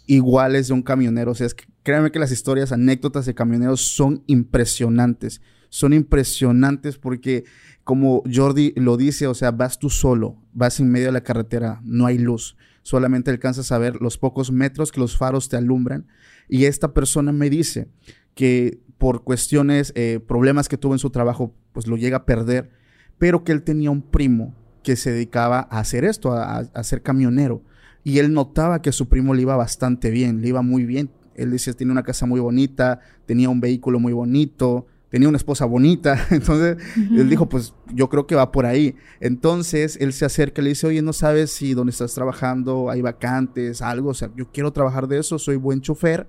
Igual 0.06 0.54
es 0.54 0.68
de 0.68 0.74
un 0.74 0.82
camionero. 0.82 1.32
O 1.32 1.34
sea, 1.34 1.48
es 1.48 1.54
que, 1.54 1.64
créanme 1.82 2.12
que 2.12 2.20
las 2.20 2.30
historias, 2.30 2.70
anécdotas 2.70 3.26
de 3.26 3.34
camioneros 3.34 3.80
son 3.80 4.22
impresionantes 4.28 5.40
son 5.70 5.94
impresionantes 5.94 6.98
porque, 6.98 7.44
como 7.84 8.22
Jordi 8.30 8.74
lo 8.76 8.96
dice, 8.98 9.26
o 9.26 9.34
sea, 9.34 9.52
vas 9.52 9.78
tú 9.78 9.88
solo, 9.88 10.36
vas 10.52 10.78
en 10.80 10.90
medio 10.90 11.06
de 11.06 11.12
la 11.12 11.22
carretera, 11.22 11.80
no 11.82 12.04
hay 12.04 12.18
luz, 12.18 12.56
solamente 12.82 13.30
alcanzas 13.30 13.72
a 13.72 13.78
ver 13.78 14.02
los 14.02 14.18
pocos 14.18 14.52
metros 14.52 14.92
que 14.92 15.00
los 15.00 15.16
faros 15.16 15.48
te 15.48 15.56
alumbran. 15.56 16.06
Y 16.48 16.64
esta 16.64 16.92
persona 16.92 17.32
me 17.32 17.48
dice 17.48 17.88
que 18.34 18.80
por 18.98 19.24
cuestiones, 19.24 19.92
eh, 19.96 20.20
problemas 20.26 20.68
que 20.68 20.76
tuvo 20.76 20.92
en 20.92 20.98
su 20.98 21.10
trabajo, 21.10 21.54
pues 21.72 21.86
lo 21.86 21.96
llega 21.96 22.18
a 22.18 22.26
perder, 22.26 22.70
pero 23.16 23.44
que 23.44 23.52
él 23.52 23.62
tenía 23.62 23.90
un 23.90 24.02
primo 24.02 24.54
que 24.82 24.96
se 24.96 25.12
dedicaba 25.12 25.68
a 25.70 25.78
hacer 25.78 26.04
esto, 26.04 26.32
a, 26.32 26.58
a 26.58 26.84
ser 26.84 27.02
camionero. 27.02 27.62
Y 28.02 28.18
él 28.18 28.32
notaba 28.34 28.82
que 28.82 28.92
su 28.92 29.08
primo 29.08 29.34
le 29.34 29.42
iba 29.42 29.56
bastante 29.56 30.10
bien, 30.10 30.42
le 30.42 30.48
iba 30.48 30.62
muy 30.62 30.84
bien. 30.84 31.10
Él 31.34 31.50
decía, 31.50 31.72
tiene 31.72 31.92
una 31.92 32.02
casa 32.02 32.26
muy 32.26 32.40
bonita, 32.40 33.00
tenía 33.24 33.48
un 33.48 33.60
vehículo 33.60 34.00
muy 34.00 34.12
bonito, 34.12 34.86
tenía 35.10 35.28
una 35.28 35.36
esposa 35.36 35.66
bonita. 35.66 36.26
Entonces, 36.30 36.78
él 36.96 37.28
dijo, 37.28 37.48
pues 37.48 37.74
yo 37.92 38.08
creo 38.08 38.26
que 38.26 38.34
va 38.34 38.50
por 38.50 38.64
ahí. 38.64 38.94
Entonces, 39.20 39.98
él 40.00 40.12
se 40.12 40.24
acerca 40.24 40.60
y 40.60 40.64
le 40.64 40.70
dice, 40.70 40.86
oye, 40.86 41.02
¿no 41.02 41.12
sabes 41.12 41.50
si 41.50 41.74
donde 41.74 41.90
estás 41.90 42.14
trabajando 42.14 42.90
hay 42.90 43.02
vacantes, 43.02 43.82
algo? 43.82 44.10
O 44.10 44.14
sea, 44.14 44.30
yo 44.36 44.50
quiero 44.50 44.72
trabajar 44.72 45.08
de 45.08 45.18
eso, 45.18 45.38
soy 45.38 45.56
buen 45.56 45.80
chofer. 45.80 46.26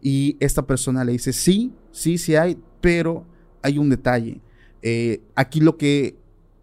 Y 0.00 0.36
esta 0.38 0.66
persona 0.66 1.04
le 1.04 1.12
dice, 1.12 1.32
sí, 1.32 1.72
sí, 1.90 2.18
sí 2.18 2.36
hay, 2.36 2.58
pero 2.80 3.26
hay 3.62 3.78
un 3.78 3.90
detalle. 3.90 4.40
Eh, 4.82 5.22
aquí 5.34 5.60
lo 5.60 5.76
que, 5.76 6.16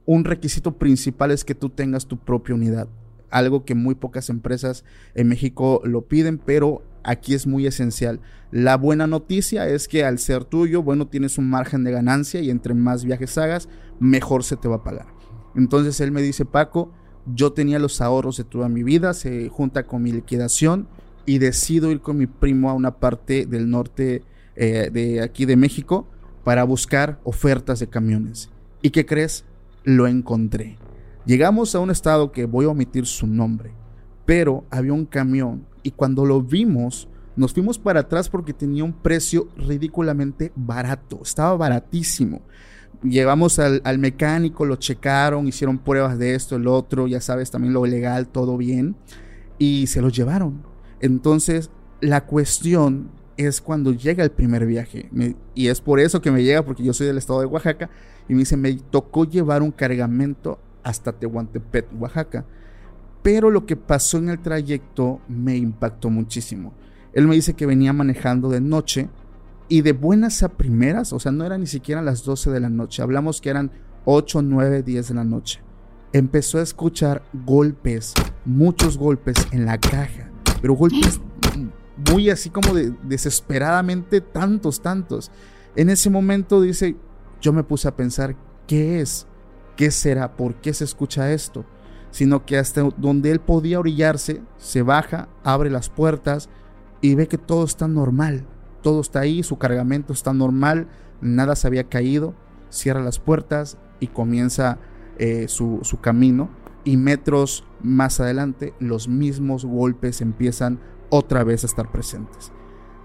un 0.06 0.24
requisito 0.24 0.78
principal 0.78 1.32
es 1.32 1.44
que 1.44 1.56
tú 1.56 1.70
tengas 1.70 2.06
tu 2.06 2.18
propia 2.18 2.56
unidad. 2.56 2.88
Algo 3.32 3.66
que 3.66 3.76
muy 3.76 3.96
pocas 3.96 4.30
empresas 4.30 4.86
en 5.16 5.28
México 5.28 5.82
lo 5.84 6.04
piden, 6.04 6.38
pero 6.38 6.84
aquí 7.06 7.34
es 7.34 7.48
muy 7.48 7.68
esencial. 7.68 8.20
La 8.52 8.78
buena 8.78 9.08
noticia 9.08 9.68
es 9.68 9.88
que 9.88 10.04
al 10.04 10.20
ser 10.20 10.44
tuyo, 10.44 10.84
bueno, 10.84 11.08
tienes 11.08 11.38
un 11.38 11.50
margen 11.50 11.84
de 11.84 11.92
ganancia 11.92 12.42
y 12.42 12.50
entre 12.50 12.74
más 12.74 13.06
viajes 13.06 13.38
hagas, 13.38 13.70
mejor 14.00 14.44
se 14.44 14.58
te 14.58 14.68
va 14.68 14.78
a 14.78 14.84
pagar. 14.84 15.08
Entonces 15.56 16.00
él 16.02 16.12
me 16.12 16.22
dice, 16.22 16.46
Paco, 16.46 16.92
yo 17.34 17.54
tenía 17.54 17.80
los 17.80 18.02
ahorros 18.02 18.38
de 18.38 18.44
toda 18.44 18.70
mi 18.70 18.84
vida, 18.84 19.14
se 19.14 19.50
junta 19.50 19.84
con 19.86 20.04
mi 20.04 20.12
liquidación 20.12 20.88
y 21.26 21.40
decido 21.40 21.92
ir 21.92 22.02
con 22.02 22.18
mi 22.18 22.28
primo 22.28 22.70
a 22.70 22.74
una 22.74 23.00
parte 23.00 23.46
del 23.46 23.70
norte 23.70 24.24
eh, 24.56 24.90
de 24.92 25.22
aquí 25.22 25.46
de 25.46 25.56
México 25.56 26.08
para 26.44 26.64
buscar 26.64 27.20
ofertas 27.24 27.80
de 27.80 27.88
camiones. 27.88 28.50
¿Y 28.82 28.92
qué 28.92 29.06
crees? 29.06 29.46
Lo 29.84 30.08
encontré. 30.08 30.78
Llegamos 31.26 31.74
a 31.74 31.80
un 31.80 31.90
estado 31.90 32.32
que 32.32 32.46
voy 32.46 32.66
a 32.66 32.70
omitir 32.70 33.08
su 33.08 33.26
nombre, 33.26 33.72
pero 34.26 34.64
había 34.70 34.94
un 34.94 35.06
camión 35.06 35.66
y 35.86 35.92
cuando 35.92 36.26
lo 36.26 36.42
vimos, 36.42 37.08
nos 37.36 37.54
fuimos 37.54 37.78
para 37.78 38.00
atrás 38.00 38.28
porque 38.28 38.54
tenía 38.54 38.84
un 38.84 38.92
precio 38.92 39.50
ridículamente 39.56 40.52
barato, 40.56 41.20
estaba 41.22 41.56
baratísimo. 41.56 42.42
Llevamos 43.04 43.60
al, 43.60 44.00
mecánico, 44.00 44.66
lo 44.66 44.78
checaron, 44.78 45.48
hicieron 45.48 45.78
pruebas 45.78 46.18
de 46.18 46.34
esto, 46.34 46.56
el 46.56 46.68
otro, 46.68 47.06
ya 47.06 47.22
sabes, 47.22 47.52
también 47.52 47.72
lo 47.72 47.86
legal, 47.86 48.28
todo 48.28 48.58
bien, 48.58 48.96
y 49.60 49.86
se 49.86 50.02
lo 50.02 50.10
llevaron. 50.10 50.64
Entonces, 51.02 51.70
la 52.02 52.26
cuestión 52.26 53.12
es 53.38 53.62
cuando 53.62 53.92
llega 53.92 54.24
el 54.24 54.32
primer 54.32 54.66
viaje, 54.66 55.12
y 55.54 55.68
es 55.68 55.82
por 55.82 56.00
eso 56.00 56.20
que 56.20 56.32
me 56.32 56.44
llega, 56.44 56.66
porque 56.66 56.84
yo 56.84 56.94
soy 56.94 57.06
del 57.06 57.20
estado 57.20 57.42
de 57.42 57.46
Oaxaca, 57.46 57.92
y 58.28 58.34
me 58.34 58.40
dice, 58.40 58.58
me 58.58 58.74
tocó 58.74 59.26
llevar 59.26 59.62
un 59.62 59.72
cargamento 59.72 60.58
hasta 60.82 61.12
Tehuantepec, 61.12 61.90
Oaxaca. 62.00 62.44
Pero 63.26 63.50
lo 63.50 63.66
que 63.66 63.76
pasó 63.76 64.20
en 64.20 64.30
el 64.30 64.38
trayecto 64.38 65.20
me 65.28 65.58
impactó 65.58 66.12
muchísimo. 66.12 66.76
Él 67.12 67.28
me 67.28 67.34
dice 67.34 67.56
que 67.56 67.66
venía 67.66 67.92
manejando 67.92 68.50
de 68.50 68.62
noche 68.62 69.10
y 69.68 69.82
de 69.82 69.94
buenas 69.94 70.44
a 70.44 70.50
primeras, 70.50 71.12
o 71.12 71.20
sea, 71.20 71.32
no 71.32 71.44
eran 71.44 71.62
ni 71.62 71.66
siquiera 71.66 72.04
las 72.04 72.24
12 72.24 72.52
de 72.52 72.60
la 72.60 72.70
noche, 72.70 73.02
hablamos 73.02 73.42
que 73.42 73.50
eran 73.50 73.72
8, 74.06 74.44
9, 74.44 74.84
10 74.84 75.08
de 75.08 75.14
la 75.16 75.24
noche. 75.24 75.60
Empezó 76.14 76.60
a 76.60 76.62
escuchar 76.62 77.24
golpes, 77.34 78.14
muchos 78.46 78.96
golpes 78.96 79.38
en 79.52 79.66
la 79.66 79.80
caja, 79.80 80.30
pero 80.62 80.76
golpes 80.76 81.20
muy 82.12 82.30
así 82.30 82.52
como 82.52 82.76
de, 82.76 82.94
desesperadamente 83.06 84.22
tantos, 84.22 84.84
tantos. 84.84 85.32
En 85.76 85.90
ese 85.90 86.12
momento 86.12 86.62
dice, 86.62 86.96
yo 87.42 87.54
me 87.54 87.64
puse 87.64 87.88
a 87.88 87.96
pensar, 87.96 88.36
¿qué 88.68 89.02
es? 89.02 89.26
¿Qué 89.76 89.90
será? 89.90 90.36
¿Por 90.38 90.54
qué 90.62 90.76
se 90.76 90.84
escucha 90.84 91.32
esto? 91.32 91.66
Sino 92.16 92.46
que 92.46 92.58
hasta 92.58 92.82
donde 92.96 93.32
él 93.32 93.42
podía 93.42 93.78
orillarse, 93.78 94.42
se 94.58 94.82
baja, 94.84 95.28
abre 95.44 95.70
las 95.70 95.90
puertas 95.90 96.48
y 97.02 97.16
ve 97.16 97.28
que 97.28 97.38
todo 97.38 97.66
está 97.66 97.90
normal. 97.90 98.46
Todo 98.82 99.02
está 99.02 99.20
ahí, 99.20 99.44
su 99.44 99.58
cargamento 99.58 100.14
está 100.14 100.32
normal, 100.32 100.88
nada 101.20 101.58
se 101.58 101.68
había 101.68 101.90
caído. 101.90 102.34
Cierra 102.70 103.02
las 103.02 103.20
puertas 103.20 103.78
y 104.00 104.08
comienza 104.08 104.78
eh, 105.18 105.50
su, 105.50 105.80
su 105.82 106.00
camino. 106.00 106.50
Y 106.86 106.96
metros 106.96 107.66
más 107.82 108.22
adelante, 108.22 108.74
los 108.80 109.10
mismos 109.10 109.66
golpes 109.66 110.22
empiezan 110.22 110.80
otra 111.10 111.44
vez 111.44 111.64
a 111.64 111.68
estar 111.68 111.92
presentes. 111.92 112.54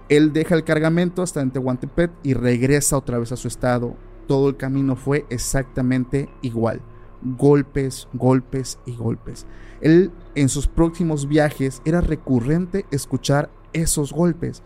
Él 0.07 0.31
deja 0.31 0.55
el 0.55 0.63
cargamento 0.63 1.21
hasta 1.21 1.41
en 1.41 1.51
Tehuantepec 1.51 2.11
y 2.23 2.33
regresa 2.33 2.95
otra 2.95 3.17
vez 3.17 3.33
a 3.33 3.37
su 3.37 3.49
estado 3.49 3.97
todo 4.31 4.47
el 4.47 4.55
camino 4.55 4.95
fue 4.95 5.25
exactamente 5.29 6.29
igual. 6.41 6.81
Golpes, 7.21 8.07
golpes 8.13 8.79
y 8.85 8.95
golpes. 8.95 9.45
Él 9.81 10.11
en 10.35 10.49
sus 10.49 10.67
próximos 10.67 11.27
viajes 11.27 11.81
era 11.85 12.01
recurrente 12.01 12.85
escuchar 12.91 13.49
esos 13.73 14.13
golpes. 14.13 14.63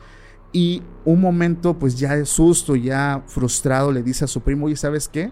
Y 0.51 0.83
un 1.03 1.19
momento 1.19 1.77
pues 1.77 1.99
ya 1.99 2.15
de 2.15 2.25
susto, 2.25 2.75
ya 2.75 3.23
frustrado, 3.27 3.91
le 3.91 4.03
dice 4.03 4.25
a 4.25 4.27
su 4.27 4.41
primo, 4.41 4.69
y 4.69 4.75
sabes 4.75 5.09
qué? 5.09 5.31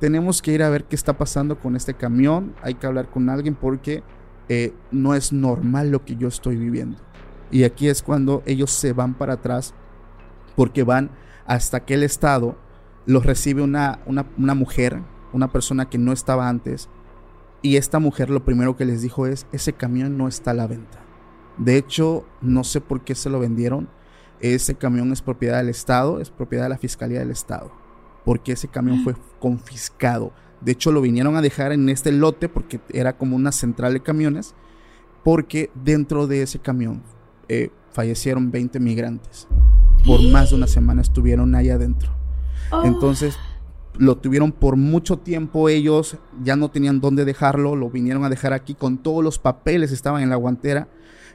Tenemos 0.00 0.40
que 0.40 0.52
ir 0.52 0.62
a 0.62 0.70
ver 0.70 0.84
qué 0.84 0.96
está 0.96 1.18
pasando 1.18 1.58
con 1.60 1.76
este 1.76 1.94
camión, 1.94 2.54
hay 2.62 2.74
que 2.74 2.86
hablar 2.86 3.10
con 3.10 3.28
alguien 3.28 3.54
porque 3.54 4.02
eh, 4.48 4.72
no 4.90 5.14
es 5.14 5.32
normal 5.32 5.90
lo 5.90 6.04
que 6.04 6.16
yo 6.16 6.28
estoy 6.28 6.56
viviendo. 6.56 6.98
Y 7.50 7.64
aquí 7.64 7.88
es 7.88 8.02
cuando 8.02 8.42
ellos 8.46 8.70
se 8.70 8.92
van 8.92 9.14
para 9.14 9.34
atrás 9.34 9.74
porque 10.56 10.84
van 10.84 11.10
hasta 11.46 11.76
aquel 11.78 12.02
estado 12.02 12.56
los 13.06 13.26
recibe 13.26 13.62
una, 13.62 14.00
una, 14.06 14.54
mujer, 14.54 15.02
una 15.32 15.52
persona 15.52 15.88
que 15.88 15.98
no 15.98 16.12
estaba 16.12 16.48
antes, 16.48 16.88
y 17.62 17.76
esta 17.76 18.00
mujer 18.00 18.28
lo 18.28 18.44
primero 18.44 18.76
que 18.76 18.84
les 18.84 19.02
dijo 19.02 19.26
es, 19.26 19.46
ese 19.52 19.72
camión 19.72 20.18
no 20.18 20.26
está 20.26 20.50
a 20.50 20.54
la 20.54 20.66
venta. 20.66 20.98
De 21.58 21.76
hecho, 21.76 22.24
no 22.40 22.64
sé 22.64 22.80
por 22.80 23.02
qué 23.02 23.14
se 23.14 23.30
lo 23.30 23.38
vendieron. 23.38 23.88
Ese 24.40 24.74
camión 24.74 25.12
es 25.12 25.22
propiedad 25.22 25.58
del 25.58 25.68
Estado, 25.68 26.20
es 26.20 26.30
propiedad 26.30 26.64
de 26.64 26.70
la 26.70 26.78
Fiscalía 26.78 27.20
del 27.20 27.30
Estado. 27.30 27.70
Porque 28.24 28.52
ese 28.52 28.66
camión 28.66 29.04
fue 29.04 29.14
confiscado. 29.38 30.32
De 30.60 30.72
hecho, 30.72 30.90
lo 30.90 31.00
vinieron 31.00 31.36
a 31.36 31.42
dejar 31.42 31.70
en 31.72 31.88
este 31.88 32.10
lote 32.10 32.48
porque 32.48 32.80
era 32.92 33.16
como 33.16 33.36
una 33.36 33.52
central 33.52 33.92
de 33.92 34.02
camiones. 34.02 34.54
Porque 35.22 35.70
dentro 35.74 36.26
de 36.26 36.42
ese 36.42 36.58
camión 36.58 37.02
eh, 37.48 37.70
fallecieron 37.92 38.50
20 38.50 38.80
migrantes. 38.80 39.46
Por 40.04 40.20
más 40.30 40.50
de 40.50 40.56
una 40.56 40.66
semana 40.66 41.00
estuvieron 41.00 41.54
ahí 41.54 41.70
adentro. 41.70 42.10
Oh. 42.72 42.82
Entonces 42.84 43.38
lo 43.98 44.16
tuvieron 44.16 44.52
por 44.52 44.76
mucho 44.76 45.18
tiempo 45.18 45.68
ellos, 45.68 46.16
ya 46.42 46.56
no 46.56 46.70
tenían 46.70 47.00
dónde 47.00 47.24
dejarlo, 47.24 47.76
lo 47.76 47.90
vinieron 47.90 48.24
a 48.24 48.30
dejar 48.30 48.52
aquí 48.52 48.74
con 48.74 48.98
todos 48.98 49.22
los 49.22 49.38
papeles, 49.38 49.92
estaban 49.92 50.22
en 50.22 50.30
la 50.30 50.36
guantera 50.36 50.88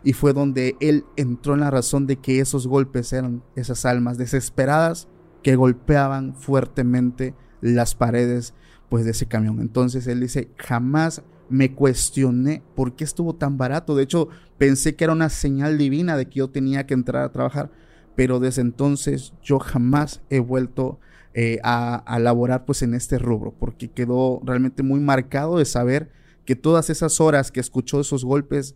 y 0.03 0.13
fue 0.13 0.33
donde 0.33 0.75
él 0.79 1.05
entró 1.15 1.53
en 1.53 1.61
la 1.61 1.71
razón 1.71 2.07
de 2.07 2.17
que 2.17 2.39
esos 2.39 2.67
golpes 2.67 3.13
eran 3.13 3.43
esas 3.55 3.85
almas 3.85 4.17
desesperadas 4.17 5.07
que 5.43 5.55
golpeaban 5.55 6.35
fuertemente 6.35 7.35
las 7.61 7.95
paredes 7.95 8.53
pues 8.89 9.05
de 9.05 9.11
ese 9.11 9.27
camión. 9.27 9.59
Entonces 9.59 10.07
él 10.07 10.21
dice, 10.21 10.49
jamás 10.57 11.23
me 11.49 11.73
cuestioné 11.73 12.63
por 12.75 12.95
qué 12.95 13.03
estuvo 13.03 13.35
tan 13.35 13.57
barato. 13.57 13.95
De 13.95 14.03
hecho, 14.03 14.29
pensé 14.57 14.95
que 14.95 15.03
era 15.03 15.13
una 15.13 15.29
señal 15.29 15.77
divina 15.77 16.17
de 16.17 16.25
que 16.27 16.39
yo 16.39 16.49
tenía 16.49 16.85
que 16.85 16.93
entrar 16.93 17.23
a 17.23 17.31
trabajar, 17.31 17.71
pero 18.15 18.39
desde 18.39 18.61
entonces 18.61 19.33
yo 19.43 19.59
jamás 19.59 20.21
he 20.29 20.39
vuelto 20.39 20.99
eh, 21.39 21.59
a, 21.61 22.17
laborar 22.19 22.65
pues 22.65 22.81
en 22.81 22.95
este 22.95 23.19
rubro, 23.19 23.53
porque 23.53 23.91
quedó 23.91 24.41
realmente 24.43 24.81
muy 24.81 24.99
marcado 24.99 25.59
de 25.59 25.65
saber 25.65 26.09
que 26.45 26.55
todas 26.55 26.89
esas 26.89 27.21
horas 27.21 27.51
que 27.51 27.59
escuchó 27.59 27.99
esos 28.01 28.25
golpes 28.25 28.73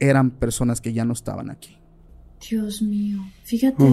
eran 0.00 0.32
personas 0.32 0.80
que 0.80 0.92
ya 0.92 1.04
no 1.04 1.12
estaban 1.12 1.50
aquí. 1.50 1.78
Dios 2.50 2.82
mío, 2.82 3.20
fíjate, 3.44 3.84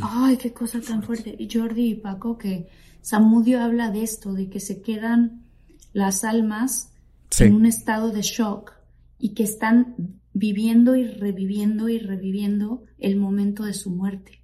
ay, 0.00 0.38
qué 0.38 0.54
cosa 0.54 0.80
tan 0.80 1.02
fuerte. 1.02 1.36
Y 1.38 1.50
Jordi 1.52 1.90
y 1.90 1.94
Paco, 1.96 2.38
que 2.38 2.66
Samudio 3.02 3.60
habla 3.60 3.90
de 3.90 4.04
esto, 4.04 4.32
de 4.32 4.48
que 4.48 4.58
se 4.58 4.80
quedan 4.80 5.44
las 5.92 6.24
almas 6.24 6.94
en 7.40 7.54
un 7.54 7.66
estado 7.66 8.10
de 8.10 8.22
shock 8.22 8.72
y 9.18 9.34
que 9.34 9.42
están 9.42 10.18
viviendo 10.32 10.96
y 10.96 11.06
reviviendo 11.06 11.90
y 11.90 11.98
reviviendo 11.98 12.84
el 12.96 13.18
momento 13.18 13.64
de 13.64 13.74
su 13.74 13.90
muerte 13.90 14.39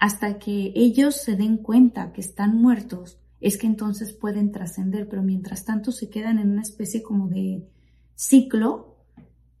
hasta 0.00 0.38
que 0.38 0.72
ellos 0.74 1.14
se 1.14 1.36
den 1.36 1.58
cuenta 1.58 2.12
que 2.12 2.22
están 2.22 2.56
muertos, 2.56 3.18
es 3.38 3.58
que 3.58 3.66
entonces 3.66 4.14
pueden 4.14 4.50
trascender, 4.50 5.08
pero 5.08 5.22
mientras 5.22 5.66
tanto 5.66 5.92
se 5.92 6.08
quedan 6.08 6.38
en 6.38 6.50
una 6.50 6.62
especie 6.62 7.02
como 7.02 7.28
de 7.28 7.68
ciclo, 8.14 8.96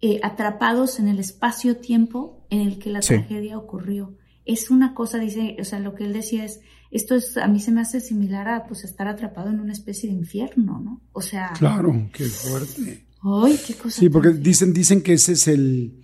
eh, 0.00 0.18
atrapados 0.22 0.98
en 0.98 1.08
el 1.08 1.18
espacio-tiempo 1.18 2.46
en 2.48 2.62
el 2.62 2.78
que 2.78 2.88
la 2.88 3.00
tragedia 3.00 3.58
ocurrió. 3.58 4.16
Es 4.46 4.70
una 4.70 4.94
cosa, 4.94 5.18
dice, 5.18 5.58
o 5.60 5.64
sea, 5.64 5.78
lo 5.78 5.94
que 5.94 6.04
él 6.04 6.14
decía 6.14 6.46
es, 6.46 6.60
esto 6.90 7.16
es, 7.16 7.36
a 7.36 7.46
mí 7.46 7.60
se 7.60 7.70
me 7.70 7.82
hace 7.82 8.00
similar 8.00 8.48
a 8.48 8.66
pues 8.66 8.82
estar 8.84 9.08
atrapado 9.08 9.50
en 9.50 9.60
una 9.60 9.74
especie 9.74 10.08
de 10.08 10.16
infierno, 10.16 10.80
¿no? 10.80 11.02
O 11.12 11.20
sea. 11.20 11.52
Claro, 11.58 12.08
qué 12.14 12.24
fuerte. 12.24 13.04
Ay, 13.22 13.60
qué 13.66 13.74
cosa. 13.74 14.00
Sí, 14.00 14.08
porque 14.08 14.30
dicen, 14.30 14.72
dicen 14.72 15.02
que 15.02 15.12
ese 15.12 15.32
es 15.32 15.48
el, 15.48 16.00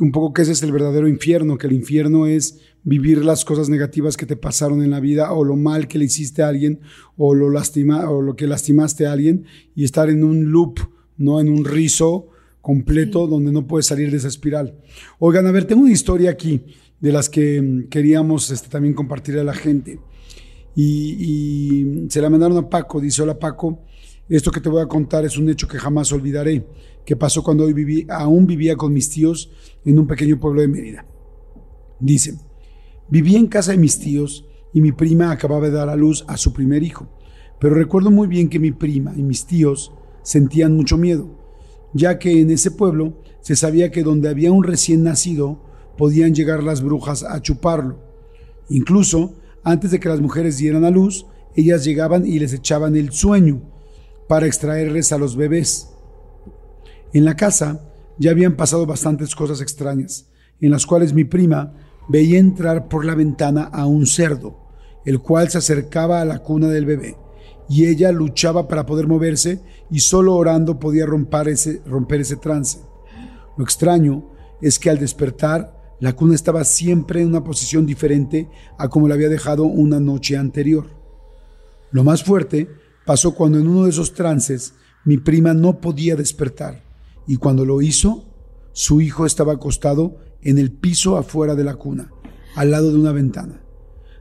un 0.00 0.12
poco 0.12 0.32
que 0.32 0.42
ese 0.42 0.52
es 0.52 0.62
el 0.64 0.72
verdadero 0.72 1.08
infierno, 1.08 1.58
que 1.58 1.68
el 1.68 1.72
infierno 1.72 2.26
es 2.26 2.60
vivir 2.84 3.24
las 3.24 3.44
cosas 3.44 3.68
negativas 3.68 4.16
que 4.16 4.26
te 4.26 4.36
pasaron 4.36 4.82
en 4.82 4.90
la 4.90 5.00
vida 5.00 5.32
o 5.32 5.44
lo 5.44 5.56
mal 5.56 5.88
que 5.88 5.98
le 5.98 6.06
hiciste 6.06 6.42
a 6.42 6.48
alguien 6.48 6.80
o 7.16 7.34
lo 7.34 7.50
lastima 7.50 8.10
o 8.10 8.22
lo 8.22 8.36
que 8.36 8.46
lastimaste 8.46 9.06
a 9.06 9.12
alguien 9.12 9.44
y 9.74 9.84
estar 9.84 10.08
en 10.10 10.24
un 10.24 10.50
loop, 10.50 10.78
no 11.16 11.40
en 11.40 11.48
un 11.48 11.64
rizo 11.64 12.28
completo 12.60 13.26
donde 13.26 13.52
no 13.52 13.66
puedes 13.66 13.86
salir 13.86 14.10
de 14.10 14.18
esa 14.18 14.28
espiral. 14.28 14.78
Oigan, 15.18 15.46
a 15.46 15.52
ver, 15.52 15.64
tengo 15.64 15.82
una 15.82 15.92
historia 15.92 16.30
aquí 16.30 16.64
de 17.00 17.12
las 17.12 17.28
que 17.28 17.60
mm, 17.60 17.88
queríamos 17.88 18.50
este, 18.50 18.68
también 18.68 18.94
compartir 18.94 19.38
a 19.38 19.44
la 19.44 19.54
gente. 19.54 20.00
Y, 20.74 22.04
y 22.04 22.10
se 22.10 22.20
la 22.20 22.30
mandaron 22.30 22.56
a 22.56 22.68
Paco, 22.68 23.00
dice, 23.00 23.22
hola 23.22 23.38
Paco, 23.38 23.84
esto 24.28 24.50
que 24.50 24.60
te 24.60 24.68
voy 24.68 24.82
a 24.82 24.86
contar 24.86 25.24
es 25.24 25.38
un 25.38 25.48
hecho 25.48 25.66
que 25.66 25.78
jamás 25.78 26.12
olvidaré, 26.12 26.66
que 27.04 27.16
pasó 27.16 27.42
cuando 27.42 27.64
hoy 27.64 27.72
viví, 27.72 28.06
aún 28.10 28.46
vivía 28.46 28.76
con 28.76 28.92
mis 28.92 29.08
tíos 29.08 29.50
en 29.84 29.98
un 29.98 30.06
pequeño 30.06 30.38
pueblo 30.38 30.60
de 30.60 30.68
Mérida. 30.68 31.06
Dice, 31.98 32.38
vivía 33.08 33.38
en 33.38 33.46
casa 33.46 33.72
de 33.72 33.78
mis 33.78 33.98
tíos 33.98 34.46
y 34.72 34.80
mi 34.80 34.92
prima 34.92 35.30
acababa 35.30 35.66
de 35.66 35.72
dar 35.72 35.88
a 35.88 35.96
luz 35.96 36.24
a 36.28 36.36
su 36.36 36.52
primer 36.52 36.82
hijo, 36.82 37.08
pero 37.58 37.74
recuerdo 37.74 38.10
muy 38.10 38.28
bien 38.28 38.48
que 38.48 38.58
mi 38.58 38.70
prima 38.70 39.12
y 39.16 39.22
mis 39.22 39.46
tíos 39.46 39.92
sentían 40.22 40.76
mucho 40.76 40.96
miedo, 40.96 41.28
ya 41.94 42.18
que 42.18 42.40
en 42.40 42.50
ese 42.50 42.70
pueblo 42.70 43.22
se 43.40 43.56
sabía 43.56 43.90
que 43.90 44.02
donde 44.02 44.28
había 44.28 44.52
un 44.52 44.64
recién 44.64 45.02
nacido 45.02 45.64
podían 45.96 46.34
llegar 46.34 46.62
las 46.62 46.82
brujas 46.82 47.24
a 47.24 47.40
chuparlo. 47.40 47.98
Incluso, 48.68 49.36
antes 49.64 49.90
de 49.90 49.98
que 49.98 50.08
las 50.08 50.20
mujeres 50.20 50.58
dieran 50.58 50.84
a 50.84 50.90
luz, 50.90 51.26
ellas 51.56 51.84
llegaban 51.84 52.26
y 52.26 52.38
les 52.38 52.52
echaban 52.52 52.94
el 52.94 53.10
sueño 53.10 53.62
para 54.28 54.46
extraerles 54.46 55.12
a 55.12 55.18
los 55.18 55.34
bebés. 55.34 55.88
En 57.12 57.24
la 57.24 57.36
casa 57.36 57.80
ya 58.18 58.30
habían 58.30 58.56
pasado 58.56 58.86
bastantes 58.86 59.34
cosas 59.34 59.60
extrañas, 59.60 60.28
en 60.60 60.70
las 60.70 60.86
cuales 60.86 61.14
mi 61.14 61.24
prima 61.24 61.74
veía 62.08 62.38
entrar 62.38 62.88
por 62.88 63.04
la 63.04 63.14
ventana 63.14 63.64
a 63.64 63.86
un 63.86 64.06
cerdo, 64.06 64.56
el 65.04 65.20
cual 65.20 65.50
se 65.50 65.58
acercaba 65.58 66.20
a 66.20 66.24
la 66.24 66.40
cuna 66.40 66.68
del 66.68 66.86
bebé, 66.86 67.16
y 67.68 67.86
ella 67.86 68.12
luchaba 68.12 68.66
para 68.68 68.86
poder 68.86 69.06
moverse 69.06 69.60
y 69.90 70.00
solo 70.00 70.34
orando 70.34 70.78
podía 70.78 71.06
romper 71.06 71.48
ese, 71.48 71.82
romper 71.86 72.22
ese 72.22 72.36
trance. 72.36 72.80
Lo 73.56 73.64
extraño 73.64 74.30
es 74.60 74.78
que 74.78 74.90
al 74.90 74.98
despertar, 74.98 75.76
la 76.00 76.14
cuna 76.14 76.34
estaba 76.34 76.64
siempre 76.64 77.20
en 77.20 77.28
una 77.28 77.42
posición 77.42 77.84
diferente 77.84 78.48
a 78.78 78.88
como 78.88 79.08
la 79.08 79.14
había 79.14 79.28
dejado 79.28 79.64
una 79.64 79.98
noche 79.98 80.36
anterior. 80.36 80.86
Lo 81.90 82.04
más 82.04 82.22
fuerte 82.22 82.68
pasó 83.04 83.34
cuando 83.34 83.58
en 83.58 83.66
uno 83.66 83.84
de 83.84 83.90
esos 83.90 84.14
trances 84.14 84.74
mi 85.04 85.16
prima 85.16 85.54
no 85.54 85.80
podía 85.80 86.14
despertar 86.14 86.84
y 87.26 87.36
cuando 87.36 87.64
lo 87.64 87.82
hizo, 87.82 88.27
su 88.78 89.00
hijo 89.00 89.26
estaba 89.26 89.54
acostado 89.54 90.18
en 90.40 90.56
el 90.56 90.70
piso 90.70 91.16
afuera 91.16 91.56
de 91.56 91.64
la 91.64 91.74
cuna, 91.74 92.12
al 92.54 92.70
lado 92.70 92.92
de 92.92 92.96
una 93.00 93.10
ventana. 93.10 93.60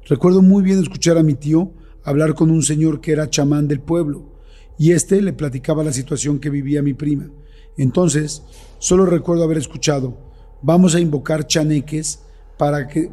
Recuerdo 0.07 0.41
muy 0.41 0.63
bien 0.63 0.79
escuchar 0.79 1.15
a 1.19 1.21
mi 1.21 1.35
tío 1.35 1.73
hablar 2.03 2.33
con 2.33 2.49
un 2.49 2.63
señor 2.63 2.99
que 2.99 3.11
era 3.11 3.29
chamán 3.29 3.67
del 3.67 3.81
pueblo 3.81 4.33
y 4.79 4.93
éste 4.93 5.21
le 5.21 5.31
platicaba 5.31 5.83
la 5.83 5.93
situación 5.93 6.39
que 6.39 6.49
vivía 6.49 6.81
mi 6.81 6.95
prima. 6.95 7.29
Entonces, 7.77 8.41
solo 8.79 9.05
recuerdo 9.05 9.43
haber 9.43 9.59
escuchado, 9.59 10.17
vamos 10.63 10.95
a 10.95 10.99
invocar 10.99 11.45
chaneques 11.45 12.23
para 12.57 12.87
que... 12.87 13.11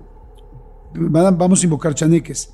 Vamos 0.94 1.60
a 1.60 1.64
invocar 1.66 1.94
chaneques 1.94 2.53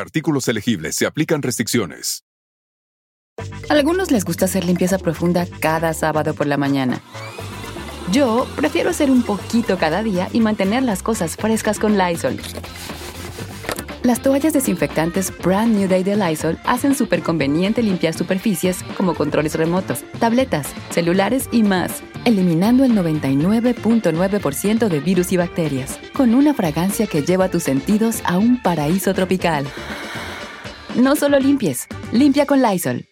artículos 0.00 0.48
elegibles 0.48 0.96
se 0.96 1.06
aplican 1.06 1.42
restricciones. 1.42 2.24
A 3.68 3.74
algunos 3.74 4.10
les 4.10 4.24
gusta 4.24 4.46
hacer 4.46 4.64
limpieza 4.64 4.98
profunda 4.98 5.46
cada 5.60 5.94
sábado 5.94 6.34
por 6.34 6.46
la 6.46 6.56
mañana. 6.56 7.00
Yo 8.10 8.46
prefiero 8.56 8.90
hacer 8.90 9.10
un 9.10 9.22
poquito 9.22 9.78
cada 9.78 10.02
día 10.02 10.28
y 10.32 10.40
mantener 10.40 10.82
las 10.82 11.02
cosas 11.02 11.36
frescas 11.36 11.78
con 11.78 11.98
Lysol. 11.98 12.38
Las 14.02 14.22
toallas 14.22 14.54
desinfectantes 14.54 15.32
Brand 15.38 15.76
New 15.76 15.88
Day 15.88 16.02
de 16.02 16.16
Lysol 16.16 16.58
hacen 16.64 16.94
súper 16.94 17.22
conveniente 17.22 17.82
limpiar 17.82 18.14
superficies 18.14 18.82
como 18.96 19.14
controles 19.14 19.54
remotos, 19.54 20.04
tabletas, 20.18 20.68
celulares 20.90 21.48
y 21.52 21.62
más, 21.62 22.02
eliminando 22.24 22.84
el 22.84 22.92
99.9% 22.92 24.88
de 24.88 25.00
virus 25.00 25.32
y 25.32 25.36
bacterias, 25.36 25.98
con 26.14 26.34
una 26.34 26.54
fragancia 26.54 27.06
que 27.06 27.22
lleva 27.22 27.50
tus 27.50 27.64
sentidos 27.64 28.20
a 28.24 28.38
un 28.38 28.62
paraíso 28.62 29.14
tropical. 29.14 29.66
No 30.96 31.16
solo 31.16 31.38
limpies, 31.38 31.86
limpia 32.12 32.46
con 32.46 32.62
Lysol. 32.62 33.04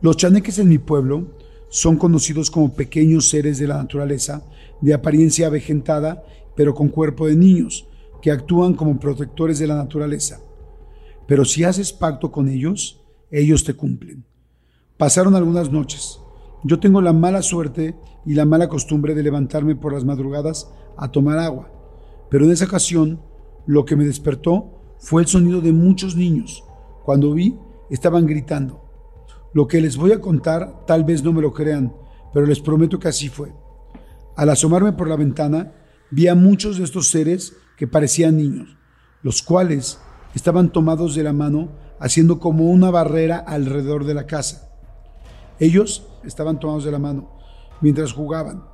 Los 0.00 0.16
chaneques 0.18 0.58
en 0.58 0.68
mi 0.68 0.78
pueblo 0.78 1.38
son 1.70 1.96
conocidos 1.96 2.50
como 2.50 2.74
pequeños 2.74 3.28
seres 3.28 3.58
de 3.58 3.66
la 3.66 3.78
naturaleza, 3.78 4.44
de 4.80 4.92
apariencia 4.92 5.46
avejentada, 5.46 6.22
pero 6.54 6.74
con 6.74 6.88
cuerpo 6.88 7.26
de 7.26 7.36
niños, 7.36 7.88
que 8.20 8.30
actúan 8.30 8.74
como 8.74 9.00
protectores 9.00 9.58
de 9.58 9.66
la 9.66 9.76
naturaleza. 9.76 10.40
Pero 11.26 11.44
si 11.44 11.64
haces 11.64 11.92
pacto 11.92 12.30
con 12.30 12.48
ellos, 12.48 13.00
ellos 13.30 13.64
te 13.64 13.74
cumplen. 13.74 14.24
Pasaron 14.96 15.34
algunas 15.34 15.70
noches. 15.70 16.20
Yo 16.66 16.80
tengo 16.80 17.02
la 17.02 17.12
mala 17.12 17.42
suerte 17.42 17.94
y 18.24 18.32
la 18.34 18.46
mala 18.46 18.68
costumbre 18.68 19.14
de 19.14 19.22
levantarme 19.22 19.76
por 19.76 19.92
las 19.92 20.04
madrugadas 20.04 20.72
a 20.96 21.12
tomar 21.12 21.38
agua, 21.38 21.70
pero 22.30 22.46
en 22.46 22.52
esa 22.52 22.64
ocasión 22.64 23.20
lo 23.66 23.84
que 23.84 23.96
me 23.96 24.06
despertó 24.06 24.96
fue 24.98 25.20
el 25.20 25.28
sonido 25.28 25.60
de 25.60 25.74
muchos 25.74 26.16
niños. 26.16 26.64
Cuando 27.04 27.34
vi, 27.34 27.58
estaban 27.90 28.24
gritando. 28.24 28.82
Lo 29.52 29.68
que 29.68 29.82
les 29.82 29.98
voy 29.98 30.12
a 30.12 30.22
contar 30.22 30.86
tal 30.86 31.04
vez 31.04 31.22
no 31.22 31.34
me 31.34 31.42
lo 31.42 31.52
crean, 31.52 31.94
pero 32.32 32.46
les 32.46 32.60
prometo 32.60 32.98
que 32.98 33.08
así 33.08 33.28
fue. 33.28 33.52
Al 34.34 34.48
asomarme 34.48 34.94
por 34.94 35.06
la 35.06 35.16
ventana, 35.16 35.74
vi 36.10 36.28
a 36.28 36.34
muchos 36.34 36.78
de 36.78 36.84
estos 36.84 37.10
seres 37.10 37.54
que 37.76 37.86
parecían 37.86 38.38
niños, 38.38 38.78
los 39.22 39.42
cuales 39.42 39.98
estaban 40.34 40.72
tomados 40.72 41.14
de 41.14 41.24
la 41.24 41.34
mano 41.34 41.72
haciendo 42.00 42.40
como 42.40 42.70
una 42.70 42.90
barrera 42.90 43.36
alrededor 43.36 44.06
de 44.06 44.14
la 44.14 44.26
casa. 44.26 44.70
Ellos 45.60 46.08
estaban 46.26 46.58
tomados 46.58 46.84
de 46.84 46.90
la 46.90 46.98
mano 46.98 47.30
mientras 47.80 48.12
jugaban, 48.12 48.64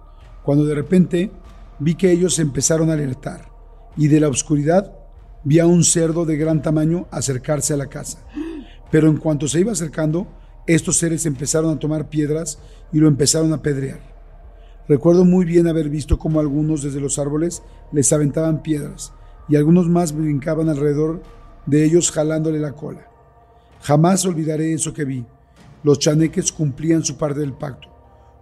cuando 0.42 0.64
de 0.64 0.74
repente 0.74 1.30
vi 1.78 1.94
que 1.94 2.10
ellos 2.10 2.38
empezaron 2.38 2.90
a 2.90 2.94
alertar 2.94 3.48
y 3.96 4.08
de 4.08 4.20
la 4.20 4.28
oscuridad 4.28 4.94
vi 5.42 5.58
a 5.58 5.66
un 5.66 5.84
cerdo 5.84 6.24
de 6.24 6.36
gran 6.36 6.62
tamaño 6.62 7.06
acercarse 7.10 7.74
a 7.74 7.76
la 7.76 7.86
casa. 7.86 8.18
Pero 8.90 9.08
en 9.08 9.16
cuanto 9.16 9.48
se 9.48 9.60
iba 9.60 9.72
acercando, 9.72 10.26
estos 10.66 10.98
seres 10.98 11.26
empezaron 11.26 11.74
a 11.74 11.78
tomar 11.78 12.08
piedras 12.08 12.58
y 12.92 12.98
lo 12.98 13.08
empezaron 13.08 13.52
a 13.52 13.56
apedrear. 13.56 14.00
Recuerdo 14.88 15.24
muy 15.24 15.44
bien 15.44 15.68
haber 15.68 15.88
visto 15.88 16.18
cómo 16.18 16.40
algunos 16.40 16.82
desde 16.82 17.00
los 17.00 17.18
árboles 17.18 17.62
les 17.92 18.12
aventaban 18.12 18.62
piedras 18.62 19.12
y 19.48 19.56
algunos 19.56 19.88
más 19.88 20.12
brincaban 20.12 20.68
alrededor 20.68 21.22
de 21.66 21.84
ellos 21.84 22.10
jalándole 22.10 22.58
la 22.58 22.72
cola. 22.72 23.06
Jamás 23.82 24.24
olvidaré 24.26 24.72
eso 24.72 24.92
que 24.92 25.04
vi. 25.04 25.24
Los 25.82 25.98
chaneques 25.98 26.52
cumplían 26.52 27.02
su 27.04 27.16
parte 27.16 27.40
del 27.40 27.52
pacto. 27.54 27.88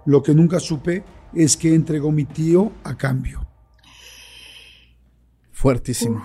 Lo 0.07 0.23
que 0.23 0.35
nunca 0.35 0.59
supe 0.61 1.05
es 1.35 1.57
que 1.57 1.75
entregó 1.75 2.11
mi 2.11 2.25
tío 2.25 2.73
a 2.85 2.97
cambio. 2.97 3.47
Fuertísimo. 5.53 6.23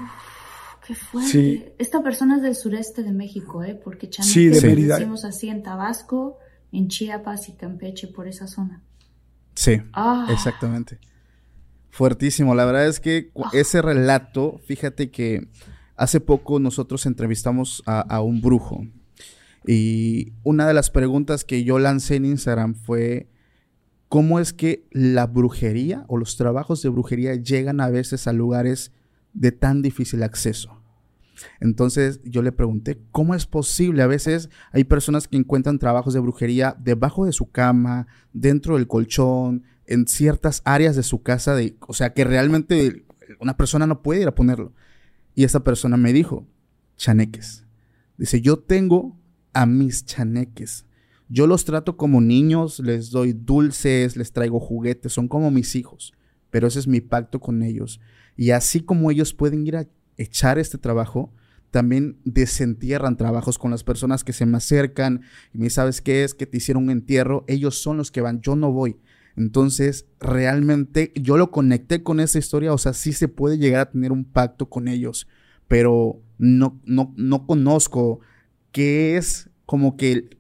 Qué 0.86 0.96
fuerte. 0.96 1.32
Sí. 1.32 1.66
Esta 1.80 2.04
persona 2.04 2.38
es 2.38 2.42
del 2.44 2.56
sureste 2.56 3.04
de 3.04 3.12
México, 3.14 3.64
¿eh? 3.64 3.80
Porque 3.82 4.10
chaneques 4.10 4.34
Sí, 4.34 4.48
de 4.50 4.76
decimos 4.76 5.24
así 5.26 5.50
en 5.50 5.64
Tabasco, 5.64 6.38
en 6.72 6.88
Chiapas 6.90 7.48
y 7.50 7.54
Campeche, 7.54 8.08
por 8.08 8.28
esa 8.28 8.48
zona. 8.48 8.84
Sí, 9.56 9.82
Ah. 9.94 10.28
exactamente. 10.30 11.00
Fuertísimo. 11.90 12.54
La 12.56 12.66
verdad 12.66 12.88
es 12.88 13.00
que 13.00 13.30
cu- 13.32 13.44
ese 13.54 13.82
relato, 13.82 14.60
fíjate 14.66 15.10
que 15.10 15.48
hace 15.96 16.20
poco 16.20 16.60
nosotros 16.60 17.06
entrevistamos 17.06 17.82
a, 17.86 18.02
a 18.02 18.22
un 18.22 18.42
brujo 18.42 18.86
y 19.66 20.34
una 20.44 20.68
de 20.68 20.74
las 20.74 20.90
preguntas 20.90 21.44
que 21.46 21.64
yo 21.64 21.80
lancé 21.80 22.16
en 22.16 22.26
Instagram 22.26 22.76
fue 22.76 23.30
cómo 24.10 24.40
es 24.40 24.54
que 24.54 24.86
la 24.92 25.26
brujería 25.26 26.06
o 26.08 26.18
los 26.18 26.38
trabajos 26.38 26.82
de 26.82 26.90
brujería 26.90 27.36
llegan 27.36 27.80
a 27.80 27.90
veces 27.90 28.28
a 28.28 28.34
lugares 28.34 28.92
de 29.34 29.52
tan 29.52 29.82
difícil 29.82 30.22
acceso. 30.24 30.80
Entonces 31.60 32.22
yo 32.24 32.42
le 32.42 32.52
pregunté, 32.52 33.02
¿cómo 33.12 33.34
es 33.36 33.46
posible? 33.46 34.04
A 34.04 34.08
veces 34.08 34.50
hay 34.72 34.84
personas 34.84 35.28
que 35.28 35.38
encuentran 35.38 35.80
trabajos 35.80 36.14
de 36.14 36.20
brujería 36.20 36.76
debajo 36.80 37.26
de 37.26 37.34
su 37.34 37.50
cama, 37.50 38.08
dentro 38.34 38.76
del 38.76 38.88
colchón, 38.88 39.64
en 39.86 40.08
ciertas 40.08 40.62
áreas 40.66 40.96
de 40.96 41.04
su 41.04 41.24
casa, 41.24 41.56
de, 41.56 41.76
o 41.88 41.94
sea, 41.94 42.14
que 42.14 42.24
realmente 42.24 43.06
una 43.40 43.58
persona 43.58 43.88
no 43.88 44.02
puede 44.02 44.22
ir 44.22 44.28
a 44.28 44.36
ponerlo. 44.36 44.74
Y 45.36 45.44
esa 45.44 45.64
persona 45.64 45.98
me 45.98 46.14
dijo, 46.14 46.48
chaneques. 46.98 47.66
Dice, 48.18 48.42
yo 48.42 48.60
tengo 48.60 49.18
a 49.54 49.66
mis 49.66 50.06
chaneques. 50.06 50.86
Yo 51.30 51.48
los 51.48 51.66
trato 51.66 51.98
como 51.98 52.22
niños, 52.22 52.80
les 52.80 53.10
doy 53.10 53.34
dulces, 53.34 54.18
les 54.18 54.32
traigo 54.32 54.60
juguetes, 54.60 55.14
son 55.14 55.28
como 55.28 55.52
mis 55.52 55.76
hijos. 55.76 56.14
Pero 56.50 56.68
ese 56.68 56.80
es 56.80 56.88
mi 56.88 57.02
pacto 57.02 57.40
con 57.40 57.64
ellos. 57.64 58.00
Y 58.36 58.52
así 58.52 58.82
como 58.82 59.10
ellos 59.10 59.34
pueden 59.34 59.66
ir 59.66 59.78
a 59.78 59.88
echar 60.18 60.60
este 60.60 60.78
trabajo, 60.78 61.34
también 61.72 62.20
desentierran 62.24 63.18
trabajos 63.18 63.58
con 63.58 63.72
las 63.72 63.84
personas 63.84 64.24
que 64.24 64.34
se 64.34 64.46
me 64.46 64.58
acercan 64.58 65.22
y 65.54 65.58
me 65.58 65.72
¿sabes 65.72 66.02
qué 66.02 66.24
es? 66.24 66.36
Que 66.36 66.46
te 66.46 66.58
hicieron 66.58 66.84
un 66.84 66.90
entierro. 66.92 67.46
Ellos 67.48 67.82
son 67.82 67.98
los 67.98 68.12
que 68.12 68.22
van, 68.22 68.42
yo 68.42 68.56
no 68.56 68.72
voy. 68.72 68.98
Entonces, 69.36 70.06
realmente 70.20 71.12
yo 71.16 71.38
lo 71.38 71.50
conecté 71.50 72.04
con 72.04 72.20
esa 72.20 72.38
historia, 72.38 72.74
o 72.74 72.78
sea, 72.78 72.94
sí 72.94 73.14
se 73.14 73.28
puede 73.28 73.58
llegar 73.58 73.82
a 73.82 73.90
tener 73.90 74.12
un 74.12 74.26
pacto 74.26 74.70
con 74.70 74.88
ellos, 74.88 75.28
pero 75.68 76.22
no, 76.38 76.80
no, 76.86 77.14
no 77.18 77.48
conozco 77.48 78.20
qué 78.74 79.16
es 79.16 79.50
como 79.66 79.96
que 79.96 80.12
el, 80.12 80.38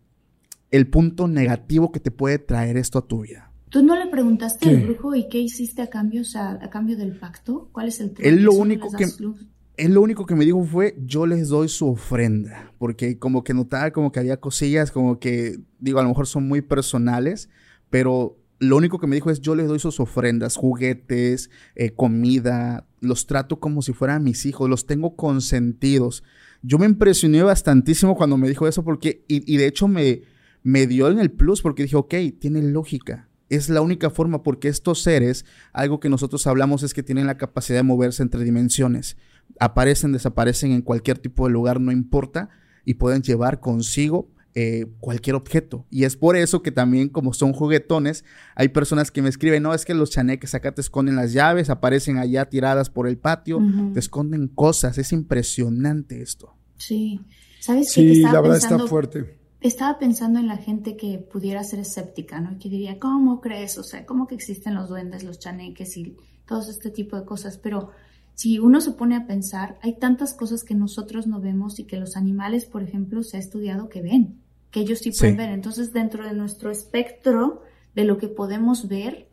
el 0.71 0.87
punto 0.87 1.29
negativo 1.29 1.93
que 1.93 2.01
te 2.01 2.11
puede 2.11 2.39
traer 2.39 2.75
esto 2.75 2.99
a 2.99 3.07
tu 3.07 3.21
vida. 3.21 3.51
¿Tú 3.69 3.81
no 3.81 3.95
le 3.97 4.07
preguntaste 4.07 4.67
¿Qué? 4.67 4.75
al 4.75 4.81
brujo 4.83 5.15
y 5.15 5.29
qué 5.29 5.39
hiciste 5.39 5.81
a 5.81 5.87
cambio, 5.89 6.21
o 6.21 6.25
sea, 6.25 6.59
a 6.61 6.69
cambio 6.69 6.97
del 6.97 7.17
pacto? 7.17 7.69
¿Cuál 7.71 7.87
es 7.87 7.99
el 8.01 8.11
truco? 8.11 8.27
Él 8.27 8.43
lo 8.43 8.51
¿Solo 8.51 8.61
único 8.63 8.91
que- 8.91 9.07
luz? 9.19 9.47
Él 9.75 9.93
lo 9.95 10.01
único 10.03 10.27
que 10.27 10.35
me 10.35 10.45
dijo 10.45 10.63
fue, 10.63 10.95
yo 11.03 11.25
les 11.25 11.47
doy 11.47 11.67
su 11.67 11.87
ofrenda, 11.87 12.71
porque 12.77 13.17
como 13.17 13.43
que 13.43 13.55
notaba 13.55 13.89
como 13.89 14.11
que 14.11 14.19
había 14.19 14.37
cosillas, 14.39 14.91
como 14.91 15.17
que, 15.19 15.57
digo, 15.79 15.97
a 15.99 16.03
lo 16.03 16.09
mejor 16.09 16.27
son 16.27 16.47
muy 16.47 16.61
personales, 16.61 17.49
pero 17.89 18.37
lo 18.59 18.77
único 18.77 18.99
que 18.99 19.07
me 19.07 19.15
dijo 19.15 19.31
es, 19.31 19.41
yo 19.41 19.55
les 19.55 19.67
doy 19.67 19.79
sus 19.79 19.99
ofrendas, 19.99 20.57
juguetes, 20.57 21.49
eh, 21.73 21.89
comida, 21.89 22.85
los 23.01 23.25
trato 23.25 23.59
como 23.59 23.81
si 23.81 23.93
fueran 23.93 24.23
mis 24.23 24.45
hijos, 24.45 24.69
los 24.69 24.85
tengo 24.85 25.15
consentidos. 25.15 26.23
Yo 26.63 26.79
me 26.79 26.85
impresioné 26.85 27.43
bastantísimo 27.43 28.15
cuando 28.15 28.37
me 28.37 28.49
dijo 28.49 28.67
eso, 28.67 28.83
porque, 28.83 29.23
y, 29.27 29.53
y 29.53 29.57
de 29.57 29.67
hecho 29.67 29.87
me, 29.87 30.21
me 30.63 30.87
dio 30.87 31.09
en 31.09 31.19
el 31.19 31.29
plus, 31.29 31.61
porque 31.61 31.83
dije, 31.83 31.97
ok, 31.97 32.15
tiene 32.39 32.61
lógica. 32.63 33.29
Es 33.49 33.69
la 33.69 33.81
única 33.81 34.09
forma 34.09 34.41
porque 34.41 34.69
estos 34.69 35.03
seres, 35.03 35.45
algo 35.73 35.99
que 35.99 36.09
nosotros 36.09 36.47
hablamos 36.47 36.81
es 36.81 36.93
que 36.93 37.03
tienen 37.03 37.27
la 37.27 37.37
capacidad 37.37 37.79
de 37.79 37.83
moverse 37.83 38.23
entre 38.23 38.43
dimensiones. 38.43 39.17
Aparecen, 39.59 40.13
desaparecen 40.13 40.71
en 40.71 40.81
cualquier 40.81 41.19
tipo 41.19 41.45
de 41.45 41.53
lugar, 41.53 41.79
no 41.79 41.91
importa, 41.91 42.49
y 42.85 42.95
pueden 42.95 43.21
llevar 43.21 43.59
consigo 43.59 44.32
eh, 44.55 44.85
cualquier 44.99 45.35
objeto. 45.35 45.85
Y 45.89 46.03
es 46.03 46.15
por 46.15 46.35
eso 46.35 46.61
que 46.61 46.71
también, 46.71 47.09
como 47.09 47.33
son 47.33 47.53
juguetones, 47.53 48.23
hay 48.55 48.69
personas 48.69 49.11
que 49.11 49.21
me 49.21 49.29
escriben, 49.29 49.63
no, 49.63 49.73
es 49.73 49.85
que 49.85 49.93
los 49.93 50.11
chaneques 50.11 50.55
acá 50.55 50.73
te 50.73 50.81
esconden 50.81 51.15
las 51.15 51.33
llaves, 51.33 51.69
aparecen 51.69 52.17
allá 52.17 52.49
tiradas 52.49 52.89
por 52.89 53.07
el 53.07 53.17
patio, 53.17 53.59
te 53.93 53.99
esconden 53.99 54.47
cosas. 54.47 54.97
Es 54.97 55.11
impresionante 55.11 56.21
esto. 56.21 56.55
Sí. 56.77 57.21
¿Sabes 57.59 57.91
sí, 57.91 58.21
la 58.21 58.41
verdad 58.41 58.57
está 58.57 58.77
fuerte 58.87 59.43
estaba 59.63 59.97
pensando 59.97 60.39
en 60.39 60.47
la 60.47 60.57
gente 60.57 60.97
que 60.97 61.17
pudiera 61.17 61.63
ser 61.63 61.79
escéptica, 61.79 62.41
¿no? 62.41 62.59
Que 62.59 62.69
diría, 62.69 62.99
¿cómo 62.99 63.39
crees? 63.39 63.77
O 63.77 63.83
sea, 63.83 64.05
¿cómo 64.05 64.27
que 64.27 64.35
existen 64.35 64.75
los 64.75 64.89
duendes, 64.89 65.23
los 65.23 65.39
chaneques 65.39 65.95
y 65.95 66.17
todo 66.45 66.69
este 66.69 66.89
tipo 66.89 67.17
de 67.17 67.25
cosas? 67.25 67.57
Pero 67.57 67.91
si 68.35 68.59
uno 68.59 68.81
se 68.81 68.91
pone 68.91 69.15
a 69.15 69.25
pensar, 69.25 69.79
hay 69.81 69.97
tantas 69.97 70.33
cosas 70.33 70.65
que 70.65 70.75
nosotros 70.75 71.27
no 71.27 71.39
vemos 71.39 71.79
y 71.79 71.85
que 71.85 71.97
los 71.97 72.17
animales, 72.17 72.65
por 72.65 72.83
ejemplo, 72.83 73.23
se 73.23 73.37
ha 73.37 73.39
estudiado 73.39 73.87
que 73.87 74.01
ven, 74.01 74.42
que 74.73 74.81
ellos 74.81 74.99
sí 74.99 75.11
pueden 75.11 75.37
ver. 75.37 75.51
Entonces, 75.51 75.93
dentro 75.93 76.25
de 76.25 76.33
nuestro 76.33 76.71
espectro 76.71 77.61
de 77.95 78.03
lo 78.03 78.17
que 78.17 78.27
podemos 78.27 78.89
ver, 78.89 79.29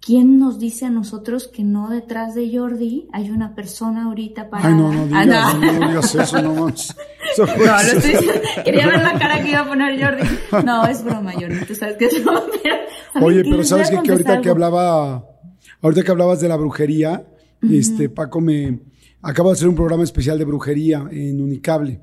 ¿Quién 0.00 0.38
nos 0.38 0.58
dice 0.58 0.86
a 0.86 0.90
nosotros 0.90 1.46
que 1.46 1.62
no 1.62 1.90
detrás 1.90 2.34
de 2.34 2.50
Jordi 2.56 3.06
hay 3.12 3.28
una 3.28 3.54
persona 3.54 4.06
ahorita 4.06 4.48
para... 4.48 4.68
Ay, 4.68 4.74
no, 4.74 4.90
no 4.90 5.06
digas, 5.06 5.28
ah, 5.28 5.58
no. 5.60 5.72
no 5.72 5.88
digas 5.88 6.14
eso, 6.14 6.40
no 6.40 6.54
más. 6.54 6.96
no, 7.38 7.44
lo 7.44 7.78
estoy 7.78 8.30
Quería 8.64 8.86
ver 8.86 9.02
la 9.02 9.18
cara 9.18 9.42
que 9.42 9.50
iba 9.50 9.60
a 9.60 9.68
poner 9.68 10.02
Jordi. 10.02 10.22
No, 10.64 10.86
es 10.86 11.04
broma, 11.04 11.32
Jordi, 11.34 11.66
tú 11.66 11.74
sabes 11.74 11.98
que 11.98 12.06
es 12.06 12.24
broma. 12.24 12.44
Oye, 13.20 13.42
pero 13.42 13.62
¿sabes 13.62 13.90
qué? 13.90 14.00
Que 14.02 14.12
ahorita 14.12 14.40
que 14.40 14.48
hablaba... 14.48 15.22
Ahorita 15.82 16.02
que 16.02 16.10
hablabas 16.10 16.40
de 16.40 16.48
la 16.48 16.56
brujería, 16.56 17.26
este, 17.70 18.08
Paco 18.08 18.40
me... 18.40 18.80
Acabo 19.20 19.50
de 19.50 19.56
hacer 19.56 19.68
un 19.68 19.74
programa 19.74 20.02
especial 20.02 20.38
de 20.38 20.46
brujería 20.46 21.06
en 21.10 21.42
Unicable. 21.42 22.00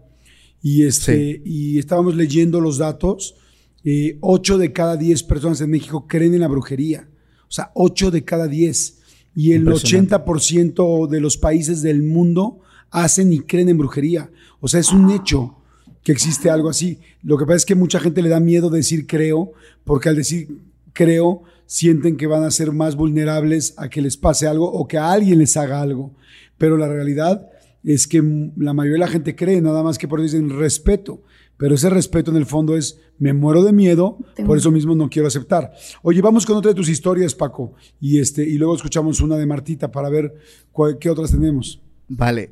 Y, 0.61 0.83
este, 0.83 1.41
y 1.45 1.77
estábamos 1.77 2.15
leyendo 2.15 2.59
los 2.59 2.77
datos. 2.77 3.35
Eh, 3.83 4.17
ocho 4.21 4.57
de 4.57 4.73
cada 4.73 4.97
diez 4.97 5.23
personas 5.23 5.61
en 5.61 5.69
México 5.69 6.07
creen 6.07 6.33
en 6.33 6.41
la 6.41 6.47
brujería. 6.47 7.07
O 7.47 7.51
sea, 7.51 7.71
8 7.75 8.11
de 8.11 8.23
cada 8.23 8.47
10. 8.47 8.97
Y 9.35 9.53
el 9.53 9.65
80% 9.65 11.07
de 11.07 11.19
los 11.19 11.37
países 11.37 11.81
del 11.81 12.03
mundo 12.03 12.59
hacen 12.89 13.31
y 13.31 13.39
creen 13.39 13.69
en 13.69 13.77
brujería. 13.77 14.31
O 14.59 14.67
sea, 14.67 14.79
es 14.79 14.91
un 14.91 15.11
hecho 15.11 15.55
que 16.03 16.11
existe 16.11 16.49
algo 16.49 16.69
así. 16.69 16.99
Lo 17.21 17.37
que 17.37 17.45
pasa 17.45 17.57
es 17.57 17.65
que 17.65 17.75
mucha 17.75 17.99
gente 17.99 18.21
le 18.21 18.29
da 18.29 18.39
miedo 18.39 18.69
decir 18.69 19.05
creo, 19.05 19.51
porque 19.83 20.09
al 20.09 20.15
decir 20.15 20.59
creo, 20.93 21.43
sienten 21.67 22.17
que 22.17 22.27
van 22.27 22.43
a 22.43 22.51
ser 22.51 22.71
más 22.71 22.95
vulnerables 22.95 23.75
a 23.77 23.89
que 23.89 24.01
les 24.01 24.17
pase 24.17 24.47
algo 24.47 24.71
o 24.71 24.87
que 24.87 24.97
a 24.97 25.11
alguien 25.11 25.37
les 25.37 25.55
haga 25.55 25.81
algo. 25.81 26.15
Pero 26.57 26.77
la 26.77 26.87
realidad 26.87 27.47
es 27.93 28.05
que 28.05 28.21
la 28.57 28.73
mayoría 28.73 28.95
de 28.95 28.99
la 28.99 29.07
gente 29.07 29.33
cree, 29.33 29.61
nada 29.61 29.81
más 29.81 29.97
que 29.97 30.09
por 30.09 30.19
eso 30.19 30.35
dicen 30.35 30.49
respeto. 30.49 31.23
Pero 31.55 31.73
ese 31.73 31.89
respeto 31.89 32.31
en 32.31 32.37
el 32.37 32.45
fondo 32.45 32.75
es, 32.75 32.99
me 33.17 33.33
muero 33.33 33.63
de 33.63 33.71
miedo, 33.71 34.17
por 34.45 34.57
eso 34.57 34.71
mismo 34.71 34.93
no 34.93 35.09
quiero 35.09 35.27
aceptar. 35.27 35.71
Oye, 36.03 36.21
vamos 36.21 36.45
con 36.45 36.57
otra 36.57 36.71
de 36.71 36.75
tus 36.75 36.89
historias, 36.89 37.33
Paco, 37.33 37.73
y, 37.99 38.19
este, 38.19 38.43
y 38.43 38.57
luego 38.57 38.75
escuchamos 38.75 39.21
una 39.21 39.37
de 39.37 39.45
Martita 39.45 39.89
para 39.89 40.09
ver 40.09 40.35
qué 40.99 41.09
otras 41.09 41.31
tenemos. 41.31 41.81
Vale. 42.09 42.51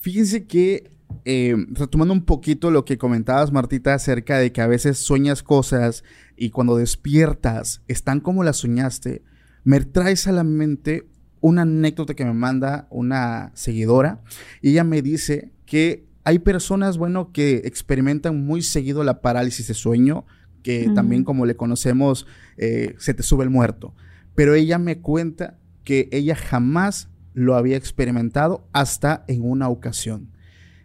Fíjense 0.00 0.46
que, 0.46 0.90
eh, 1.24 1.54
retomando 1.70 2.12
un 2.12 2.24
poquito 2.24 2.72
lo 2.72 2.84
que 2.84 2.98
comentabas, 2.98 3.52
Martita, 3.52 3.94
acerca 3.94 4.38
de 4.38 4.52
que 4.52 4.60
a 4.60 4.66
veces 4.66 4.98
sueñas 4.98 5.44
cosas 5.44 6.02
y 6.36 6.50
cuando 6.50 6.76
despiertas 6.76 7.82
están 7.86 8.20
como 8.20 8.42
las 8.42 8.58
soñaste, 8.58 9.22
me 9.64 9.80
traes 9.80 10.26
a 10.26 10.32
la 10.32 10.42
mente 10.44 11.06
una 11.42 11.62
anécdota 11.62 12.14
que 12.14 12.24
me 12.24 12.32
manda 12.32 12.86
una 12.88 13.50
seguidora 13.54 14.22
y 14.62 14.70
ella 14.70 14.84
me 14.84 15.02
dice 15.02 15.52
que 15.66 16.06
hay 16.24 16.38
personas, 16.38 16.96
bueno, 16.96 17.32
que 17.32 17.62
experimentan 17.64 18.46
muy 18.46 18.62
seguido 18.62 19.04
la 19.04 19.20
parálisis 19.20 19.66
de 19.66 19.74
sueño, 19.74 20.24
que 20.62 20.88
también 20.94 21.24
como 21.24 21.44
le 21.44 21.56
conocemos, 21.56 22.26
eh, 22.56 22.94
se 22.98 23.12
te 23.12 23.24
sube 23.24 23.42
el 23.42 23.50
muerto. 23.50 23.92
Pero 24.36 24.54
ella 24.54 24.78
me 24.78 25.00
cuenta 25.00 25.58
que 25.82 26.08
ella 26.12 26.36
jamás 26.36 27.08
lo 27.34 27.56
había 27.56 27.76
experimentado 27.76 28.68
hasta 28.72 29.24
en 29.26 29.42
una 29.42 29.68
ocasión. 29.68 30.30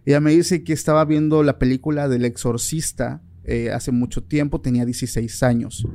Ella 0.05 0.20
me 0.20 0.32
dice 0.32 0.64
que 0.64 0.74
estaba 0.74 1.05
viendo 1.05 1.43
la 1.43 1.60
película 1.60 2.08
del 2.08 2.26
exorcista 2.26 3.22
eh, 3.43 3.72
hace 3.72 3.91
mucho 3.91 4.24
tiempo, 4.24 4.60
tenía 4.60 4.86
16 4.86 5.43
años. 5.43 5.88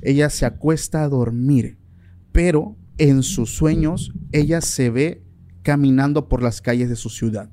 Ella 0.00 0.30
se 0.30 0.46
acuesta 0.46 1.02
a 1.02 1.08
dormir, 1.08 1.76
pero 2.32 2.76
en 2.98 3.22
sus 3.22 3.54
sueños 3.54 4.12
ella 4.32 4.60
se 4.60 4.90
ve 4.90 5.22
caminando 5.62 6.28
por 6.28 6.42
las 6.42 6.60
calles 6.60 6.88
de 6.88 6.96
su 6.96 7.10
ciudad. 7.10 7.50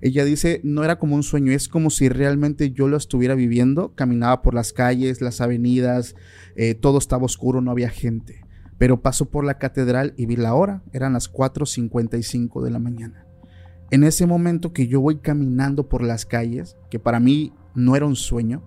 Ella 0.00 0.24
dice, 0.24 0.60
no 0.64 0.82
era 0.82 0.98
como 0.98 1.14
un 1.14 1.22
sueño, 1.22 1.52
es 1.52 1.68
como 1.68 1.88
si 1.88 2.08
realmente 2.08 2.72
yo 2.72 2.88
lo 2.88 2.96
estuviera 2.96 3.36
viviendo. 3.36 3.94
Caminaba 3.94 4.42
por 4.42 4.52
las 4.52 4.72
calles, 4.72 5.20
las 5.20 5.40
avenidas, 5.40 6.16
eh, 6.56 6.74
todo 6.74 6.98
estaba 6.98 7.24
oscuro, 7.24 7.60
no 7.60 7.70
había 7.70 7.88
gente. 7.88 8.44
Pero 8.78 9.00
paso 9.00 9.30
por 9.30 9.44
la 9.44 9.58
catedral 9.58 10.12
y 10.16 10.26
vi 10.26 10.34
la 10.34 10.54
hora, 10.54 10.82
eran 10.92 11.12
las 11.12 11.32
4.55 11.32 12.64
de 12.64 12.70
la 12.72 12.80
mañana. 12.80 13.26
En 13.92 14.02
ese 14.02 14.26
momento 14.26 14.72
que 14.72 14.88
yo 14.88 15.00
voy 15.00 15.18
caminando 15.18 15.88
por 15.88 16.02
las 16.02 16.26
calles, 16.26 16.76
que 16.90 16.98
para 16.98 17.20
mí 17.20 17.52
no 17.76 17.94
era 17.94 18.06
un 18.06 18.16
sueño, 18.16 18.64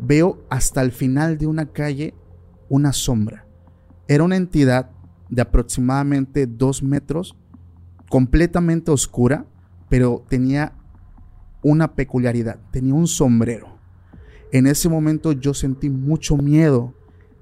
veo 0.00 0.42
hasta 0.48 0.80
el 0.80 0.92
final 0.92 1.36
de 1.36 1.48
una 1.48 1.66
calle 1.72 2.14
una 2.70 2.94
sombra. 2.94 3.46
Era 4.08 4.24
una 4.24 4.36
entidad 4.36 4.90
de 5.32 5.40
aproximadamente 5.40 6.46
dos 6.46 6.82
metros, 6.82 7.34
completamente 8.10 8.90
oscura, 8.90 9.46
pero 9.88 10.22
tenía 10.28 10.74
una 11.62 11.94
peculiaridad, 11.94 12.60
tenía 12.70 12.92
un 12.92 13.06
sombrero. 13.06 13.78
En 14.52 14.66
ese 14.66 14.90
momento 14.90 15.32
yo 15.32 15.54
sentí 15.54 15.88
mucho 15.88 16.36
miedo 16.36 16.92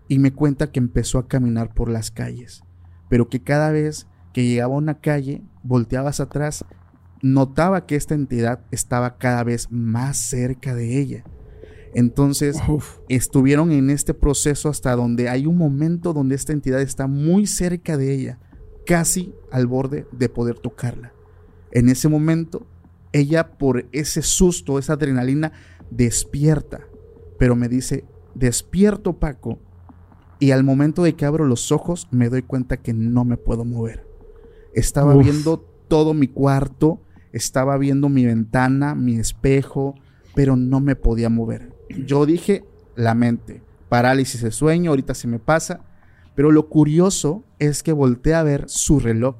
y 0.06 0.20
me 0.20 0.32
cuenta 0.32 0.70
que 0.70 0.78
empezó 0.78 1.18
a 1.18 1.26
caminar 1.26 1.74
por 1.74 1.90
las 1.90 2.12
calles, 2.12 2.62
pero 3.08 3.28
que 3.28 3.42
cada 3.42 3.72
vez 3.72 4.06
que 4.32 4.44
llegaba 4.44 4.74
a 4.74 4.78
una 4.78 5.00
calle, 5.00 5.42
volteabas 5.64 6.20
atrás, 6.20 6.64
notaba 7.22 7.86
que 7.86 7.96
esta 7.96 8.14
entidad 8.14 8.60
estaba 8.70 9.18
cada 9.18 9.42
vez 9.42 9.66
más 9.72 10.16
cerca 10.16 10.76
de 10.76 11.00
ella. 11.00 11.24
Entonces 11.94 12.58
estuvieron 13.08 13.72
en 13.72 13.90
este 13.90 14.14
proceso 14.14 14.68
hasta 14.68 14.94
donde 14.94 15.28
hay 15.28 15.46
un 15.46 15.56
momento 15.56 16.12
donde 16.12 16.36
esta 16.36 16.52
entidad 16.52 16.80
está 16.80 17.06
muy 17.06 17.46
cerca 17.46 17.96
de 17.96 18.14
ella, 18.14 18.38
casi 18.86 19.34
al 19.50 19.66
borde 19.66 20.06
de 20.12 20.28
poder 20.28 20.58
tocarla. 20.58 21.12
En 21.72 21.88
ese 21.88 22.08
momento, 22.08 22.66
ella 23.12 23.58
por 23.58 23.86
ese 23.92 24.22
susto, 24.22 24.78
esa 24.78 24.94
adrenalina, 24.94 25.52
despierta. 25.90 26.86
Pero 27.38 27.56
me 27.56 27.68
dice, 27.68 28.04
despierto 28.34 29.18
Paco. 29.18 29.58
Y 30.38 30.52
al 30.52 30.64
momento 30.64 31.02
de 31.02 31.14
que 31.14 31.26
abro 31.26 31.44
los 31.44 31.70
ojos, 31.72 32.08
me 32.10 32.28
doy 32.28 32.42
cuenta 32.42 32.78
que 32.78 32.92
no 32.94 33.24
me 33.24 33.36
puedo 33.36 33.64
mover. 33.64 34.06
Estaba 34.74 35.14
viendo 35.16 35.58
todo 35.88 36.14
mi 36.14 36.28
cuarto, 36.28 37.02
estaba 37.32 37.76
viendo 37.76 38.08
mi 38.08 38.24
ventana, 38.24 38.94
mi 38.94 39.16
espejo, 39.16 39.96
pero 40.34 40.56
no 40.56 40.80
me 40.80 40.96
podía 40.96 41.28
mover. 41.28 41.79
Yo 42.06 42.26
dije, 42.26 42.64
la 42.96 43.14
mente, 43.14 43.62
parálisis 43.88 44.42
de 44.42 44.50
sueño, 44.50 44.90
ahorita 44.90 45.14
se 45.14 45.28
me 45.28 45.38
pasa. 45.38 45.80
Pero 46.34 46.52
lo 46.52 46.68
curioso 46.68 47.44
es 47.58 47.82
que 47.82 47.92
volteé 47.92 48.34
a 48.34 48.42
ver 48.42 48.64
su 48.68 49.00
reloj 49.00 49.36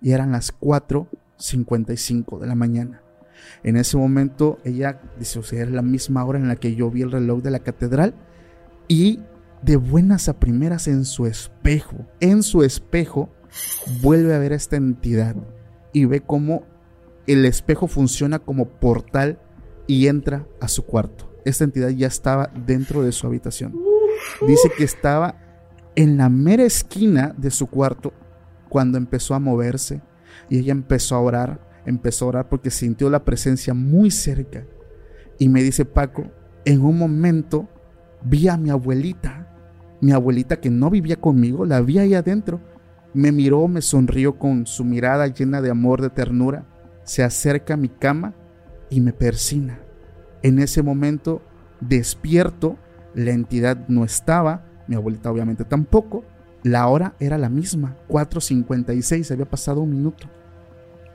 y 0.00 0.12
eran 0.12 0.32
las 0.32 0.52
4 0.52 1.08
55 1.36 2.38
de 2.38 2.46
la 2.46 2.54
mañana. 2.54 3.02
En 3.62 3.76
ese 3.76 3.96
momento 3.96 4.58
ella 4.64 5.00
dice, 5.18 5.38
o 5.38 5.42
sea, 5.42 5.62
era 5.62 5.70
la 5.70 5.82
misma 5.82 6.24
hora 6.24 6.38
en 6.38 6.48
la 6.48 6.56
que 6.56 6.74
yo 6.74 6.90
vi 6.90 7.02
el 7.02 7.12
reloj 7.12 7.42
de 7.42 7.50
la 7.50 7.60
catedral 7.60 8.14
y 8.88 9.20
de 9.62 9.76
buenas 9.76 10.28
a 10.28 10.38
primeras 10.38 10.88
en 10.88 11.04
su 11.04 11.26
espejo, 11.26 12.06
en 12.20 12.42
su 12.42 12.62
espejo, 12.62 13.30
vuelve 14.02 14.34
a 14.34 14.38
ver 14.38 14.52
a 14.52 14.56
esta 14.56 14.76
entidad 14.76 15.36
y 15.92 16.04
ve 16.04 16.20
cómo 16.20 16.64
el 17.26 17.44
espejo 17.44 17.86
funciona 17.86 18.38
como 18.38 18.68
portal 18.68 19.38
y 19.86 20.08
entra 20.08 20.46
a 20.60 20.68
su 20.68 20.84
cuarto. 20.84 21.33
Esta 21.44 21.64
entidad 21.64 21.90
ya 21.90 22.06
estaba 22.06 22.50
dentro 22.66 23.02
de 23.02 23.12
su 23.12 23.26
habitación. 23.26 23.74
Dice 24.46 24.70
que 24.76 24.84
estaba 24.84 25.36
en 25.94 26.16
la 26.16 26.28
mera 26.28 26.64
esquina 26.64 27.34
de 27.36 27.50
su 27.50 27.66
cuarto 27.66 28.12
cuando 28.68 28.98
empezó 28.98 29.34
a 29.34 29.38
moverse, 29.38 30.02
y 30.48 30.58
ella 30.58 30.72
empezó 30.72 31.14
a 31.14 31.20
orar, 31.20 31.60
empezó 31.86 32.24
a 32.24 32.28
orar 32.28 32.48
porque 32.48 32.70
sintió 32.70 33.08
la 33.10 33.24
presencia 33.24 33.74
muy 33.74 34.10
cerca. 34.10 34.64
Y 35.38 35.48
me 35.48 35.62
dice 35.62 35.84
Paco, 35.84 36.24
en 36.64 36.82
un 36.82 36.98
momento 36.98 37.68
vi 38.24 38.48
a 38.48 38.56
mi 38.56 38.70
abuelita, 38.70 39.48
mi 40.00 40.12
abuelita 40.12 40.60
que 40.60 40.70
no 40.70 40.90
vivía 40.90 41.16
conmigo, 41.16 41.64
la 41.64 41.80
vi 41.80 41.98
ahí 41.98 42.14
adentro. 42.14 42.60
Me 43.12 43.30
miró, 43.30 43.68
me 43.68 43.80
sonrió 43.80 44.38
con 44.38 44.66
su 44.66 44.84
mirada 44.84 45.28
llena 45.28 45.62
de 45.62 45.70
amor, 45.70 46.02
de 46.02 46.10
ternura. 46.10 46.66
Se 47.04 47.22
acerca 47.22 47.74
a 47.74 47.76
mi 47.76 47.88
cama 47.88 48.34
y 48.90 49.00
me 49.00 49.12
persina. 49.12 49.83
En 50.44 50.58
ese 50.58 50.82
momento 50.82 51.40
despierto, 51.80 52.76
la 53.14 53.30
entidad 53.30 53.88
no 53.88 54.04
estaba, 54.04 54.66
mi 54.86 54.94
abuelita 54.94 55.30
obviamente 55.30 55.64
tampoco. 55.64 56.22
La 56.62 56.86
hora 56.86 57.14
era 57.18 57.38
la 57.38 57.48
misma, 57.48 57.96
4.56, 58.10 59.30
había 59.32 59.46
pasado 59.46 59.80
un 59.80 59.90
minuto. 59.90 60.28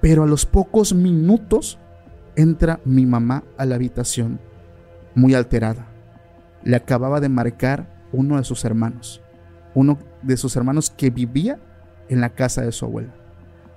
Pero 0.02 0.24
a 0.24 0.26
los 0.28 0.48
pocos 0.48 0.96
minutos 0.96 1.78
entra 2.36 2.80
mi 2.86 3.06
mamá 3.06 3.44
a 3.56 3.66
la 3.66 3.76
habitación, 3.76 4.40
muy 5.14 5.36
alterada. 5.36 5.86
Le 6.64 6.76
acababa 6.76 7.20
de 7.20 7.30
marcar 7.30 8.08
uno 8.12 8.38
de 8.38 8.44
sus 8.44 8.66
hermanos, 8.66 9.22
uno 9.76 10.00
de 10.24 10.38
sus 10.38 10.56
hermanos 10.56 10.90
que 10.90 11.12
vivía 11.12 11.60
en 12.08 12.20
la 12.20 12.30
casa 12.30 12.64
de 12.64 12.72
su 12.72 12.84
abuela. 12.86 13.14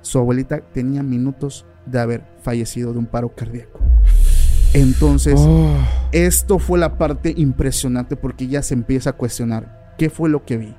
Su 0.01 0.19
abuelita 0.19 0.63
tenía 0.73 1.03
minutos 1.03 1.67
de 1.85 2.01
haber 2.01 2.25
fallecido 2.41 2.95
de 2.95 3.01
un 3.01 3.07
paro 3.07 3.35
cardíaco. 3.35 3.82
Entonces, 4.75 5.35
Oh. 5.39 5.77
esto 6.13 6.59
fue 6.59 6.79
la 6.79 6.97
parte 6.97 7.35
impresionante 7.37 8.17
porque 8.17 8.45
ella 8.45 8.63
se 8.63 8.75
empieza 8.75 9.11
a 9.11 9.13
cuestionar, 9.15 9.95
¿qué 9.99 10.09
fue 10.09 10.31
lo 10.31 10.45
que 10.45 10.57
vi? 10.57 10.75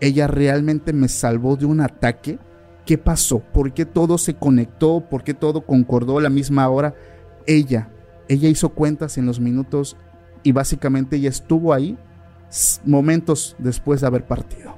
¿Ella 0.00 0.26
realmente 0.26 0.92
me 0.92 1.08
salvó 1.08 1.56
de 1.56 1.66
un 1.66 1.80
ataque? 1.80 2.38
¿Qué 2.84 2.98
pasó? 2.98 3.40
¿Por 3.40 3.72
qué 3.74 3.84
todo 3.84 4.16
se 4.18 4.34
conectó? 4.34 5.00
¿Por 5.08 5.22
qué 5.22 5.34
todo 5.34 5.60
concordó 5.60 6.18
a 6.18 6.22
la 6.22 6.30
misma 6.30 6.68
hora? 6.68 6.94
Ella, 7.46 7.90
ella 8.28 8.48
hizo 8.48 8.70
cuentas 8.70 9.18
en 9.18 9.26
los 9.26 9.40
minutos 9.40 9.96
y 10.42 10.52
básicamente 10.52 11.16
ella 11.16 11.28
estuvo 11.28 11.72
ahí 11.72 11.98
momentos 12.84 13.56
después 13.58 14.00
de 14.00 14.06
haber 14.06 14.24
partido. 14.26 14.76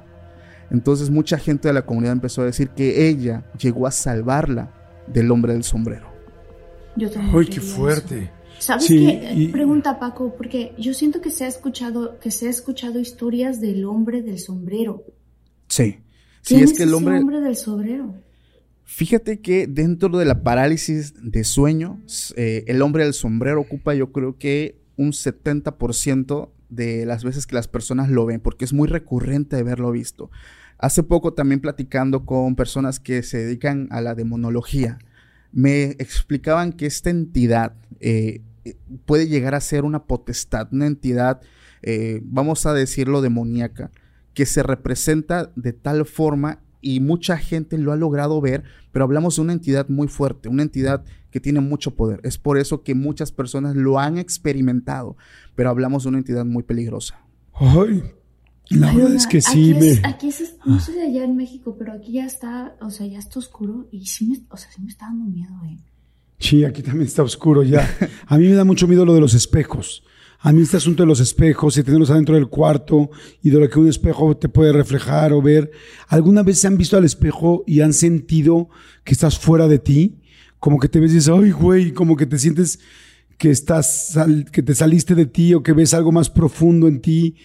Entonces 0.71 1.09
mucha 1.09 1.37
gente 1.37 1.67
de 1.67 1.73
la 1.73 1.83
comunidad 1.85 2.13
empezó 2.13 2.41
a 2.41 2.45
decir 2.45 2.69
que 2.69 3.07
ella 3.07 3.43
llegó 3.57 3.87
a 3.87 3.91
salvarla 3.91 4.69
del 5.07 5.31
hombre 5.31 5.53
del 5.53 5.63
sombrero. 5.63 6.07
Yo 6.95 7.09
también 7.09 7.35
¡Ay, 7.37 7.45
qué 7.47 7.61
fuerte! 7.61 8.23
eso. 8.23 8.31
¿Sabes 8.61 8.85
Sí, 8.85 9.05
qué? 9.05 9.33
y- 9.35 9.47
Pregunta 9.47 9.99
Paco, 9.99 10.35
porque 10.37 10.73
yo 10.77 10.93
siento 10.93 11.19
que 11.19 11.31
se 11.31 11.45
ha 11.45 11.47
escuchado, 11.47 12.19
que 12.19 12.29
se 12.31 12.47
ha 12.47 12.49
escuchado 12.49 12.99
historias 12.99 13.59
del 13.59 13.85
hombre 13.85 14.21
del 14.21 14.37
sombrero. 14.39 15.03
Sí. 15.67 15.97
Sí, 16.43 16.55
¿Quién 16.55 16.63
es 16.63 16.73
que 16.73 16.83
el 16.83 16.93
hombre... 16.93 17.17
hombre 17.19 17.39
del 17.41 17.55
sombrero? 17.55 18.13
Fíjate 18.83 19.39
que 19.41 19.67
dentro 19.67 20.17
de 20.17 20.25
la 20.25 20.43
parálisis 20.43 21.13
de 21.21 21.43
sueño, 21.43 21.99
eh, 22.35 22.63
el 22.67 22.81
hombre 22.81 23.03
del 23.03 23.13
sombrero 23.13 23.61
ocupa 23.61 23.93
yo 23.95 24.11
creo 24.11 24.37
que 24.37 24.79
un 24.97 25.11
70% 25.11 26.49
de 26.69 27.05
las 27.05 27.23
veces 27.23 27.47
que 27.47 27.55
las 27.55 27.67
personas 27.67 28.09
lo 28.09 28.25
ven, 28.25 28.39
porque 28.41 28.65
es 28.65 28.73
muy 28.73 28.87
recurrente 28.87 29.55
de 29.55 29.63
verlo 29.63 29.91
visto. 29.91 30.29
Hace 30.77 31.03
poco 31.03 31.33
también 31.33 31.61
platicando 31.61 32.25
con 32.25 32.55
personas 32.55 32.99
que 32.99 33.23
se 33.23 33.37
dedican 33.45 33.87
a 33.91 34.01
la 34.01 34.15
demonología, 34.15 34.99
me 35.51 35.83
explicaban 35.99 36.73
que 36.73 36.85
esta 36.85 37.09
entidad 37.09 37.73
eh, 37.99 38.41
puede 39.05 39.27
llegar 39.27 39.55
a 39.55 39.61
ser 39.61 39.83
una 39.83 40.03
potestad, 40.03 40.67
una 40.71 40.87
entidad, 40.87 41.41
eh, 41.81 42.21
vamos 42.23 42.65
a 42.65 42.73
decirlo, 42.73 43.21
demoníaca, 43.21 43.91
que 44.33 44.45
se 44.45 44.63
representa 44.63 45.51
de 45.55 45.73
tal 45.73 46.05
forma 46.05 46.59
y 46.79 46.99
mucha 46.99 47.37
gente 47.37 47.77
lo 47.77 47.91
ha 47.91 47.95
logrado 47.95 48.39
ver, 48.41 48.63
pero 48.91 49.05
hablamos 49.05 49.35
de 49.35 49.41
una 49.43 49.53
entidad 49.53 49.87
muy 49.89 50.07
fuerte, 50.07 50.49
una 50.49 50.63
entidad 50.63 51.03
que 51.29 51.39
tiene 51.39 51.59
mucho 51.61 51.95
poder. 51.95 52.19
Es 52.23 52.37
por 52.37 52.57
eso 52.57 52.83
que 52.83 52.95
muchas 52.95 53.31
personas 53.31 53.75
lo 53.75 53.99
han 53.99 54.17
experimentado, 54.17 55.15
pero 55.55 55.69
hablamos 55.69 56.03
de 56.03 56.09
una 56.09 56.17
entidad 56.17 56.45
muy 56.45 56.63
peligrosa. 56.63 57.19
Ay, 57.53 58.03
la 58.69 58.89
Ay, 58.89 58.95
verdad 58.97 59.15
es 59.15 59.27
que 59.27 59.37
aquí 59.37 59.47
sí, 59.51 59.71
es- 59.71 60.01
me... 60.01 60.07
aquí 60.09 60.27
es- 60.29 60.55
no 60.65 60.79
sé 60.79 60.93
de 60.93 61.03
allá 61.03 61.23
en 61.23 61.35
México, 61.35 61.75
pero 61.77 61.93
aquí 61.93 62.13
ya 62.13 62.25
está, 62.25 62.75
o 62.81 62.89
sea, 62.89 63.05
ya 63.07 63.19
está 63.19 63.39
oscuro 63.39 63.87
y 63.91 64.07
sí 64.07 64.25
me, 64.27 64.39
o 64.49 64.57
sea, 64.57 64.71
sí 64.71 64.81
me 64.81 64.89
está 64.89 65.05
dando 65.05 65.25
miedo, 65.25 65.53
eh. 65.65 65.77
Sí, 66.41 66.65
aquí 66.65 66.81
también 66.81 67.05
está 67.05 67.21
oscuro 67.21 67.61
ya. 67.61 67.87
A 68.25 68.37
mí 68.37 68.47
me 68.47 68.55
da 68.55 68.65
mucho 68.65 68.87
miedo 68.87 69.05
lo 69.05 69.13
de 69.13 69.21
los 69.21 69.35
espejos. 69.35 70.03
A 70.39 70.51
mí 70.51 70.63
este 70.63 70.77
asunto 70.77 71.03
de 71.03 71.07
los 71.07 71.19
espejos 71.19 71.77
y 71.77 71.83
tenerlos 71.83 72.09
adentro 72.09 72.33
del 72.33 72.47
cuarto 72.47 73.11
y 73.43 73.51
de 73.51 73.59
lo 73.59 73.69
que 73.69 73.79
un 73.79 73.87
espejo 73.87 74.35
te 74.35 74.49
puede 74.49 74.73
reflejar 74.73 75.33
o 75.33 75.41
ver. 75.41 75.69
¿Alguna 76.07 76.41
vez 76.41 76.59
se 76.59 76.65
han 76.65 76.77
visto 76.77 76.97
al 76.97 77.05
espejo 77.05 77.63
y 77.67 77.81
han 77.81 77.93
sentido 77.93 78.69
que 79.03 79.13
estás 79.13 79.37
fuera 79.37 79.67
de 79.67 79.77
ti? 79.77 80.17
Como 80.57 80.79
que 80.79 80.89
te 80.89 80.99
ves 80.99 81.11
y 81.11 81.15
dices, 81.15 81.31
ay, 81.31 81.51
güey, 81.51 81.91
como 81.91 82.17
que 82.17 82.25
te 82.25 82.39
sientes 82.39 82.79
que 83.37 83.51
estás, 83.51 84.17
que 84.51 84.63
te 84.63 84.73
saliste 84.73 85.13
de 85.13 85.27
ti 85.27 85.53
o 85.53 85.61
que 85.61 85.73
ves 85.73 85.93
algo 85.93 86.11
más 86.11 86.31
profundo 86.31 86.87
en 86.87 87.01
ti. 87.01 87.35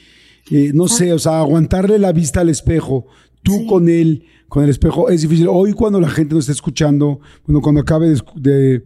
Eh, 0.51 0.71
no 0.73 0.89
sé, 0.89 1.13
o 1.13 1.19
sea, 1.19 1.41
aguantarle 1.41 1.99
la 1.99 2.13
vista 2.13 2.41
al 2.41 2.49
espejo, 2.49 3.07
tú 3.47 3.53
Sí. 3.61 3.67
con 3.67 3.89
él, 3.89 4.25
con 4.49 4.65
el 4.65 4.71
espejo, 4.71 5.09
es 5.09 5.23
difícil. 5.23 5.47
Hoy 5.49 5.73
cuando 5.73 6.01
la 6.01 6.11
gente 6.11 6.35
nos 6.35 6.45
está 6.45 6.53
escuchando, 6.53 7.21
bueno, 7.47 7.61
cuando 7.61 7.81
acabe 7.81 8.09
de, 8.11 8.21
de- 8.37 8.83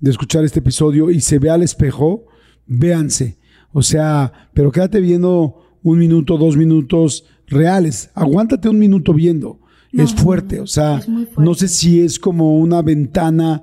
de 0.00 0.10
escuchar 0.10 0.44
este 0.44 0.58
episodio 0.58 1.10
y 1.10 1.20
se 1.20 1.38
ve 1.38 1.48
al 1.48 1.62
espejo, 1.62 2.26
véanse. 2.66 3.38
O 3.72 3.82
sea, 3.82 4.32
pero 4.52 4.70
quédate 4.70 5.00
viendo 5.00 5.56
un 5.82 5.98
minuto, 5.98 6.36
dos 6.36 6.56
minutos 6.56 7.24
reales. 7.46 8.10
Aguántate 8.14 8.68
un 8.68 8.78
minuto 8.78 9.14
viendo. 9.14 9.58
No, 9.92 10.02
es 10.02 10.14
fuerte, 10.14 10.58
o 10.60 10.66
sea, 10.66 11.00
fuerte. 11.00 11.32
no 11.36 11.54
sé 11.54 11.68
si 11.68 12.00
es 12.00 12.18
como 12.18 12.58
una 12.58 12.80
ventana, 12.82 13.60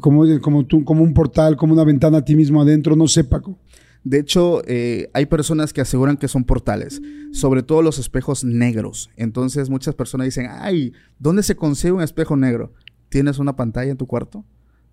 como, 0.00 0.24
como, 0.40 0.64
tú, 0.66 0.84
como 0.84 1.02
un 1.02 1.14
portal, 1.14 1.56
como 1.56 1.72
una 1.72 1.84
ventana 1.84 2.18
a 2.18 2.24
ti 2.24 2.36
mismo 2.36 2.60
adentro, 2.60 2.94
no 2.96 3.08
sé, 3.08 3.24
Paco. 3.24 3.58
De 4.02 4.18
hecho, 4.18 4.62
eh, 4.66 5.10
hay 5.12 5.26
personas 5.26 5.72
que 5.72 5.82
aseguran 5.82 6.16
que 6.16 6.28
son 6.28 6.44
portales, 6.44 7.02
sobre 7.32 7.62
todo 7.62 7.82
los 7.82 7.98
espejos 7.98 8.44
negros. 8.44 9.10
Entonces 9.16 9.68
muchas 9.68 9.94
personas 9.94 10.26
dicen, 10.26 10.48
ay, 10.50 10.92
¿dónde 11.18 11.42
se 11.42 11.56
consigue 11.56 11.92
un 11.92 12.02
espejo 12.02 12.36
negro? 12.36 12.72
¿Tienes 13.10 13.38
una 13.38 13.56
pantalla 13.56 13.90
en 13.90 13.98
tu 13.98 14.06
cuarto? 14.06 14.44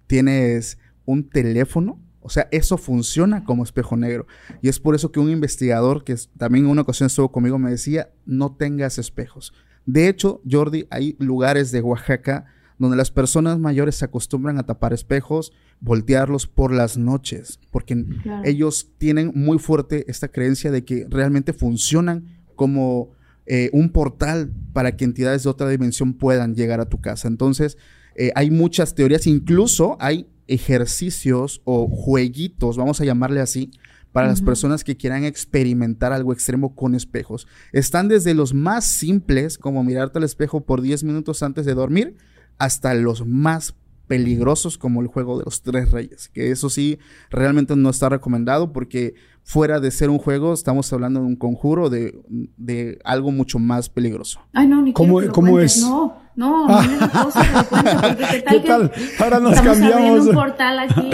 ¿Tienes 0.08 0.78
un 1.06 1.30
teléfono? 1.30 2.02
O 2.20 2.30
sea, 2.30 2.50
eso 2.52 2.78
funciona 2.78 3.46
como 3.46 3.64
espejo 3.64 3.96
negro. 3.96 4.28
Y 4.62 4.68
es 4.68 4.80
por 4.80 4.96
eso 4.96 5.12
que 5.12 5.22
un 5.22 5.30
investigador, 5.30 6.04
que 6.04 6.16
también 6.38 6.66
en 6.66 6.72
una 6.72 6.82
ocasión 6.82 7.08
estuvo 7.08 7.32
conmigo, 7.32 7.58
me 7.58 7.70
decía, 7.70 8.10
no 8.26 8.54
tengas 8.56 8.98
espejos. 8.98 9.54
De 9.86 10.10
hecho, 10.10 10.42
Jordi, 10.50 10.86
hay 10.90 11.16
lugares 11.20 11.72
de 11.72 11.80
Oaxaca 11.80 12.46
donde 12.78 12.98
las 12.98 13.12
personas 13.12 13.58
mayores 13.60 13.96
se 13.96 14.06
acostumbran 14.06 14.58
a 14.58 14.64
tapar 14.64 14.94
espejos, 14.94 15.52
voltearlos 15.80 16.48
por 16.48 16.72
las 16.74 16.98
noches, 16.98 17.60
porque 17.72 18.06
Claro. 18.24 18.42
ellos 18.46 18.90
tienen 18.98 19.32
muy 19.36 19.58
fuerte 19.60 20.06
esta 20.10 20.28
creencia 20.28 20.72
de 20.72 20.84
que 20.86 21.06
realmente 21.10 21.54
funcionan 21.54 22.26
como 22.56 23.12
eh, 23.46 23.70
un 23.72 23.90
portal 23.90 24.52
para 24.74 24.96
que 24.98 25.06
entidades 25.06 25.44
de 25.44 25.50
otra 25.50 25.70
dimensión 25.70 26.14
puedan 26.14 26.54
llegar 26.56 26.82
a 26.82 26.90
tu 26.90 27.00
casa. 27.00 27.28
Entonces, 27.30 27.78
eh, 28.16 28.32
hay 28.36 28.52
muchas 28.52 28.94
teorías, 28.94 29.26
incluso 29.26 29.96
hay 30.00 30.28
ejercicios 30.48 31.62
o 31.66 31.88
jueguitos, 31.88 32.78
vamos 32.78 33.02
a 33.02 33.06
llamarle 33.06 33.40
así, 33.40 33.72
para 34.12 34.28
las 34.30 34.42
personas 34.42 34.84
que 34.84 34.98
quieran 34.98 35.26
experimentar 35.26 36.12
algo 36.12 36.34
extremo 36.34 36.74
con 36.76 36.96
espejos. 36.96 37.48
Están 37.72 38.08
desde 38.08 38.34
los 38.34 38.54
más 38.54 38.86
simples, 38.86 39.58
como 39.58 39.84
mirarte 39.84 40.18
al 40.18 40.24
espejo 40.24 40.62
por 40.62 40.82
10 40.82 41.04
minutos 41.04 41.44
antes 41.44 41.66
de 41.66 41.74
dormir, 41.76 42.16
hasta 42.58 42.94
los 42.94 43.26
más 43.26 43.76
peligrosos 44.08 44.78
como 44.78 45.02
el 45.02 45.08
juego 45.08 45.38
de 45.38 45.44
los 45.46 45.62
tres 45.62 45.92
reyes, 45.92 46.30
que 46.30 46.52
eso 46.52 46.70
sí 46.70 46.98
realmente 47.30 47.76
no 47.76 47.90
está 47.90 48.08
recomendado 48.08 48.72
porque 48.72 49.16
fuera 49.44 49.82
de 49.82 49.92
ser 49.92 50.10
un 50.10 50.18
juego 50.18 50.54
estamos 50.54 50.92
hablando 50.94 51.20
de 51.20 51.26
un 51.26 51.36
conjuro 51.36 51.90
de, 51.90 52.18
de 52.56 53.00
algo 53.04 53.32
mucho 53.32 53.60
más 53.60 53.90
peligroso. 53.90 54.40
Ay, 54.54 54.68
no, 54.68 54.82
ni 54.82 54.94
¿Cómo- 54.94 55.20
que 55.20 55.26
lo 55.28 55.34
cómo 55.34 55.60
es? 55.60 55.82
No, 55.82 56.22
no, 56.38 56.68
no 56.70 56.80
que 56.80 56.98
lo 56.98 57.66
cuente, 57.70 57.96
porque 58.02 58.26
qué 58.32 58.42
tal 58.42 58.54
¿Qué 58.56 58.62
que 58.62 58.68
tal? 58.68 58.92
Ahora 59.20 59.40
nos 59.42 59.54
estamos 59.58 59.78
cambiamos. 59.80 60.28
un 60.28 60.34
portal 60.36 60.80
aquí. 60.80 61.10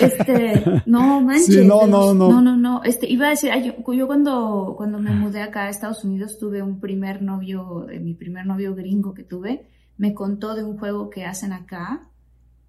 Este, 0.00 0.82
no 0.86 1.20
manches. 1.22 1.46
Sí, 1.46 1.64
no, 1.66 1.86
no, 1.86 2.12
no. 2.14 2.28
No, 2.30 2.40
no, 2.42 2.56
no. 2.56 2.82
Este, 2.84 3.10
iba 3.10 3.26
a 3.28 3.30
decir, 3.30 3.50
ay, 3.50 3.72
yo, 3.86 3.92
yo 3.94 4.06
cuando, 4.06 4.74
cuando 4.76 4.98
me 4.98 5.10
mudé 5.12 5.40
acá 5.42 5.62
a 5.64 5.68
Estados 5.70 6.04
Unidos 6.04 6.38
tuve 6.38 6.62
un 6.62 6.80
primer 6.80 7.22
novio, 7.22 7.88
eh, 7.88 7.98
mi 8.00 8.14
primer 8.14 8.46
novio 8.46 8.74
gringo 8.74 9.14
que 9.14 9.24
tuve, 9.24 9.68
me 9.96 10.14
contó 10.14 10.54
de 10.54 10.64
un 10.64 10.78
juego 10.78 11.10
que 11.10 11.24
hacen 11.24 11.52
acá, 11.52 12.08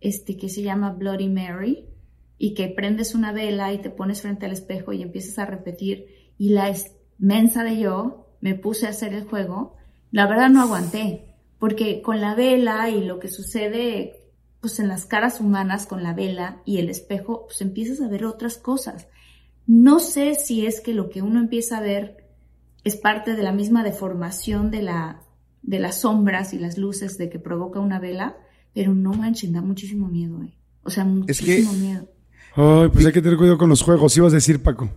este, 0.01 0.37
que 0.37 0.49
se 0.49 0.61
llama 0.61 0.91
Bloody 0.91 1.29
Mary, 1.29 1.87
y 2.37 2.53
que 2.53 2.67
prendes 2.67 3.15
una 3.15 3.31
vela 3.31 3.73
y 3.73 3.79
te 3.79 3.89
pones 3.89 4.21
frente 4.21 4.45
al 4.45 4.51
espejo 4.51 4.93
y 4.93 5.01
empiezas 5.01 5.39
a 5.39 5.45
repetir, 5.45 6.33
y 6.37 6.49
la 6.49 6.73
mensa 7.17 7.63
de 7.63 7.79
yo 7.79 8.27
me 8.41 8.55
puse 8.55 8.87
a 8.87 8.89
hacer 8.89 9.13
el 9.13 9.25
juego, 9.25 9.75
la 10.11 10.27
verdad 10.27 10.49
no 10.49 10.61
aguanté, 10.61 11.33
porque 11.59 12.01
con 12.01 12.21
la 12.21 12.35
vela 12.35 12.89
y 12.89 13.03
lo 13.03 13.19
que 13.19 13.29
sucede 13.29 14.25
pues 14.65 14.79
en 14.79 14.87
las 14.87 15.05
caras 15.05 15.41
humanas 15.41 15.85
con 15.85 16.01
la 16.01 16.15
vela 16.15 16.63
y 16.65 16.79
el 16.79 16.89
espejo, 16.89 17.45
pues 17.45 17.61
empiezas 17.61 18.01
a 18.01 18.07
ver 18.07 18.25
otras 18.25 18.57
cosas. 18.57 19.07
No 19.67 19.99
sé 19.99 20.33
si 20.33 20.65
es 20.65 20.81
que 20.81 20.91
lo 20.91 21.11
que 21.11 21.21
uno 21.21 21.39
empieza 21.39 21.77
a 21.77 21.81
ver 21.81 22.25
es 22.83 22.95
parte 22.95 23.35
de 23.35 23.43
la 23.43 23.51
misma 23.51 23.83
deformación 23.83 24.71
de 24.71 24.81
la 24.81 25.21
de 25.65 25.79
las 25.79 26.01
sombras 26.01 26.53
y 26.53 26.59
las 26.59 26.77
luces 26.77 27.17
de 27.17 27.29
que 27.29 27.39
provoca 27.39 27.79
una 27.79 27.99
vela, 27.99 28.37
pero 28.73 28.93
no 28.93 29.13
manchen, 29.13 29.53
da 29.53 29.61
muchísimo 29.61 30.07
miedo, 30.07 30.43
eh. 30.43 30.57
O 30.83 30.89
sea, 30.89 31.03
Es 31.27 31.39
que- 31.39 31.45
muchísimo 31.61 31.73
miedo. 31.73 32.09
Ay, 32.55 32.89
pues 32.93 33.05
hay 33.05 33.11
que 33.11 33.21
tener 33.21 33.37
cuidado 33.37 33.57
con 33.57 33.69
los 33.69 33.81
juegos. 33.81 34.15
Ibas 34.17 34.31
a 34.33 34.35
decir, 34.35 34.61
Paco. 34.61 34.89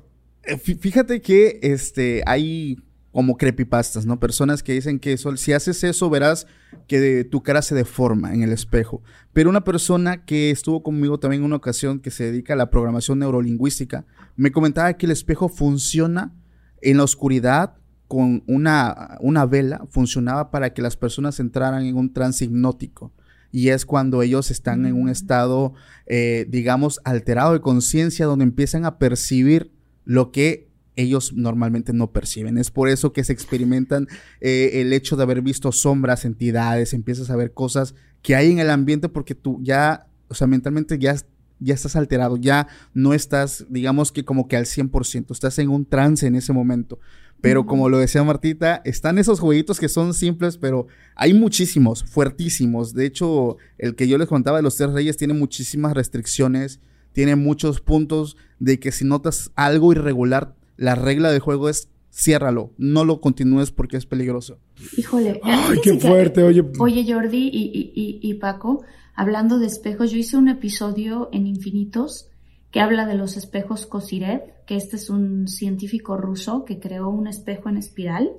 Eh, 0.44 0.56
fí- 0.56 0.78
Fíjate 0.78 1.20
que 1.20 1.58
este, 1.62 2.22
hay 2.26 2.76
como 3.10 3.36
creepypastas, 3.36 4.06
¿no? 4.06 4.20
Personas 4.20 4.62
que 4.62 4.74
dicen 4.74 5.00
que 5.00 5.14
eso, 5.14 5.34
si 5.36 5.52
haces 5.52 5.82
eso 5.82 6.08
verás 6.10 6.46
que 6.86 7.00
de- 7.00 7.24
tu 7.24 7.42
cara 7.42 7.62
se 7.62 7.74
deforma 7.74 8.32
en 8.34 8.42
el 8.42 8.52
espejo. 8.52 9.02
Pero 9.32 9.50
una 9.50 9.64
persona 9.64 10.24
que 10.24 10.50
estuvo 10.50 10.82
conmigo 10.82 11.18
también 11.18 11.40
en 11.42 11.46
una 11.46 11.56
ocasión 11.56 11.98
que 12.00 12.10
se 12.12 12.24
dedica 12.30 12.52
a 12.52 12.56
la 12.56 12.70
programación 12.70 13.18
neurolingüística, 13.18 14.04
me 14.36 14.52
comentaba 14.52 14.92
que 14.92 15.06
el 15.06 15.12
espejo 15.12 15.48
funciona 15.48 16.32
en 16.80 16.98
la 16.98 17.04
oscuridad 17.04 17.74
con 18.09 18.42
una, 18.46 19.18
una 19.20 19.46
vela 19.46 19.86
funcionaba 19.90 20.50
para 20.50 20.72
que 20.72 20.82
las 20.82 20.96
personas 20.96 21.38
entraran 21.40 21.84
en 21.84 21.96
un 21.96 22.12
trance 22.12 22.44
hipnótico. 22.44 23.12
Y 23.52 23.68
es 23.68 23.86
cuando 23.86 24.22
ellos 24.22 24.50
están 24.50 24.86
en 24.86 24.94
un 24.94 25.06
mm. 25.06 25.11
estado, 25.11 25.74
eh, 26.06 26.46
digamos, 26.48 27.00
alterado 27.04 27.52
de 27.52 27.61
conciencia, 27.61 28.26
donde 28.26 28.44
empiezan 28.44 28.84
a 28.84 28.98
percibir 28.98 29.72
lo 30.04 30.32
que 30.32 30.68
ellos 30.96 31.32
normalmente 31.34 31.92
no 31.92 32.11
perciben. 32.11 32.59
Es 32.59 32.70
por 32.70 32.88
eso 32.88 33.12
que 33.12 33.24
se 33.24 33.32
experimentan 33.32 34.09
eh, 34.40 34.80
el 34.80 34.92
hecho 34.92 35.16
de 35.16 35.22
haber 35.22 35.42
visto 35.42 35.70
sombras, 35.70 36.24
entidades, 36.24 36.92
empiezas 36.92 37.30
a 37.30 37.36
ver 37.36 37.52
cosas 37.52 37.94
que 38.22 38.34
hay 38.34 38.50
en 38.50 38.59
el 38.59 38.70
ambiente 38.70 39.09
porque 39.09 39.34
tú 39.34 39.61
ya, 39.62 40.09
o 40.28 40.34
sea, 40.34 40.46
mentalmente 40.46 40.98
ya, 40.98 41.14
ya 41.61 41.74
estás 41.74 41.96
alterado, 41.96 42.36
ya 42.36 42.68
no 42.94 43.14
estás, 43.14 43.66
digamos 43.68 44.12
que 44.12 44.24
como 44.24 44.48
que 44.48 44.56
al 44.56 44.66
100%, 44.66 45.30
estás 45.30 45.59
en 45.59 45.68
un 45.68 45.84
trance 45.84 46.26
en 46.26 46.36
ese 46.36 46.52
momento. 46.52 46.98
Pero 47.40 47.66
como 47.66 47.88
lo 47.88 47.98
decía 47.98 48.24
Martita, 48.24 48.82
están 48.84 49.18
esos 49.18 49.38
jueguitos 49.38 49.78
que 49.78 49.88
son 49.88 50.12
simples, 50.12 50.59
pero 50.59 50.88
hay 51.14 51.34
muchísimos, 51.34 52.02
fuertísimos. 52.02 52.94
De 52.94 53.06
hecho, 53.06 53.59
el 53.78 53.94
que 53.94 54.09
yo 54.09 54.18
les 54.18 54.26
contaba 54.26 54.56
de 54.56 54.64
los 54.64 54.76
tres 54.76 54.90
reyes 54.90 55.16
tiene 55.16 55.34
muchísimas 55.34 55.94
restricciones, 55.94 56.80
tiene 57.12 57.36
muchos 57.36 57.80
puntos 57.80 58.36
de 58.59 58.80
que 58.80 58.90
si 58.90 59.04
notas 59.04 59.52
algo 59.54 59.92
irregular, 59.92 60.56
la 60.76 60.96
regla 60.96 61.30
del 61.30 61.40
juego 61.40 61.68
es 61.68 61.88
ciérralo, 62.12 62.72
no 62.78 63.04
lo 63.04 63.20
continúes 63.20 63.70
porque 63.70 63.96
es 63.96 64.06
peligroso. 64.06 64.59
Híjole, 64.96 65.40
Ay, 65.42 65.78
qué 65.82 65.98
fuerte, 65.98 66.42
oye. 66.42 66.64
Oye, 66.78 67.12
Jordi 67.12 67.50
y, 67.52 68.18
y, 68.20 68.34
Paco, 68.34 68.82
hablando 69.18 69.58
de 69.58 69.66
espejos, 69.66 70.12
yo 70.12 70.18
hice 70.18 70.36
un 70.36 70.46
episodio 70.46 71.28
en 71.32 71.48
Infinitos 71.48 72.28
que 72.70 72.80
habla 72.80 73.04
de 73.04 73.14
los 73.14 73.36
espejos 73.36 73.84
Kosirev, 73.84 74.64
que 74.64 74.76
este 74.76 74.94
es 74.94 75.10
un 75.10 75.48
científico 75.48 76.16
ruso 76.16 76.64
que 76.64 76.78
creó 76.78 77.08
un 77.08 77.26
espejo 77.26 77.68
en 77.68 77.78
espiral, 77.78 78.30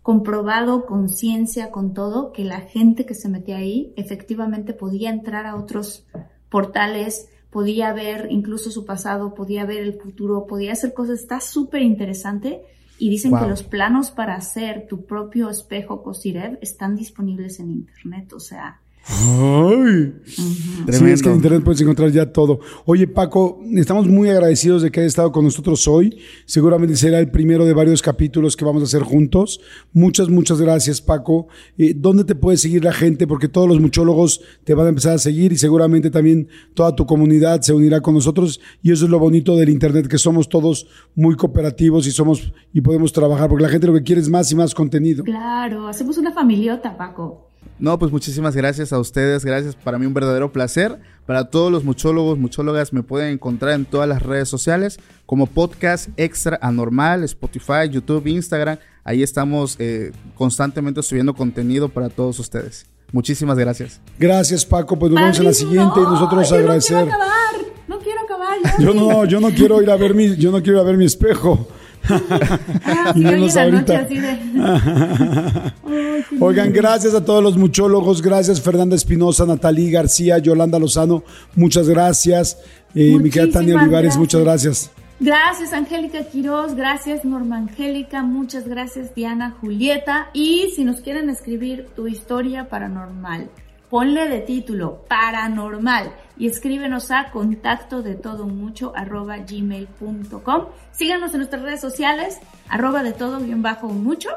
comprobado 0.00 0.86
con 0.86 1.10
ciencia, 1.10 1.70
con 1.70 1.92
todo, 1.92 2.32
que 2.32 2.44
la 2.44 2.62
gente 2.62 3.04
que 3.04 3.14
se 3.14 3.28
metía 3.28 3.58
ahí 3.58 3.92
efectivamente 3.96 4.72
podía 4.72 5.10
entrar 5.10 5.44
a 5.44 5.56
otros 5.56 6.06
portales 6.48 7.28
podía 7.50 7.92
ver 7.92 8.28
incluso 8.30 8.70
su 8.70 8.86
pasado, 8.86 9.34
podía 9.34 9.66
ver 9.66 9.82
el 9.82 10.00
futuro, 10.00 10.46
podía 10.46 10.72
hacer 10.72 10.94
cosas, 10.94 11.20
está 11.20 11.40
súper 11.40 11.82
interesante. 11.82 12.62
Y 12.98 13.10
dicen 13.10 13.36
que 13.36 13.46
los 13.46 13.62
planos 13.62 14.10
para 14.10 14.36
hacer 14.36 14.86
tu 14.88 15.04
propio 15.04 15.50
espejo 15.50 16.02
Cosirev 16.02 16.58
están 16.62 16.96
disponibles 16.96 17.60
en 17.60 17.70
internet, 17.70 18.32
o 18.32 18.40
sea, 18.40 18.80
Ay. 19.06 20.14
Sí, 20.26 21.04
es 21.04 21.22
que 21.22 21.28
en 21.28 21.36
internet 21.36 21.62
puedes 21.62 21.80
encontrar 21.80 22.10
ya 22.10 22.32
todo. 22.32 22.60
Oye, 22.86 23.06
Paco, 23.06 23.60
estamos 23.74 24.06
muy 24.08 24.30
agradecidos 24.30 24.82
de 24.82 24.90
que 24.90 25.00
hayas 25.00 25.12
estado 25.12 25.30
con 25.30 25.44
nosotros 25.44 25.86
hoy. 25.86 26.18
Seguramente 26.46 26.96
será 26.96 27.18
el 27.18 27.30
primero 27.30 27.66
de 27.66 27.74
varios 27.74 28.00
capítulos 28.00 28.56
que 28.56 28.64
vamos 28.64 28.82
a 28.82 28.86
hacer 28.86 29.02
juntos. 29.02 29.60
Muchas, 29.92 30.30
muchas 30.30 30.60
gracias, 30.60 31.02
Paco. 31.02 31.48
Eh, 31.76 31.92
¿Dónde 31.94 32.24
te 32.24 32.34
puede 32.34 32.56
seguir 32.56 32.82
la 32.82 32.92
gente? 32.92 33.26
Porque 33.26 33.48
todos 33.48 33.68
los 33.68 33.78
muchólogos 33.78 34.40
te 34.64 34.72
van 34.74 34.86
a 34.86 34.90
empezar 34.90 35.14
a 35.14 35.18
seguir 35.18 35.52
y 35.52 35.58
seguramente 35.58 36.10
también 36.10 36.48
toda 36.72 36.96
tu 36.96 37.04
comunidad 37.04 37.60
se 37.60 37.74
unirá 37.74 38.00
con 38.00 38.14
nosotros. 38.14 38.60
Y 38.82 38.90
eso 38.90 39.04
es 39.04 39.10
lo 39.10 39.18
bonito 39.18 39.56
del 39.56 39.68
internet, 39.68 40.08
que 40.08 40.18
somos 40.18 40.48
todos 40.48 40.86
muy 41.14 41.36
cooperativos 41.36 42.06
y 42.06 42.10
somos 42.10 42.52
y 42.72 42.80
podemos 42.80 43.12
trabajar, 43.12 43.48
porque 43.48 43.64
la 43.64 43.70
gente 43.70 43.86
lo 43.86 43.94
que 43.94 44.02
quiere 44.02 44.20
es 44.20 44.30
más 44.30 44.50
y 44.50 44.54
más 44.54 44.74
contenido. 44.74 45.24
Claro, 45.24 45.88
hacemos 45.88 46.16
una 46.16 46.32
familiota, 46.32 46.96
Paco. 46.96 47.43
No, 47.78 47.98
pues 47.98 48.12
muchísimas 48.12 48.54
gracias 48.54 48.92
a 48.92 48.98
ustedes, 48.98 49.44
gracias, 49.44 49.74
para 49.74 49.98
mí 49.98 50.06
un 50.06 50.14
verdadero 50.14 50.52
placer. 50.52 50.98
Para 51.26 51.50
todos 51.50 51.72
los 51.72 51.84
muchólogos, 51.84 52.38
muchólogas 52.38 52.92
me 52.92 53.02
pueden 53.02 53.32
encontrar 53.32 53.72
en 53.72 53.84
todas 53.84 54.08
las 54.08 54.22
redes 54.22 54.48
sociales 54.48 54.98
como 55.26 55.46
podcast 55.46 56.08
extra 56.16 56.58
anormal, 56.60 57.24
Spotify, 57.24 57.88
YouTube, 57.90 58.26
Instagram. 58.26 58.78
Ahí 59.04 59.22
estamos 59.22 59.76
eh, 59.78 60.12
constantemente 60.34 61.02
subiendo 61.02 61.34
contenido 61.34 61.88
para 61.88 62.10
todos 62.10 62.38
ustedes. 62.38 62.86
Muchísimas 63.10 63.58
gracias. 63.58 64.00
Gracias 64.18 64.64
Paco, 64.64 64.98
pues 64.98 65.10
nos 65.12 65.20
vemos 65.20 65.38
en 65.38 65.44
la 65.44 65.54
siguiente 65.54 66.00
y 66.00 66.02
nosotros 66.02 66.52
agradecer. 66.52 67.06
No 67.06 67.10
quiero 67.10 67.14
acabar, 67.14 67.54
no 67.88 67.98
quiero 67.98 68.20
acabar. 68.20 68.80
Yo 68.80 68.94
no, 68.94 69.24
yo 69.24 69.40
no 69.40 69.50
quiero 69.50 69.82
ir 69.82 69.90
a 69.90 69.96
ver 69.96 70.14
mi, 70.14 70.36
yo 70.36 70.50
no 70.50 70.62
quiero 70.62 70.78
ir 70.78 70.82
a 70.82 70.86
ver 70.86 70.96
mi 70.96 71.06
espejo. 71.06 71.68
Oigan, 76.40 76.72
gracias 76.72 77.14
a 77.14 77.24
todos 77.24 77.42
los 77.42 77.56
muchólogos, 77.56 78.22
gracias 78.22 78.60
Fernanda 78.60 78.96
Espinosa, 78.96 79.46
Natalí 79.46 79.90
García, 79.90 80.38
Yolanda 80.38 80.78
Lozano, 80.78 81.22
muchas 81.54 81.88
gracias. 81.88 82.58
Eh, 82.94 83.18
mi 83.18 83.30
Tania 83.30 83.76
Olivares, 83.76 84.16
muchas 84.16 84.42
gracias. 84.42 84.90
Gracias 85.20 85.72
Angélica 85.72 86.24
Quiroz, 86.24 86.74
gracias 86.74 87.24
Norma 87.24 87.56
Angélica, 87.56 88.22
muchas 88.22 88.68
gracias 88.68 89.14
Diana 89.14 89.56
Julieta. 89.60 90.28
Y 90.32 90.72
si 90.74 90.84
nos 90.84 91.00
quieren 91.00 91.30
escribir 91.30 91.86
tu 91.96 92.08
historia 92.08 92.68
paranormal, 92.68 93.48
ponle 93.88 94.28
de 94.28 94.40
título 94.40 95.04
paranormal 95.08 96.12
y 96.36 96.46
escríbenos 96.46 97.10
a 97.10 97.30
contacto 97.30 98.02
de 98.02 98.14
todo 98.14 98.46
mucho 98.46 98.92
arroba 98.96 99.38
gmail.com. 99.38 100.66
Síganos 100.92 101.32
en 101.32 101.38
nuestras 101.38 101.62
redes 101.62 101.80
sociales, 101.80 102.38
arroba 102.68 103.02
de 103.02 103.12
todo 103.12 103.38
bien 103.40 103.62
bajo 103.62 103.88
mucho. 103.88 104.30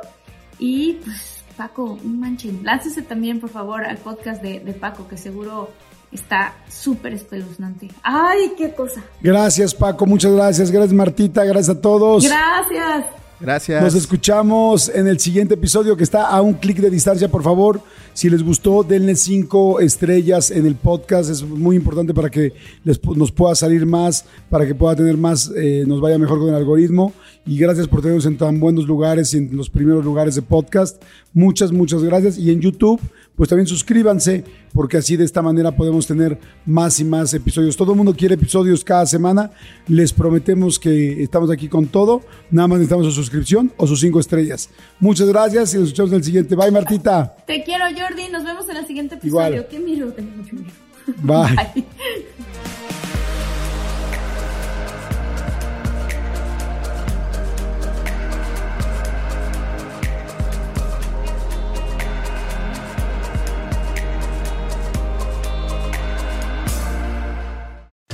Y 0.59 0.93
pues 1.03 1.43
Paco, 1.55 1.97
un 2.03 2.19
manchen, 2.19 2.61
láncese 2.63 3.01
también 3.01 3.39
por 3.39 3.49
favor 3.49 3.83
al 3.83 3.97
podcast 3.97 4.41
de, 4.41 4.59
de 4.59 4.73
Paco 4.73 5.07
que 5.07 5.17
seguro 5.17 5.69
está 6.11 6.53
súper 6.69 7.13
espeluznante. 7.13 7.89
¡Ay, 8.03 8.53
qué 8.57 8.73
cosa! 8.73 9.01
Gracias 9.21 9.73
Paco, 9.73 10.05
muchas 10.05 10.31
gracias. 10.31 10.71
Gracias 10.71 10.93
Martita, 10.93 11.43
gracias 11.43 11.77
a 11.77 11.81
todos. 11.81 12.23
Gracias. 12.23 13.16
Gracias. 13.39 13.83
Nos 13.83 13.93
escuchamos 13.93 14.89
en 14.89 15.07
el 15.07 15.19
siguiente 15.19 15.53
episodio 15.53 15.95
que 15.95 16.03
está 16.03 16.27
a 16.27 16.41
un 16.41 16.53
clic 16.53 16.77
de 16.77 16.89
distancia, 16.89 17.29
por 17.29 17.43
favor. 17.43 17.81
Si 18.13 18.31
les 18.31 18.41
gustó, 18.41 18.81
denle 18.81 19.15
cinco 19.15 19.79
estrellas 19.79 20.49
en 20.49 20.65
el 20.65 20.75
podcast. 20.75 21.29
Es 21.29 21.43
muy 21.43 21.75
importante 21.75 22.15
para 22.15 22.31
que 22.31 22.53
les, 22.83 22.99
nos 23.03 23.31
pueda 23.31 23.53
salir 23.53 23.85
más, 23.85 24.25
para 24.49 24.65
que 24.65 24.73
pueda 24.73 24.95
tener 24.95 25.17
más, 25.17 25.51
eh, 25.55 25.83
nos 25.85 26.01
vaya 26.01 26.17
mejor 26.17 26.39
con 26.39 26.49
el 26.49 26.55
algoritmo. 26.55 27.13
Y 27.45 27.59
gracias 27.59 27.87
por 27.87 28.01
tenernos 28.01 28.25
en 28.25 28.37
tan 28.37 28.59
buenos 28.59 28.87
lugares 28.87 29.33
y 29.33 29.37
en 29.37 29.55
los 29.55 29.69
primeros 29.69 30.03
lugares 30.03 30.33
de 30.33 30.41
podcast. 30.41 31.01
Muchas, 31.31 31.71
muchas 31.71 32.03
gracias. 32.03 32.39
Y 32.39 32.49
en 32.49 32.59
YouTube, 32.59 32.99
pues 33.37 33.49
también 33.49 33.67
suscríbanse, 33.67 34.43
porque 34.73 34.97
así 34.97 35.15
de 35.15 35.23
esta 35.23 35.43
manera 35.43 35.71
podemos 35.71 36.07
tener 36.07 36.39
más 36.65 36.99
y 36.99 37.05
más 37.05 37.31
episodios. 37.35 37.77
Todo 37.77 37.91
el 37.91 37.97
mundo 37.97 38.15
quiere 38.15 38.33
episodios 38.33 38.83
cada 38.83 39.05
semana. 39.05 39.51
Les 39.87 40.11
prometemos 40.11 40.79
que 40.79 41.21
estamos 41.21 41.51
aquí 41.51 41.69
con 41.69 41.85
todo. 41.85 42.23
Nada 42.49 42.67
más 42.67 42.79
necesitamos 42.79 43.05
su 43.05 43.11
suscripción 43.11 43.71
o 43.77 43.85
sus 43.85 43.99
cinco 43.99 44.19
estrellas. 44.19 44.71
Muchas 44.99 45.27
gracias 45.27 45.71
y 45.75 45.77
nos 45.77 45.89
escuchamos 45.89 46.11
en 46.13 46.17
el 46.17 46.23
siguiente. 46.23 46.55
Bye, 46.55 46.71
Martita. 46.71 47.35
Te 47.45 47.63
quiero, 47.63 47.85
Jordi. 47.85 48.27
Nos 48.31 48.43
vemos 48.43 48.67
en 48.69 48.77
el 48.77 48.87
siguiente 48.87 49.15
episodio. 49.15 49.47
Igual. 49.47 49.67
Qué 49.69 49.79
mucho 49.79 50.55
miedo. 50.55 50.73
Bye. 51.21 51.85